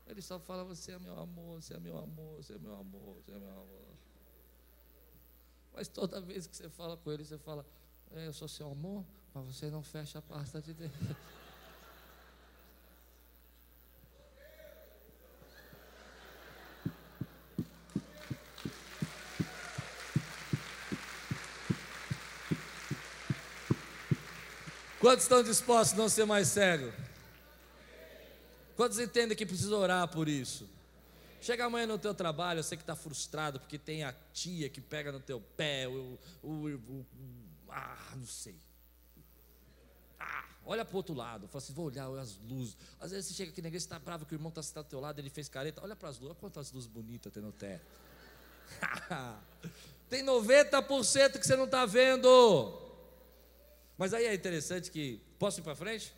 Ele 0.08 0.24
só 0.24 0.40
fala: 0.40 0.64
Você 0.64 0.94
é 0.94 0.98
meu 0.98 1.20
amor, 1.20 1.62
você 1.62 1.76
é 1.76 1.80
meu 1.80 2.00
amor, 2.00 2.38
você 2.38 2.56
é 2.56 2.58
meu 2.58 2.74
amor, 2.74 3.22
você 3.22 3.32
é 3.34 3.38
meu 3.38 3.52
amor. 3.52 3.96
Mas 5.72 5.88
toda 5.88 6.20
vez 6.20 6.48
que 6.48 6.58
você 6.58 6.68
fala 6.68 6.98
com 6.98 7.12
ele, 7.12 7.24
você 7.24 7.38
fala: 7.38 7.64
é, 8.10 8.26
Eu 8.26 8.34
sou 8.34 8.48
seu 8.48 8.72
amor, 8.72 9.06
mas 9.36 9.46
você 9.46 9.70
não 9.70 9.84
fecha 9.84 10.18
a 10.18 10.22
pasta 10.24 10.60
de 10.60 10.74
dente. 10.74 10.96
Quantos 25.06 25.26
estão 25.26 25.44
dispostos 25.44 25.94
a 25.94 26.02
não 26.02 26.10
ser 26.10 26.26
mais 26.26 26.48
cego? 26.48 26.92
Quantos 28.76 28.98
entendem 28.98 29.38
que 29.38 29.46
precisa 29.46 29.76
orar 29.76 30.08
por 30.08 30.28
isso? 30.28 30.68
Chega 31.40 31.64
amanhã 31.64 31.86
no 31.86 32.00
teu 32.00 32.12
trabalho, 32.16 32.58
eu 32.58 32.64
sei 32.64 32.76
que 32.76 32.82
está 32.82 32.96
frustrado 32.96 33.60
porque 33.60 33.78
tem 33.78 34.04
a 34.04 34.16
tia 34.34 34.68
que 34.68 34.82
pega 34.82 35.12
no 35.12 35.20
teu 35.20 35.40
pé, 35.40 35.88
o, 35.88 36.18
o, 36.42 36.50
o 36.50 37.06
ah, 37.70 38.14
não 38.16 38.26
sei. 38.26 38.56
Ah, 40.20 40.46
olha 40.66 40.84
para 40.84 40.96
o 40.96 40.98
outro 40.98 41.14
lado, 41.14 41.48
fala 41.50 41.64
assim, 41.64 41.74
vou 41.74 41.86
olhar, 41.86 42.10
olha 42.10 42.24
as 42.24 42.36
luzes. 42.38 42.76
Às 43.00 43.12
vezes 43.12 43.28
você 43.28 43.36
chega 43.36 43.52
aqui 43.52 43.62
na 43.62 43.68
igreja, 43.68 43.86
está 43.86 44.00
bravo 44.00 44.26
que 44.26 44.34
o 44.34 44.36
irmão 44.36 44.50
está 44.50 44.64
sentado 44.64 44.86
do 44.88 44.90
teu 44.90 45.00
lado, 45.00 45.20
ele 45.20 45.30
fez 45.30 45.48
careta, 45.48 45.84
olha 45.84 45.96
para 45.96 46.10
as 46.10 46.16
luzes, 46.16 46.32
olha 46.32 46.40
quantas 46.40 46.72
luzes 46.72 46.90
bonitas 46.90 47.32
tem 47.32 47.44
no 47.44 47.52
teto. 47.52 47.86
tem 50.10 50.26
90% 50.26 51.38
que 51.38 51.46
você 51.46 51.56
não 51.56 51.66
está 51.66 51.86
vendo. 51.86 52.85
Mas 53.98 54.14
aí 54.14 54.26
é 54.26 54.34
interessante 54.34 54.92
que. 54.92 55.22
Posso 55.40 55.60
ir 55.60 55.64
para 55.64 55.76
frente? 55.76 56.14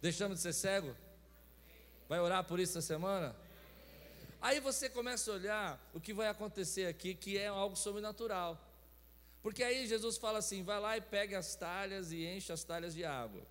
Deixamos 0.00 0.36
de 0.38 0.42
ser 0.42 0.52
cego? 0.52 0.96
Vai 2.08 2.20
orar 2.20 2.44
por 2.44 2.60
isso 2.60 2.76
essa 2.76 2.86
semana? 2.86 3.34
Aí 4.40 4.58
você 4.58 4.88
começa 4.88 5.30
a 5.30 5.34
olhar 5.34 5.90
o 5.94 6.00
que 6.00 6.12
vai 6.12 6.28
acontecer 6.28 6.86
aqui, 6.86 7.14
que 7.14 7.38
é 7.38 7.46
algo 7.46 7.76
sobrenatural. 7.76 8.60
Porque 9.42 9.62
aí 9.62 9.86
Jesus 9.86 10.16
fala 10.16 10.38
assim: 10.38 10.62
vai 10.62 10.80
lá 10.80 10.96
e 10.96 11.00
pegue 11.00 11.34
as 11.34 11.54
talhas 11.54 12.12
e 12.12 12.26
enche 12.26 12.52
as 12.52 12.64
talhas 12.64 12.94
de 12.94 13.04
água. 13.04 13.42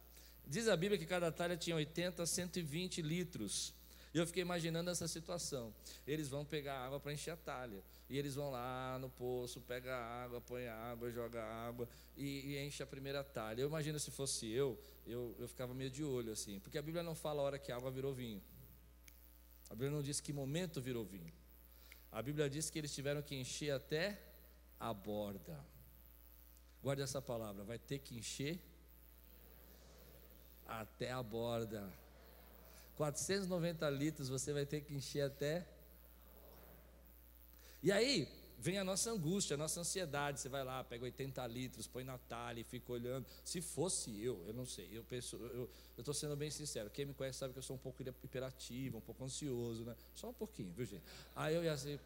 Diz 0.46 0.68
a 0.68 0.76
Bíblia 0.76 1.00
que 1.00 1.06
cada 1.06 1.32
talha 1.32 1.56
tinha 1.56 1.76
80 1.76 2.24
a 2.24 2.26
120 2.26 3.02
litros. 3.02 3.74
E 4.14 4.18
eu 4.18 4.28
fiquei 4.28 4.42
imaginando 4.42 4.90
essa 4.90 5.08
situação. 5.08 5.74
Eles 6.06 6.28
vão 6.28 6.44
pegar 6.44 6.80
água 6.80 7.00
para 7.00 7.14
encher 7.14 7.32
a 7.32 7.38
talha. 7.38 7.82
E 8.10 8.18
eles 8.18 8.36
vão 8.36 8.52
lá 8.52 9.00
no 9.00 9.10
poço, 9.10 9.62
pega 9.62 9.96
água, 9.96 10.42
põe 10.42 10.68
água, 10.68 11.10
joga 11.10 11.42
água 11.42 11.88
e, 12.18 12.54
e, 12.54 12.60
enche 12.60 12.84
a 12.84 12.86
primeira 12.86 13.24
talha. 13.24 13.62
Eu 13.62 13.70
imagino 13.70 13.98
se 13.98 14.12
fosse 14.12 14.52
eu, 14.52 14.78
eu, 15.08 15.34
eu 15.40 15.48
ficava 15.48 15.74
meio 15.74 15.90
de 15.90 16.04
olho 16.04 16.34
assim. 16.34 16.60
Porque 16.60 16.78
a 16.78 16.82
Bíblia 16.82 17.04
não 17.04 17.16
fala 17.16 17.42
a 17.42 17.46
hora 17.46 17.60
que 17.60 17.72
a 17.72 17.78
água 17.78 17.90
virou 17.90 18.14
vinho. 18.14 18.44
A 19.70 19.74
Bíblia 19.74 19.92
não 19.92 20.04
diz 20.04 20.20
que 20.20 20.34
momento 20.34 20.82
virou 20.82 21.06
vinho. 21.06 21.34
A 22.12 22.22
Bíblia 22.22 22.50
diz 22.50 22.70
que 22.70 22.78
eles 22.78 22.94
tiveram 22.94 23.22
que 23.22 23.34
encher 23.34 23.72
até 23.72 24.22
a 24.78 24.94
borda. 24.94 25.58
Guarde 26.84 27.02
essa 27.02 27.22
palavra, 27.22 27.64
vai 27.64 27.80
ter 27.80 28.00
que 28.00 28.18
encher 28.18 28.60
até 30.68 31.12
a 31.12 31.24
borda. 31.24 31.90
490 33.02 33.90
litros 33.90 34.30
você 34.30 34.54
vai 34.54 34.64
ter 34.64 34.82
que 34.82 34.94
encher 34.94 35.22
até. 35.22 35.68
E 37.82 37.92
aí 37.92 38.28
vem 38.60 38.78
a 38.78 38.84
nossa 38.84 39.10
angústia, 39.10 39.56
a 39.56 39.58
nossa 39.58 39.80
ansiedade. 39.80 40.40
Você 40.40 40.48
vai 40.48 40.64
lá, 40.64 40.84
pega 40.84 41.04
80 41.06 41.48
litros, 41.48 41.88
põe 41.88 42.04
na 42.04 42.20
talha 42.20 42.60
e 42.60 42.64
fica 42.64 42.92
olhando. 42.92 43.26
Se 43.44 43.60
fosse 43.60 44.24
eu, 44.24 44.46
eu 44.46 44.54
não 44.54 44.68
sei, 44.68 44.88
eu 44.96 45.04
penso, 45.04 45.36
eu 45.38 45.68
estou 45.98 46.14
sendo 46.14 46.36
bem 46.36 46.52
sincero. 46.52 46.92
Quem 46.92 47.08
me 47.08 47.16
conhece 47.16 47.40
sabe 47.40 47.54
que 47.54 47.58
eu 47.58 47.64
sou 47.64 47.76
um 47.76 47.80
pouco 47.80 48.04
hiperativo, 48.04 49.00
um 49.00 49.02
pouco 49.02 49.24
ansioso, 49.24 49.84
né? 49.84 49.96
Só 50.14 50.30
um 50.30 50.34
pouquinho, 50.34 50.72
viu 50.72 50.86
gente? 50.86 51.04
Aí 51.36 51.56
eu 51.56 51.64
ia 51.64 51.74
assim. 51.74 52.00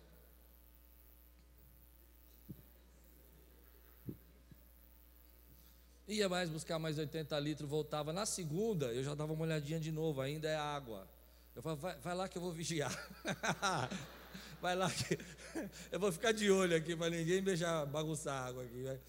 Ia 6.07 6.29
mais 6.29 6.49
buscar 6.49 6.77
mais 6.77 6.97
80 6.99 7.39
litros, 7.39 7.69
voltava. 7.69 8.13
Na 8.13 8.25
segunda, 8.25 8.87
eu 8.93 9.03
já 9.03 9.15
dava 9.15 9.33
uma 9.33 9.43
olhadinha 9.43 9.79
de 9.79 9.91
novo, 9.91 10.21
ainda 10.21 10.47
é 10.47 10.55
água. 10.55 11.07
Eu 11.55 11.61
falava, 11.61 11.81
vai, 11.81 11.97
vai 11.97 12.15
lá 12.15 12.27
que 12.27 12.37
eu 12.37 12.41
vou 12.41 12.51
vigiar. 12.51 12.91
vai 14.61 14.75
lá 14.75 14.89
que 14.91 15.17
eu 15.91 15.99
vou 15.99 16.11
ficar 16.11 16.31
de 16.31 16.51
olho 16.51 16.75
aqui 16.75 16.95
para 16.95 17.09
ninguém 17.09 17.41
beijar, 17.41 17.85
bagunçar 17.87 18.35
a 18.35 18.45
água 18.45 18.63
aqui. 18.63 18.99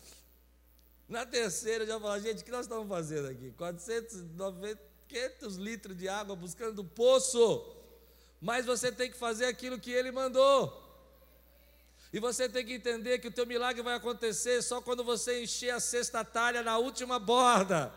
Na 1.09 1.27
terceira, 1.27 1.85
eu 1.85 1.89
já 1.89 2.01
falava, 2.01 2.21
gente, 2.21 2.41
o 2.41 2.45
que 2.45 2.51
nós 2.51 2.67
estamos 2.67 2.89
fazendo 2.89 3.29
aqui? 3.29 3.53
490, 3.53 4.81
500 5.09 5.57
litros 5.57 5.97
de 5.97 6.09
água 6.09 6.35
buscando 6.35 6.77
do 6.77 6.85
poço. 6.85 7.75
Mas 8.41 8.65
você 8.65 8.91
tem 8.91 9.11
que 9.11 9.17
fazer 9.17 9.47
aquilo 9.47 9.79
que 9.79 9.91
ele 9.91 10.11
mandou. 10.11 10.86
E 12.17 12.19
você 12.19 12.49
tem 12.49 12.65
que 12.65 12.73
entender 12.73 13.19
que 13.19 13.29
o 13.29 13.31
teu 13.31 13.45
milagre 13.45 13.83
vai 13.83 13.95
acontecer 13.95 14.63
só 14.63 14.81
quando 14.81 15.05
você 15.05 15.43
encher 15.43 15.69
a 15.69 15.79
sexta 15.79 16.25
talha 16.25 16.63
na 16.63 16.79
última 16.79 17.19
borda. 17.19 17.93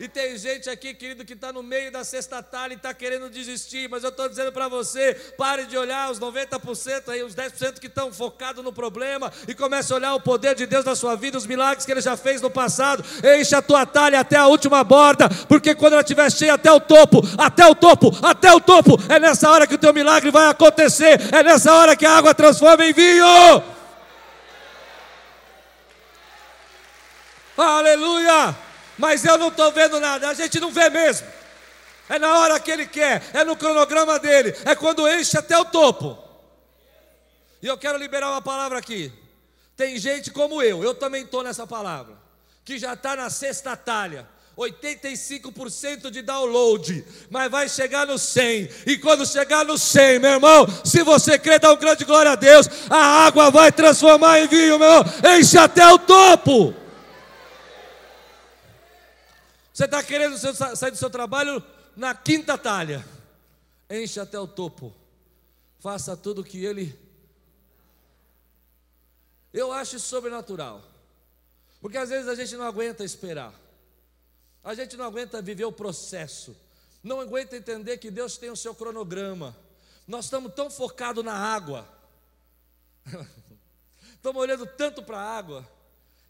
E 0.00 0.08
tem 0.08 0.36
gente 0.36 0.70
aqui, 0.70 0.94
querido, 0.94 1.24
que 1.24 1.34
está 1.34 1.52
no 1.52 1.62
meio 1.62 1.92
da 1.92 2.02
sexta 2.02 2.42
talha 2.42 2.72
e 2.72 2.76
está 2.76 2.94
querendo 2.94 3.28
desistir, 3.28 3.88
mas 3.88 4.02
eu 4.02 4.08
estou 4.08 4.28
dizendo 4.28 4.50
para 4.50 4.66
você: 4.66 5.14
pare 5.36 5.66
de 5.66 5.76
olhar 5.76 6.10
os 6.10 6.18
90% 6.18 7.08
aí, 7.08 7.22
os 7.22 7.34
10% 7.34 7.78
que 7.78 7.86
estão 7.86 8.12
focados 8.12 8.64
no 8.64 8.72
problema 8.72 9.32
e 9.46 9.54
comece 9.54 9.92
a 9.92 9.96
olhar 9.96 10.14
o 10.14 10.20
poder 10.20 10.54
de 10.54 10.66
Deus 10.66 10.84
na 10.84 10.96
sua 10.96 11.14
vida, 11.14 11.36
os 11.36 11.46
milagres 11.46 11.84
que 11.84 11.92
Ele 11.92 12.00
já 12.00 12.16
fez 12.16 12.40
no 12.40 12.50
passado. 12.50 13.04
Enche 13.38 13.54
a 13.54 13.62
tua 13.62 13.84
talha 13.84 14.18
até 14.18 14.36
a 14.36 14.46
última 14.46 14.82
borda, 14.82 15.28
porque 15.46 15.74
quando 15.74 15.92
ela 15.92 16.02
estiver 16.02 16.32
cheia 16.32 16.54
até 16.54 16.72
o 16.72 16.80
topo, 16.80 17.20
até 17.36 17.66
o 17.66 17.74
topo, 17.74 18.10
até 18.22 18.52
o 18.52 18.60
topo, 18.60 18.98
é 19.08 19.20
nessa 19.20 19.50
hora 19.50 19.66
que 19.66 19.74
o 19.74 19.78
teu 19.78 19.92
milagre 19.92 20.30
vai 20.30 20.48
acontecer, 20.48 21.20
é 21.32 21.42
nessa 21.42 21.72
hora 21.74 21.94
que 21.94 22.06
a 22.06 22.16
água 22.16 22.34
transforma 22.34 22.84
em 22.84 22.92
vinho. 22.92 23.62
Aleluia! 27.56 28.71
Mas 29.02 29.24
eu 29.24 29.36
não 29.36 29.48
estou 29.48 29.72
vendo 29.72 29.98
nada. 29.98 30.28
A 30.28 30.34
gente 30.34 30.60
não 30.60 30.70
vê 30.70 30.88
mesmo. 30.88 31.26
É 32.08 32.20
na 32.20 32.38
hora 32.38 32.60
que 32.60 32.70
ele 32.70 32.86
quer, 32.86 33.20
é 33.34 33.42
no 33.42 33.56
cronograma 33.56 34.16
dele, 34.16 34.54
é 34.64 34.76
quando 34.76 35.08
enche 35.08 35.36
até 35.36 35.58
o 35.58 35.64
topo. 35.64 36.16
E 37.60 37.66
eu 37.66 37.76
quero 37.76 37.98
liberar 37.98 38.30
uma 38.30 38.40
palavra 38.40 38.78
aqui. 38.78 39.12
Tem 39.76 39.98
gente 39.98 40.30
como 40.30 40.62
eu, 40.62 40.84
eu 40.84 40.94
também 40.94 41.24
estou 41.24 41.42
nessa 41.42 41.66
palavra, 41.66 42.14
que 42.64 42.78
já 42.78 42.92
está 42.92 43.16
na 43.16 43.28
sexta 43.28 43.76
talha. 43.76 44.28
85% 44.56 46.10
de 46.10 46.20
download, 46.20 47.04
mas 47.30 47.50
vai 47.50 47.68
chegar 47.70 48.06
no 48.06 48.18
100. 48.18 48.68
E 48.86 48.98
quando 48.98 49.26
chegar 49.26 49.64
no 49.64 49.78
100, 49.78 50.18
meu 50.18 50.32
irmão, 50.32 50.66
se 50.84 51.02
você 51.02 51.38
crer, 51.38 51.58
dá 51.58 51.72
um 51.72 51.76
grande 51.76 52.04
glória 52.04 52.32
a 52.32 52.36
Deus, 52.36 52.68
a 52.90 53.24
água 53.24 53.50
vai 53.50 53.72
transformar 53.72 54.40
em 54.40 54.46
vinho, 54.46 54.78
meu 54.78 54.88
irmão, 54.88 55.04
enche 55.38 55.56
até 55.56 55.88
o 55.88 55.98
topo. 55.98 56.81
Você 59.72 59.84
está 59.84 60.02
querendo 60.02 60.36
sair 60.76 60.90
do 60.90 60.96
seu 60.96 61.10
trabalho 61.10 61.64
na 61.96 62.14
quinta 62.14 62.58
talha. 62.58 63.04
Enche 63.88 64.20
até 64.20 64.38
o 64.38 64.46
topo. 64.46 64.94
Faça 65.78 66.16
tudo 66.16 66.44
que 66.44 66.64
ele. 66.64 66.98
Eu 69.52 69.72
acho 69.72 69.96
isso 69.96 70.08
sobrenatural. 70.08 70.82
Porque 71.80 71.98
às 71.98 72.08
vezes 72.08 72.28
a 72.28 72.34
gente 72.34 72.56
não 72.56 72.64
aguenta 72.64 73.04
esperar. 73.04 73.52
A 74.64 74.74
gente 74.74 74.96
não 74.96 75.04
aguenta 75.04 75.42
viver 75.42 75.64
o 75.64 75.72
processo, 75.72 76.56
não 77.02 77.20
aguenta 77.20 77.56
entender 77.56 77.98
que 77.98 78.10
Deus 78.10 78.36
tem 78.36 78.48
o 78.50 78.56
seu 78.56 78.74
cronograma. 78.74 79.56
Nós 80.06 80.26
estamos 80.26 80.54
tão 80.54 80.70
focados 80.70 81.24
na 81.24 81.34
água, 81.34 81.88
estamos 84.14 84.40
olhando 84.40 84.64
tanto 84.66 85.02
para 85.02 85.18
a 85.18 85.36
água, 85.36 85.68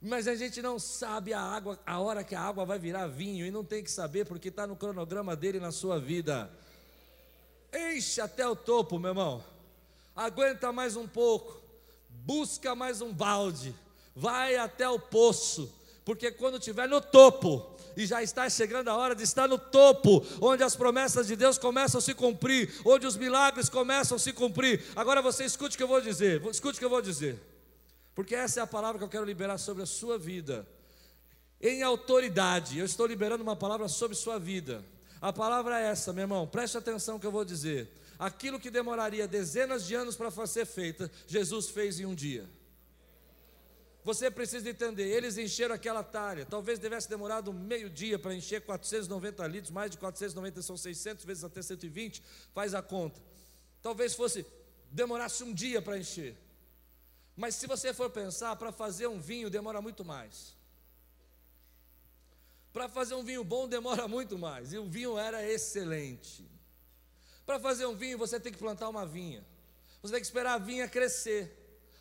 mas 0.03 0.26
a 0.26 0.34
gente 0.34 0.61
não 0.61 0.80
sabe 0.80 1.32
a 1.32 1.40
água, 1.40 1.78
a 1.86 2.00
hora 2.00 2.24
que 2.24 2.34
a 2.34 2.40
água 2.40 2.64
vai 2.64 2.78
virar 2.78 3.07
vinho, 3.07 3.46
e 3.46 3.50
não 3.53 3.64
tem 3.64 3.84
que 3.84 3.90
saber 3.90 4.26
porque 4.26 4.48
está 4.48 4.66
no 4.66 4.74
cronograma 4.74 5.36
dele 5.36 5.61
na 5.61 5.70
sua 5.70 6.00
vida. 6.00 6.50
Enche 7.72 8.20
até 8.20 8.46
o 8.46 8.57
topo, 8.57 8.98
meu 8.98 9.11
irmão. 9.11 9.44
Aguenta 10.14 10.72
mais 10.72 10.96
um 10.96 11.07
pouco. 11.07 11.62
Busca 12.11 12.74
mais 12.74 13.00
um 13.00 13.12
balde. 13.12 13.74
Vai 14.14 14.57
até 14.57 14.88
o 14.88 14.98
poço. 14.98 15.72
Porque 16.05 16.32
quando 16.32 16.59
estiver 16.59 16.88
no 16.88 17.00
topo, 17.00 17.72
e 17.96 18.05
já 18.05 18.22
está 18.22 18.50
chegando 18.50 18.88
a 18.88 18.96
hora 18.96 19.14
de 19.14 19.22
estar 19.22 19.48
no 19.48 19.57
topo, 19.57 20.24
onde 20.40 20.64
as 20.64 20.74
promessas 20.74 21.28
de 21.28 21.36
Deus 21.36 21.59
começam 21.59 21.98
a 21.98 22.03
se 22.03 22.12
cumprir, 22.12 22.74
onde 22.84 23.07
os 23.07 23.16
milagres 23.16 23.68
começam 23.68 24.16
a 24.16 24.18
se 24.18 24.32
cumprir. 24.32 24.82
Agora 24.96 25.22
você 25.22 25.44
escute 25.44 25.76
o 25.76 25.78
que 25.78 25.82
eu 25.82 25.88
vou 25.88 26.00
dizer, 26.00 26.44
escute 26.46 26.76
o 26.76 26.78
que 26.78 26.84
eu 26.84 26.90
vou 26.90 27.00
dizer, 27.03 27.40
porque 28.15 28.35
essa 28.35 28.61
é 28.61 28.63
a 28.63 28.67
palavra 28.67 28.99
que 28.99 29.05
eu 29.05 29.09
quero 29.09 29.25
liberar 29.25 29.59
sobre 29.59 29.83
a 29.83 29.87
sua 29.87 30.19
vida. 30.19 30.67
Em 31.61 31.83
autoridade, 31.83 32.79
eu 32.79 32.85
estou 32.85 33.07
liberando 33.07 33.43
uma 33.43 33.57
palavra 33.57 33.89
sobre 33.89 34.17
sua 34.17 34.39
vida. 34.39 34.85
A 35.21 35.33
palavra 35.33 35.81
é 35.81 35.85
essa, 35.85 36.13
meu 36.13 36.23
irmão, 36.23 36.47
preste 36.47 36.77
atenção 36.77 37.19
que 37.19 37.27
eu 37.27 37.31
vou 37.31 37.45
dizer. 37.45 37.89
Aquilo 38.19 38.59
que 38.59 38.71
demoraria 38.71 39.29
dezenas 39.29 39.87
de 39.87 39.95
anos 39.95 40.17
para 40.17 40.31
ser 40.47 40.67
feito, 40.67 41.09
Jesus 41.27 41.69
fez 41.69 42.01
em 42.01 42.07
um 42.07 42.15
dia. 42.15 42.49
Você 44.05 44.29
precisa 44.29 44.69
entender, 44.69 45.05
eles 45.05 45.39
encheram 45.39 45.77
aquela 45.77 46.03
talha, 46.03 46.45
talvez 46.45 46.81
tivesse 46.81 47.09
demorado 47.09 47.53
meio 47.53 47.89
dia 47.89 48.19
para 48.19 48.35
encher 48.35 48.61
490 48.63 49.47
litros, 49.47 49.71
mais 49.71 49.93
de 49.93 49.97
490 49.99 50.61
são 50.61 50.77
600 50.77 51.25
vezes 51.25 51.45
até 51.45 51.63
120, 51.63 52.21
faz 52.53 52.75
a 52.75 52.83
conta. 52.83 53.21
Talvez 53.81 54.15
fosse, 54.15 54.45
demorasse 54.91 55.45
um 55.45 55.55
dia 55.55 55.81
para 55.81 55.97
encher. 55.97 56.37
Mas 57.43 57.57
se 57.57 57.66
você 57.66 57.93
for 57.93 58.09
pensar, 58.09 58.55
para 58.55 58.70
fazer 58.70 59.09
um 59.09 59.18
vinho 59.18 59.51
demora 59.51 59.82
muito 59.82 60.05
mais. 60.05 60.55
Para 62.72 62.88
fazer 62.88 63.16
um 63.16 63.24
vinho 63.24 63.43
bom 63.43 63.66
demora 63.66 64.07
muito 64.16 64.38
mais, 64.38 64.72
e 64.72 64.78
o 64.78 64.88
vinho 64.88 65.18
era 65.18 65.45
excelente. 65.45 66.49
Para 67.45 67.59
fazer 67.59 67.84
um 67.86 67.97
vinho, 67.97 68.16
você 68.16 68.38
tem 68.38 68.53
que 68.53 68.61
plantar 68.61 68.88
uma 68.88 69.05
vinha. 69.05 69.45
Você 70.01 70.12
tem 70.12 70.20
que 70.20 70.26
esperar 70.28 70.55
a 70.55 70.59
vinha 70.59 70.86
crescer. 70.86 71.43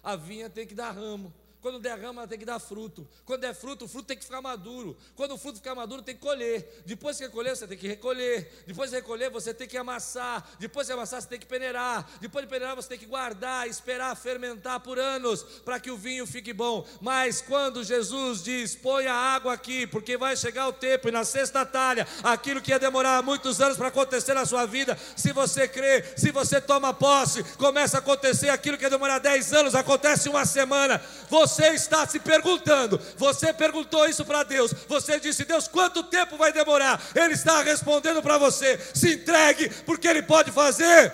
A 0.04 0.16
vinha 0.16 0.48
tem 0.48 0.68
que 0.68 0.76
dar 0.76 0.92
ramo. 0.92 1.34
Quando 1.62 1.80
der 1.80 2.00
rama, 2.00 2.28
tem 2.28 2.40
que 2.40 2.46
dar 2.46 2.60
fruto. 2.60 3.08
Quando 3.24 3.42
der 3.42 3.54
fruto, 3.54 3.86
o 3.86 3.88
fruto 3.88 4.08
tem 4.08 4.18
que 4.18 4.24
ficar 4.24 4.42
maduro. 4.42 4.98
Quando 5.16 5.36
o 5.36 5.38
fruto 5.38 5.60
ficar 5.60 5.76
maduro, 5.76 6.02
tem 6.02 6.16
que 6.16 6.22
colher. 6.22 6.82
Depois 6.88 7.18
que 7.18 7.30
colher, 7.30 7.56
você 7.56 7.68
tem 7.68 7.78
que 7.78 7.88
recolher. 7.88 8.64
Depois 8.66 8.90
de 8.90 8.96
recolher, 8.96 9.30
você 9.30 9.54
tem 9.54 9.68
que 9.68 9.78
amassar. 9.78 10.44
Depois 10.58 10.88
de 10.88 10.94
amassar, 10.94 11.22
você 11.22 11.28
tem 11.28 11.40
que 11.40 11.46
peneirar. 11.46 12.10
Depois 12.20 12.44
de 12.44 12.50
peneirar, 12.50 12.76
você 12.76 12.90
tem 12.90 12.98
que 12.98 13.06
guardar, 13.06 13.68
esperar 13.68 14.16
fermentar 14.16 14.80
por 14.80 14.98
anos 14.98 15.44
para 15.64 15.80
que 15.80 15.92
o 15.92 15.98
vinho 15.98 16.26
fique 16.26 16.52
bom. 16.52 16.84
Mas 17.00 17.42
quando 17.44 17.84
Jesus 17.84 18.42
diz: 18.42 18.74
põe 18.74 19.06
a 19.06 19.14
água 19.14 19.54
aqui, 19.54 19.86
porque 19.86 20.18
vai 20.18 20.36
chegar 20.36 20.68
o 20.68 20.74
tempo, 20.74 21.10
e 21.10 21.12
na 21.12 21.24
sexta 21.24 21.64
talha, 21.64 22.08
aquilo 22.24 22.60
que 22.60 22.72
ia 22.72 22.80
demorar 22.80 23.22
muitos 23.22 23.62
anos 23.62 23.78
para 23.78 23.90
acontecer 23.90 24.34
na 24.34 24.48
sua 24.48 24.66
vida, 24.66 24.98
se 25.16 25.32
você 25.32 25.68
crê, 25.68 26.04
se 26.18 26.32
você 26.32 26.60
toma 26.60 26.92
posse, 26.92 27.44
começa 27.56 27.98
a 27.98 28.00
acontecer 28.00 28.50
aquilo 28.50 28.80
que 28.80 28.84
ia 28.84 28.90
demorar 28.90 29.20
10 29.20 29.54
anos, 29.54 29.76
acontece 29.76 30.28
uma 30.28 30.44
semana. 30.44 31.00
Você 31.30 31.51
você 31.52 31.68
está 31.70 32.08
se 32.08 32.20
perguntando, 32.20 32.98
você 33.18 33.54
perguntou 33.54 34.08
isso 34.08 34.24
para 34.26 34.44
Deus, 34.44 34.72
você 34.88 35.20
disse: 35.20 35.46
Deus, 35.46 35.68
quanto 35.68 36.04
tempo 36.04 36.38
vai 36.38 36.54
demorar? 36.54 37.02
Ele 37.16 37.34
está 37.34 37.62
respondendo 37.62 38.22
para 38.22 38.38
você: 38.38 38.78
se 38.96 39.16
entregue, 39.16 39.70
porque 39.84 40.08
Ele 40.08 40.24
pode 40.24 40.52
fazer. 40.52 41.14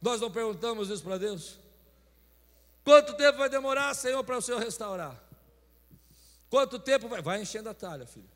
Nós 0.00 0.20
não 0.20 0.30
perguntamos 0.30 0.90
isso 0.90 1.02
para 1.02 1.16
Deus? 1.16 1.58
Quanto 2.84 3.14
tempo 3.14 3.38
vai 3.38 3.48
demorar, 3.48 3.94
Senhor, 3.94 4.22
para 4.22 4.36
o 4.36 4.42
Senhor 4.42 4.60
restaurar? 4.60 5.18
Quanto 6.50 6.78
tempo 6.78 7.08
vai? 7.08 7.22
Vai 7.22 7.40
enchendo 7.40 7.70
a 7.70 7.74
talha, 7.74 8.06
filho. 8.06 8.28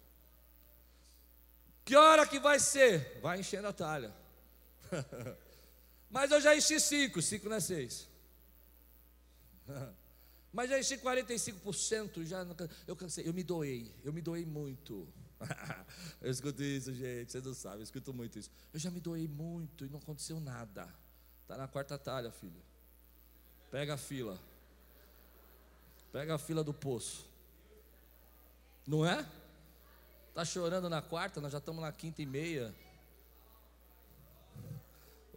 Que 1.84 1.94
hora 1.94 2.26
que 2.26 2.40
vai 2.40 2.58
ser? 2.58 3.18
Vai 3.22 3.40
enchendo 3.40 3.68
a 3.68 3.72
talha. 3.72 4.12
Mas 6.10 6.30
eu 6.30 6.40
já 6.40 6.56
enchi 6.56 6.80
cinco, 6.80 7.20
cinco 7.20 7.48
não 7.48 7.56
é 7.56 7.60
seis. 7.60 8.08
Mas 10.52 10.70
já 10.70 10.78
enchi 10.78 10.96
45%, 10.96 12.24
já 12.24 12.46
eu 12.86 12.96
cansei, 12.96 13.28
eu 13.28 13.34
me 13.34 13.42
doei, 13.42 13.94
eu 14.02 14.12
me 14.12 14.22
doei 14.22 14.46
muito. 14.46 15.06
eu 16.20 16.30
escuto 16.30 16.62
isso, 16.62 16.92
gente, 16.92 17.30
você 17.30 17.40
não 17.40 17.54
sabe, 17.54 17.78
eu 17.78 17.82
escuto 17.82 18.12
muito 18.14 18.38
isso. 18.38 18.50
Eu 18.72 18.80
já 18.80 18.90
me 18.90 19.00
doei 19.00 19.28
muito 19.28 19.84
e 19.84 19.88
não 19.88 19.98
aconteceu 19.98 20.40
nada. 20.40 20.88
Está 21.42 21.56
na 21.56 21.68
quarta 21.68 21.98
talha, 21.98 22.32
filho. 22.32 22.62
Pega 23.70 23.94
a 23.94 23.96
fila. 23.98 24.38
Pega 26.10 26.34
a 26.34 26.38
fila 26.38 26.64
do 26.64 26.72
poço. 26.72 27.28
Não 28.86 29.04
é? 29.04 29.26
Está 30.30 30.44
chorando 30.44 30.88
na 30.88 31.02
quarta, 31.02 31.40
nós 31.40 31.52
já 31.52 31.58
estamos 31.58 31.82
na 31.82 31.92
quinta 31.92 32.22
e 32.22 32.26
meia. 32.26 32.74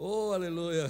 Oh, 0.04 0.34
aleluia. 0.34 0.88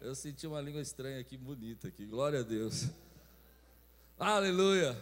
Eu 0.00 0.14
senti 0.14 0.46
uma 0.46 0.60
língua 0.60 0.80
estranha 0.80 1.18
aqui, 1.18 1.36
bonita 1.36 1.88
aqui. 1.88 2.06
Glória 2.06 2.38
a 2.38 2.42
Deus. 2.44 2.88
Aleluia. 4.16 4.96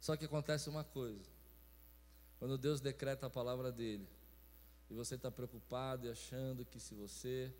Só 0.00 0.16
que 0.16 0.24
acontece 0.24 0.68
uma 0.68 0.82
coisa. 0.82 1.24
Quando 2.40 2.58
Deus 2.58 2.80
decreta 2.80 3.26
a 3.26 3.30
palavra 3.30 3.70
dele, 3.70 4.08
e 4.90 4.94
você 4.94 5.14
está 5.14 5.30
preocupado 5.30 6.04
e 6.04 6.10
achando 6.10 6.64
que 6.64 6.80
se 6.80 6.96
você 6.96 7.54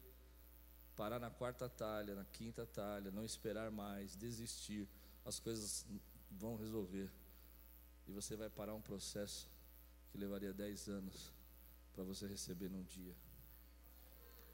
parar 0.96 1.20
na 1.20 1.30
quarta 1.30 1.68
talha, 1.68 2.16
na 2.16 2.24
quinta 2.24 2.66
talha, 2.66 3.12
não 3.12 3.24
esperar 3.24 3.70
mais, 3.70 4.16
desistir, 4.16 4.88
as 5.24 5.38
coisas 5.38 5.86
vão 6.28 6.56
resolver. 6.56 7.08
E 8.08 8.10
você 8.10 8.34
vai 8.34 8.50
parar 8.50 8.74
um 8.74 8.82
processo 8.82 9.48
que 10.10 10.18
levaria 10.18 10.52
dez 10.52 10.88
anos 10.88 11.32
para 11.92 12.02
você 12.02 12.26
receber 12.26 12.68
num 12.68 12.82
dia. 12.82 13.14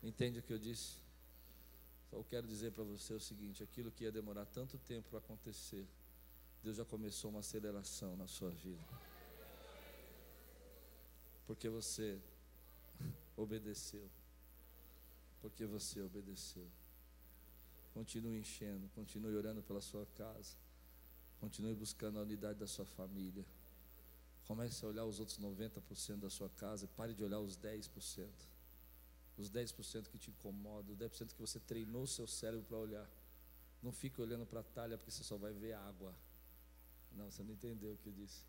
Entende 0.06 0.38
o 0.38 0.42
que 0.42 0.52
eu 0.52 0.58
disse? 0.58 0.98
Só 2.08 2.22
quero 2.22 2.46
dizer 2.46 2.70
para 2.70 2.84
você 2.84 3.12
o 3.12 3.18
seguinte: 3.18 3.60
aquilo 3.60 3.90
que 3.90 4.04
ia 4.04 4.12
demorar 4.12 4.46
tanto 4.46 4.78
tempo 4.78 5.08
para 5.10 5.18
acontecer, 5.18 5.84
Deus 6.62 6.76
já 6.76 6.84
começou 6.84 7.28
uma 7.28 7.40
aceleração 7.40 8.16
na 8.16 8.28
sua 8.28 8.50
vida. 8.50 8.84
Porque 11.44 11.68
você 11.68 12.20
obedeceu. 13.36 14.08
Porque 15.42 15.66
você 15.66 16.00
obedeceu. 16.00 16.68
Continue 17.92 18.38
enchendo, 18.38 18.88
continue 18.94 19.34
orando 19.34 19.60
pela 19.60 19.80
sua 19.80 20.06
casa. 20.14 20.54
Continue 21.40 21.74
buscando 21.74 22.20
a 22.20 22.22
unidade 22.22 22.60
da 22.60 22.66
sua 22.68 22.86
família. 22.86 23.44
Comece 24.46 24.84
a 24.84 24.88
olhar 24.88 25.04
os 25.04 25.18
outros 25.18 25.40
90% 25.40 26.20
da 26.20 26.30
sua 26.30 26.48
casa. 26.50 26.86
Pare 26.96 27.12
de 27.12 27.24
olhar 27.24 27.40
os 27.40 27.58
10% 27.58 28.28
os 29.36 29.50
10% 29.50 30.08
que 30.08 30.18
te 30.18 30.30
incomodam, 30.30 30.92
os 30.92 30.98
10% 30.98 31.34
que 31.34 31.40
você 31.40 31.60
treinou 31.60 32.02
o 32.02 32.06
seu 32.06 32.26
cérebro 32.26 32.64
para 32.64 32.76
olhar. 32.76 33.10
Não 33.82 33.92
fique 33.92 34.20
olhando 34.20 34.46
para 34.46 34.60
a 34.60 34.64
talha 34.64 34.96
porque 34.96 35.10
você 35.10 35.22
só 35.22 35.36
vai 35.36 35.52
ver 35.52 35.72
água. 35.72 36.14
Não, 37.12 37.30
você 37.30 37.42
não 37.42 37.52
entendeu 37.52 37.92
o 37.92 37.96
que 37.98 38.08
eu 38.08 38.12
disse. 38.12 38.44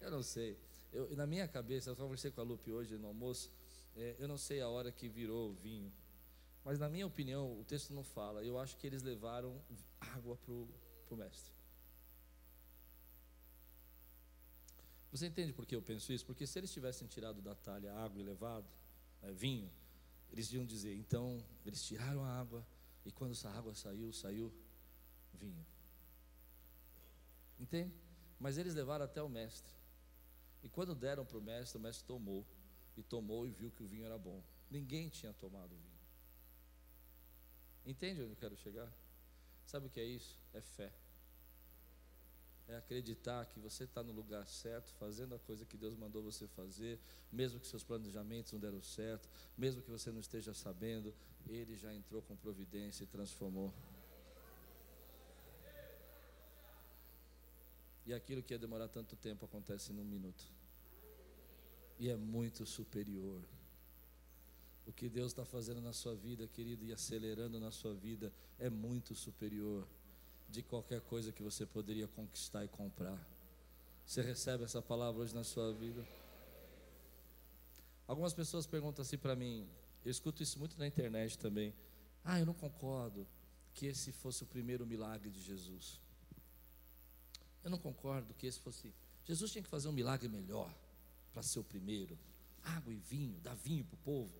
Eu 0.00 0.10
não 0.10 0.22
sei. 0.22 0.58
Eu, 0.92 1.14
na 1.16 1.26
minha 1.26 1.46
cabeça, 1.46 1.90
eu 1.90 1.96
conversei 1.96 2.30
com 2.30 2.40
a 2.40 2.44
Lupe 2.44 2.70
hoje 2.70 2.98
no 2.98 3.06
almoço. 3.06 3.50
É, 3.94 4.16
eu 4.18 4.26
não 4.26 4.36
sei 4.36 4.60
a 4.60 4.68
hora 4.68 4.90
que 4.90 5.08
virou 5.08 5.50
o 5.50 5.54
vinho. 5.54 5.92
Mas 6.64 6.78
na 6.78 6.88
minha 6.88 7.06
opinião, 7.06 7.58
o 7.58 7.64
texto 7.64 7.92
não 7.92 8.02
fala. 8.02 8.44
Eu 8.44 8.58
acho 8.58 8.76
que 8.76 8.86
eles 8.86 9.02
levaram 9.02 9.60
água 10.00 10.36
para 10.36 10.52
o 10.52 11.16
mestre. 11.16 11.52
Você 15.12 15.26
entende 15.26 15.52
por 15.52 15.66
que 15.66 15.76
eu 15.76 15.82
penso 15.82 16.12
isso? 16.12 16.24
Porque 16.24 16.46
se 16.46 16.58
eles 16.58 16.72
tivessem 16.72 17.06
tirado 17.06 17.42
da 17.42 17.54
talha 17.54 17.92
água 17.94 18.18
e 18.18 18.24
levado 18.24 18.66
é, 19.20 19.30
vinho, 19.30 19.70
eles 20.32 20.50
iam 20.52 20.64
dizer, 20.64 20.94
então, 20.96 21.44
eles 21.64 21.82
tiraram 21.84 22.24
a 22.24 22.40
água, 22.40 22.66
e 23.04 23.12
quando 23.12 23.32
essa 23.32 23.50
água 23.50 23.74
saiu, 23.74 24.12
saiu 24.12 24.52
vinho. 25.34 25.66
Entende? 27.58 27.94
Mas 28.38 28.58
eles 28.58 28.74
levaram 28.74 29.04
até 29.04 29.22
o 29.22 29.28
mestre. 29.28 29.72
E 30.62 30.68
quando 30.68 30.94
deram 30.94 31.24
para 31.24 31.38
o 31.38 31.42
mestre, 31.42 31.78
o 31.78 31.80
mestre 31.80 32.06
tomou. 32.06 32.46
E 32.96 33.02
tomou 33.02 33.46
e 33.46 33.50
viu 33.50 33.70
que 33.70 33.82
o 33.82 33.86
vinho 33.86 34.04
era 34.04 34.18
bom. 34.18 34.42
Ninguém 34.70 35.08
tinha 35.08 35.32
tomado 35.34 35.72
o 35.74 35.78
vinho. 35.78 36.00
Entende 37.84 38.22
onde 38.22 38.32
eu 38.32 38.36
quero 38.36 38.56
chegar? 38.56 38.92
Sabe 39.66 39.86
o 39.86 39.90
que 39.90 40.00
é 40.00 40.04
isso? 40.04 40.38
É 40.52 40.60
fé 40.60 40.92
é 42.68 42.76
acreditar 42.76 43.46
que 43.46 43.58
você 43.58 43.84
está 43.84 44.02
no 44.02 44.12
lugar 44.12 44.46
certo, 44.46 44.92
fazendo 44.94 45.34
a 45.34 45.38
coisa 45.38 45.64
que 45.64 45.76
Deus 45.76 45.96
mandou 45.96 46.22
você 46.22 46.46
fazer, 46.48 46.98
mesmo 47.30 47.60
que 47.60 47.66
seus 47.66 47.82
planejamentos 47.82 48.52
não 48.52 48.60
deram 48.60 48.82
certo, 48.82 49.28
mesmo 49.56 49.82
que 49.82 49.90
você 49.90 50.10
não 50.10 50.20
esteja 50.20 50.54
sabendo, 50.54 51.14
Ele 51.46 51.76
já 51.76 51.92
entrou 51.92 52.22
com 52.22 52.36
providência 52.36 53.04
e 53.04 53.06
transformou. 53.06 53.72
E 58.04 58.12
aquilo 58.12 58.42
que 58.42 58.52
ia 58.52 58.58
demorar 58.58 58.88
tanto 58.88 59.16
tempo 59.16 59.44
acontece 59.44 59.92
em 59.92 59.98
um 59.98 60.04
minuto. 60.04 60.44
E 61.98 62.08
é 62.08 62.16
muito 62.16 62.66
superior. 62.66 63.42
O 64.84 64.92
que 64.92 65.08
Deus 65.08 65.28
está 65.30 65.44
fazendo 65.44 65.80
na 65.80 65.92
sua 65.92 66.14
vida, 66.14 66.48
querido, 66.48 66.84
e 66.84 66.92
acelerando 66.92 67.60
na 67.60 67.70
sua 67.70 67.94
vida, 67.94 68.32
é 68.58 68.68
muito 68.68 69.14
superior 69.14 69.86
de 70.52 70.62
qualquer 70.62 71.00
coisa 71.00 71.32
que 71.32 71.42
você 71.42 71.64
poderia 71.64 72.06
conquistar 72.06 72.62
e 72.62 72.68
comprar. 72.68 73.18
Você 74.04 74.20
recebe 74.20 74.64
essa 74.64 74.82
palavra 74.82 75.22
hoje 75.22 75.34
na 75.34 75.42
sua 75.42 75.72
vida? 75.72 76.06
Algumas 78.06 78.34
pessoas 78.34 78.66
perguntam 78.66 79.02
assim 79.02 79.16
para 79.16 79.34
mim, 79.34 79.66
eu 80.04 80.10
escuto 80.10 80.42
isso 80.42 80.58
muito 80.58 80.78
na 80.78 80.86
internet 80.86 81.38
também. 81.38 81.72
Ah, 82.22 82.38
eu 82.38 82.44
não 82.44 82.52
concordo 82.52 83.26
que 83.72 83.86
esse 83.86 84.12
fosse 84.12 84.42
o 84.42 84.46
primeiro 84.46 84.84
milagre 84.84 85.30
de 85.30 85.40
Jesus. 85.42 85.98
Eu 87.64 87.70
não 87.70 87.78
concordo 87.78 88.34
que 88.34 88.46
esse 88.46 88.60
fosse. 88.60 88.92
Jesus 89.24 89.50
tinha 89.50 89.62
que 89.62 89.70
fazer 89.70 89.88
um 89.88 89.92
milagre 89.92 90.28
melhor 90.28 90.70
para 91.32 91.42
ser 91.42 91.60
o 91.60 91.64
primeiro. 91.64 92.18
Água 92.62 92.92
e 92.92 92.98
vinho, 92.98 93.40
dar 93.40 93.54
vinho 93.54 93.86
para 93.86 93.94
o 93.94 93.98
povo. 93.98 94.34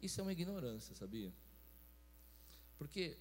Isso 0.00 0.20
é 0.20 0.22
uma 0.22 0.32
ignorância, 0.32 0.94
sabia? 0.94 1.30
Porque 2.78 3.18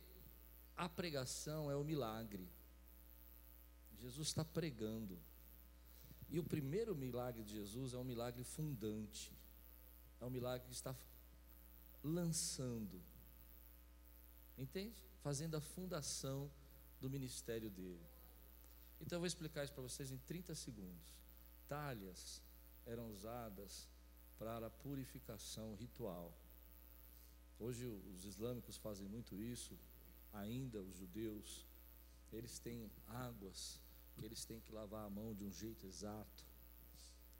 a 0.75 0.89
pregação 0.89 1.69
é 1.69 1.75
o 1.75 1.83
milagre. 1.83 2.49
Jesus 3.99 4.27
está 4.27 4.43
pregando. 4.43 5.19
E 6.29 6.39
o 6.39 6.43
primeiro 6.43 6.95
milagre 6.95 7.43
de 7.43 7.53
Jesus 7.53 7.93
é 7.93 7.97
um 7.97 8.03
milagre 8.03 8.43
fundante. 8.43 9.31
É 10.19 10.25
um 10.25 10.29
milagre 10.29 10.67
que 10.67 10.73
está 10.73 10.95
lançando. 12.03 13.01
Entende? 14.57 15.01
Fazendo 15.21 15.55
a 15.55 15.61
fundação 15.61 16.51
do 16.99 17.09
ministério 17.09 17.69
dele. 17.69 18.05
Então 18.99 19.17
eu 19.17 19.21
vou 19.21 19.27
explicar 19.27 19.63
isso 19.63 19.73
para 19.73 19.83
vocês 19.83 20.11
em 20.11 20.17
30 20.17 20.55
segundos. 20.55 21.03
Talhas 21.67 22.41
eram 22.85 23.09
usadas 23.09 23.89
para 24.37 24.67
a 24.67 24.69
purificação 24.69 25.75
ritual. 25.75 26.33
Hoje 27.59 27.85
os 27.85 28.25
islâmicos 28.25 28.77
fazem 28.77 29.07
muito 29.07 29.39
isso, 29.39 29.77
ainda 30.33 30.81
os 30.81 30.95
judeus, 30.95 31.65
eles 32.31 32.59
têm 32.59 32.91
águas 33.07 33.79
que 34.15 34.25
eles 34.25 34.45
têm 34.45 34.59
que 34.59 34.71
lavar 34.71 35.05
a 35.05 35.09
mão 35.09 35.33
de 35.33 35.43
um 35.43 35.51
jeito 35.51 35.85
exato. 35.85 36.45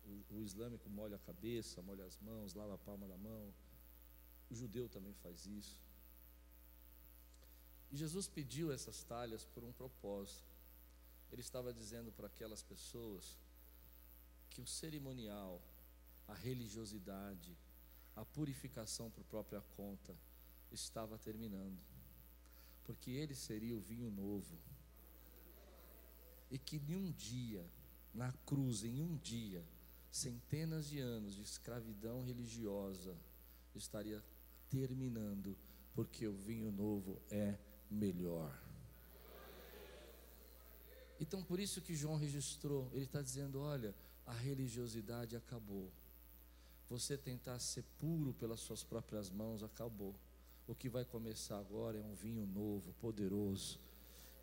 O, 0.06 0.36
o 0.38 0.44
islâmico 0.44 0.90
molha 0.90 1.16
a 1.16 1.20
cabeça, 1.20 1.82
molha 1.82 2.06
as 2.06 2.18
mãos, 2.20 2.54
lava 2.54 2.76
a 2.76 2.78
palma 2.78 3.08
da 3.08 3.18
mão. 3.18 3.54
O 4.50 4.56
judeu 4.56 4.90
também 4.90 5.14
faz 5.16 5.46
isso. 5.46 5.78
E 7.92 7.98
Jesus 7.98 8.28
pediu 8.28 8.72
essas 8.72 9.04
talhas 9.04 9.46
por 9.46 9.64
um 9.64 9.72
propósito. 9.72 10.44
Ele 11.32 11.42
estava 11.42 11.74
dizendo 11.74 12.12
para 12.12 12.28
aquelas 12.28 12.62
pessoas 12.62 13.38
que 14.50 14.62
o 14.62 14.68
cerimonial, 14.68 15.62
a 16.28 16.34
religiosidade, 16.34 17.56
a 18.16 18.24
purificação 18.26 19.10
por 19.10 19.24
própria 19.24 19.62
conta 19.76 20.16
estava 20.72 21.18
terminando, 21.18 21.80
porque 22.84 23.12
ele 23.12 23.36
seria 23.36 23.76
o 23.76 23.82
vinho 23.82 24.10
novo, 24.12 24.58
e 26.52 26.58
que 26.58 26.78
em 26.78 26.96
um 26.96 27.12
dia, 27.12 27.66
na 28.14 28.32
cruz, 28.46 28.84
em 28.84 29.02
um 29.02 29.18
dia, 29.18 29.64
centenas 30.12 30.88
de 30.88 31.00
anos 31.00 31.34
de 31.34 31.42
escravidão 31.42 32.22
religiosa 32.22 33.18
estaria 33.74 34.24
terminando, 34.70 35.58
porque 35.96 36.28
o 36.28 36.34
vinho 36.34 36.72
novo 36.72 37.22
é 37.32 37.58
melhor. 37.90 38.56
Então, 41.20 41.44
por 41.44 41.60
isso 41.60 41.82
que 41.82 41.96
João 41.96 42.18
registrou, 42.18 42.90
ele 42.92 43.06
está 43.06 43.22
dizendo: 43.22 43.60
olha, 43.60 43.96
a 44.26 44.34
religiosidade 44.34 45.36
acabou. 45.36 45.92
Você 46.90 47.18
tentar 47.18 47.60
ser 47.60 47.84
puro 47.98 48.34
pelas 48.34 48.60
suas 48.60 48.84
próprias 48.84 49.30
mãos 49.30 49.64
acabou. 49.64 50.16
O 50.68 50.74
que 50.74 50.90
vai 50.90 51.04
começar 51.04 51.58
agora 51.58 51.98
é 51.98 52.02
um 52.02 52.14
vinho 52.14 52.46
novo, 52.46 52.94
poderoso. 52.94 53.80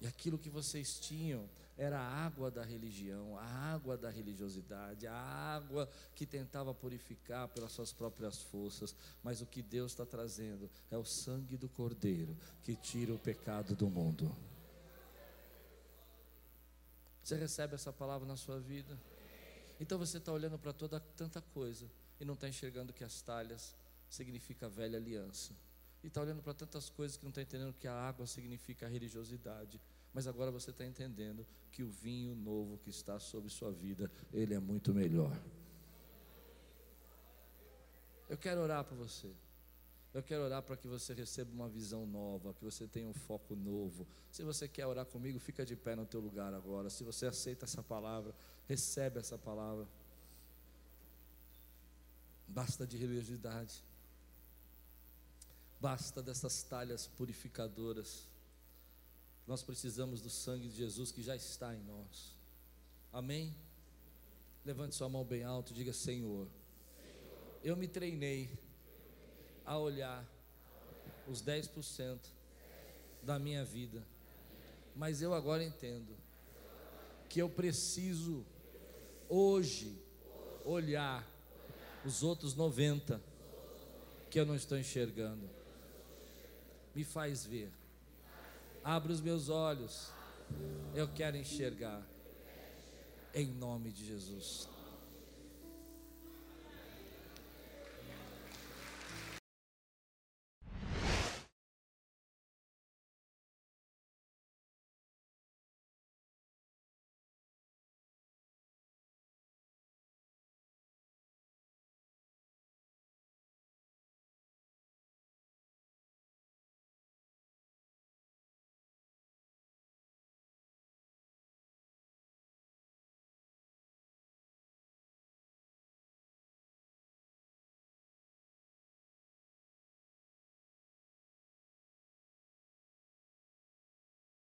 E 0.00 0.06
aquilo 0.06 0.38
que 0.38 0.48
vocês 0.48 0.98
tinham 0.98 1.48
era 1.76 1.98
a 1.98 2.24
água 2.24 2.50
da 2.50 2.62
religião, 2.62 3.38
a 3.38 3.44
água 3.44 3.96
da 3.98 4.08
religiosidade, 4.08 5.06
a 5.06 5.14
água 5.14 5.88
que 6.14 6.26
tentava 6.26 6.74
purificar 6.74 7.48
pelas 7.48 7.72
suas 7.72 7.92
próprias 7.92 8.40
forças. 8.40 8.94
Mas 9.22 9.42
o 9.42 9.46
que 9.46 9.62
Deus 9.62 9.92
está 9.92 10.06
trazendo 10.06 10.70
é 10.90 10.96
o 10.96 11.04
sangue 11.04 11.56
do 11.56 11.68
Cordeiro 11.68 12.36
que 12.62 12.74
tira 12.74 13.12
o 13.12 13.18
pecado 13.18 13.74
do 13.74 13.88
mundo. 13.88 14.34
Você 17.22 17.36
recebe 17.36 17.74
essa 17.74 17.92
palavra 17.92 18.26
na 18.26 18.36
sua 18.36 18.58
vida? 18.58 18.98
Então 19.78 19.98
você 19.98 20.16
está 20.18 20.32
olhando 20.32 20.58
para 20.58 20.72
toda 20.72 20.98
tanta 20.98 21.40
coisa 21.40 21.86
e 22.18 22.24
não 22.24 22.34
está 22.34 22.48
enxergando 22.48 22.92
que 22.92 23.04
as 23.04 23.20
talhas 23.20 23.74
significa 24.08 24.68
velha 24.68 24.98
aliança. 24.98 25.54
E 26.02 26.06
está 26.06 26.20
olhando 26.20 26.42
para 26.42 26.54
tantas 26.54 26.88
coisas 26.88 27.16
que 27.16 27.24
não 27.24 27.30
está 27.30 27.42
entendendo 27.42 27.74
que 27.74 27.86
a 27.86 27.94
água 27.94 28.26
significa 28.26 28.86
a 28.86 28.88
religiosidade. 28.88 29.80
Mas 30.12 30.26
agora 30.26 30.50
você 30.50 30.70
está 30.70 30.84
entendendo 30.84 31.46
que 31.70 31.82
o 31.82 31.88
vinho 31.88 32.34
novo 32.34 32.78
que 32.78 32.90
está 32.90 33.18
sobre 33.18 33.50
sua 33.50 33.70
vida, 33.70 34.10
ele 34.32 34.54
é 34.54 34.58
muito 34.58 34.92
melhor. 34.92 35.38
Eu 38.28 38.38
quero 38.38 38.60
orar 38.60 38.84
para 38.84 38.96
você. 38.96 39.30
Eu 40.12 40.22
quero 40.22 40.42
orar 40.42 40.62
para 40.62 40.76
que 40.76 40.88
você 40.88 41.14
receba 41.14 41.52
uma 41.52 41.68
visão 41.68 42.04
nova, 42.04 42.52
que 42.54 42.64
você 42.64 42.86
tenha 42.86 43.06
um 43.06 43.14
foco 43.14 43.54
novo. 43.54 44.06
Se 44.30 44.42
você 44.42 44.66
quer 44.66 44.86
orar 44.86 45.06
comigo, 45.06 45.38
fica 45.38 45.64
de 45.64 45.76
pé 45.76 45.94
no 45.94 46.04
teu 46.04 46.20
lugar 46.20 46.52
agora. 46.52 46.90
Se 46.90 47.04
você 47.04 47.26
aceita 47.26 47.64
essa 47.64 47.82
palavra, 47.82 48.34
recebe 48.66 49.20
essa 49.20 49.38
palavra. 49.38 49.86
Basta 52.48 52.84
de 52.84 52.96
religiosidade. 52.96 53.84
Basta 55.80 56.22
dessas 56.22 56.62
talhas 56.62 57.06
purificadoras. 57.06 58.28
Nós 59.46 59.62
precisamos 59.62 60.20
do 60.20 60.28
sangue 60.28 60.68
de 60.68 60.76
Jesus 60.76 61.10
que 61.10 61.22
já 61.22 61.34
está 61.34 61.74
em 61.74 61.82
nós. 61.82 62.38
Amém? 63.10 63.56
Levante 64.64 64.94
sua 64.94 65.08
mão 65.08 65.24
bem 65.24 65.42
alto 65.42 65.72
e 65.72 65.74
diga: 65.74 65.92
Senhor, 65.92 66.46
eu 67.64 67.74
me 67.76 67.88
treinei 67.88 68.50
a 69.64 69.78
olhar 69.78 70.24
os 71.26 71.42
10% 71.42 72.18
da 73.22 73.38
minha 73.38 73.64
vida. 73.64 74.04
Mas 74.94 75.22
eu 75.22 75.32
agora 75.32 75.64
entendo 75.64 76.14
que 77.28 77.40
eu 77.40 77.48
preciso 77.48 78.44
hoje 79.28 79.96
olhar 80.64 81.26
os 82.04 82.22
outros 82.22 82.54
90 82.54 83.20
que 84.30 84.38
eu 84.38 84.44
não 84.44 84.54
estou 84.54 84.76
enxergando. 84.76 85.59
Me 86.94 87.04
faz 87.04 87.44
ver. 87.44 87.70
Abre 88.82 89.12
os 89.12 89.20
meus 89.20 89.48
olhos. 89.48 90.10
Eu 90.94 91.08
quero 91.08 91.36
enxergar. 91.36 92.02
Em 93.34 93.46
nome 93.46 93.90
de 93.90 94.06
Jesus. 94.06 94.68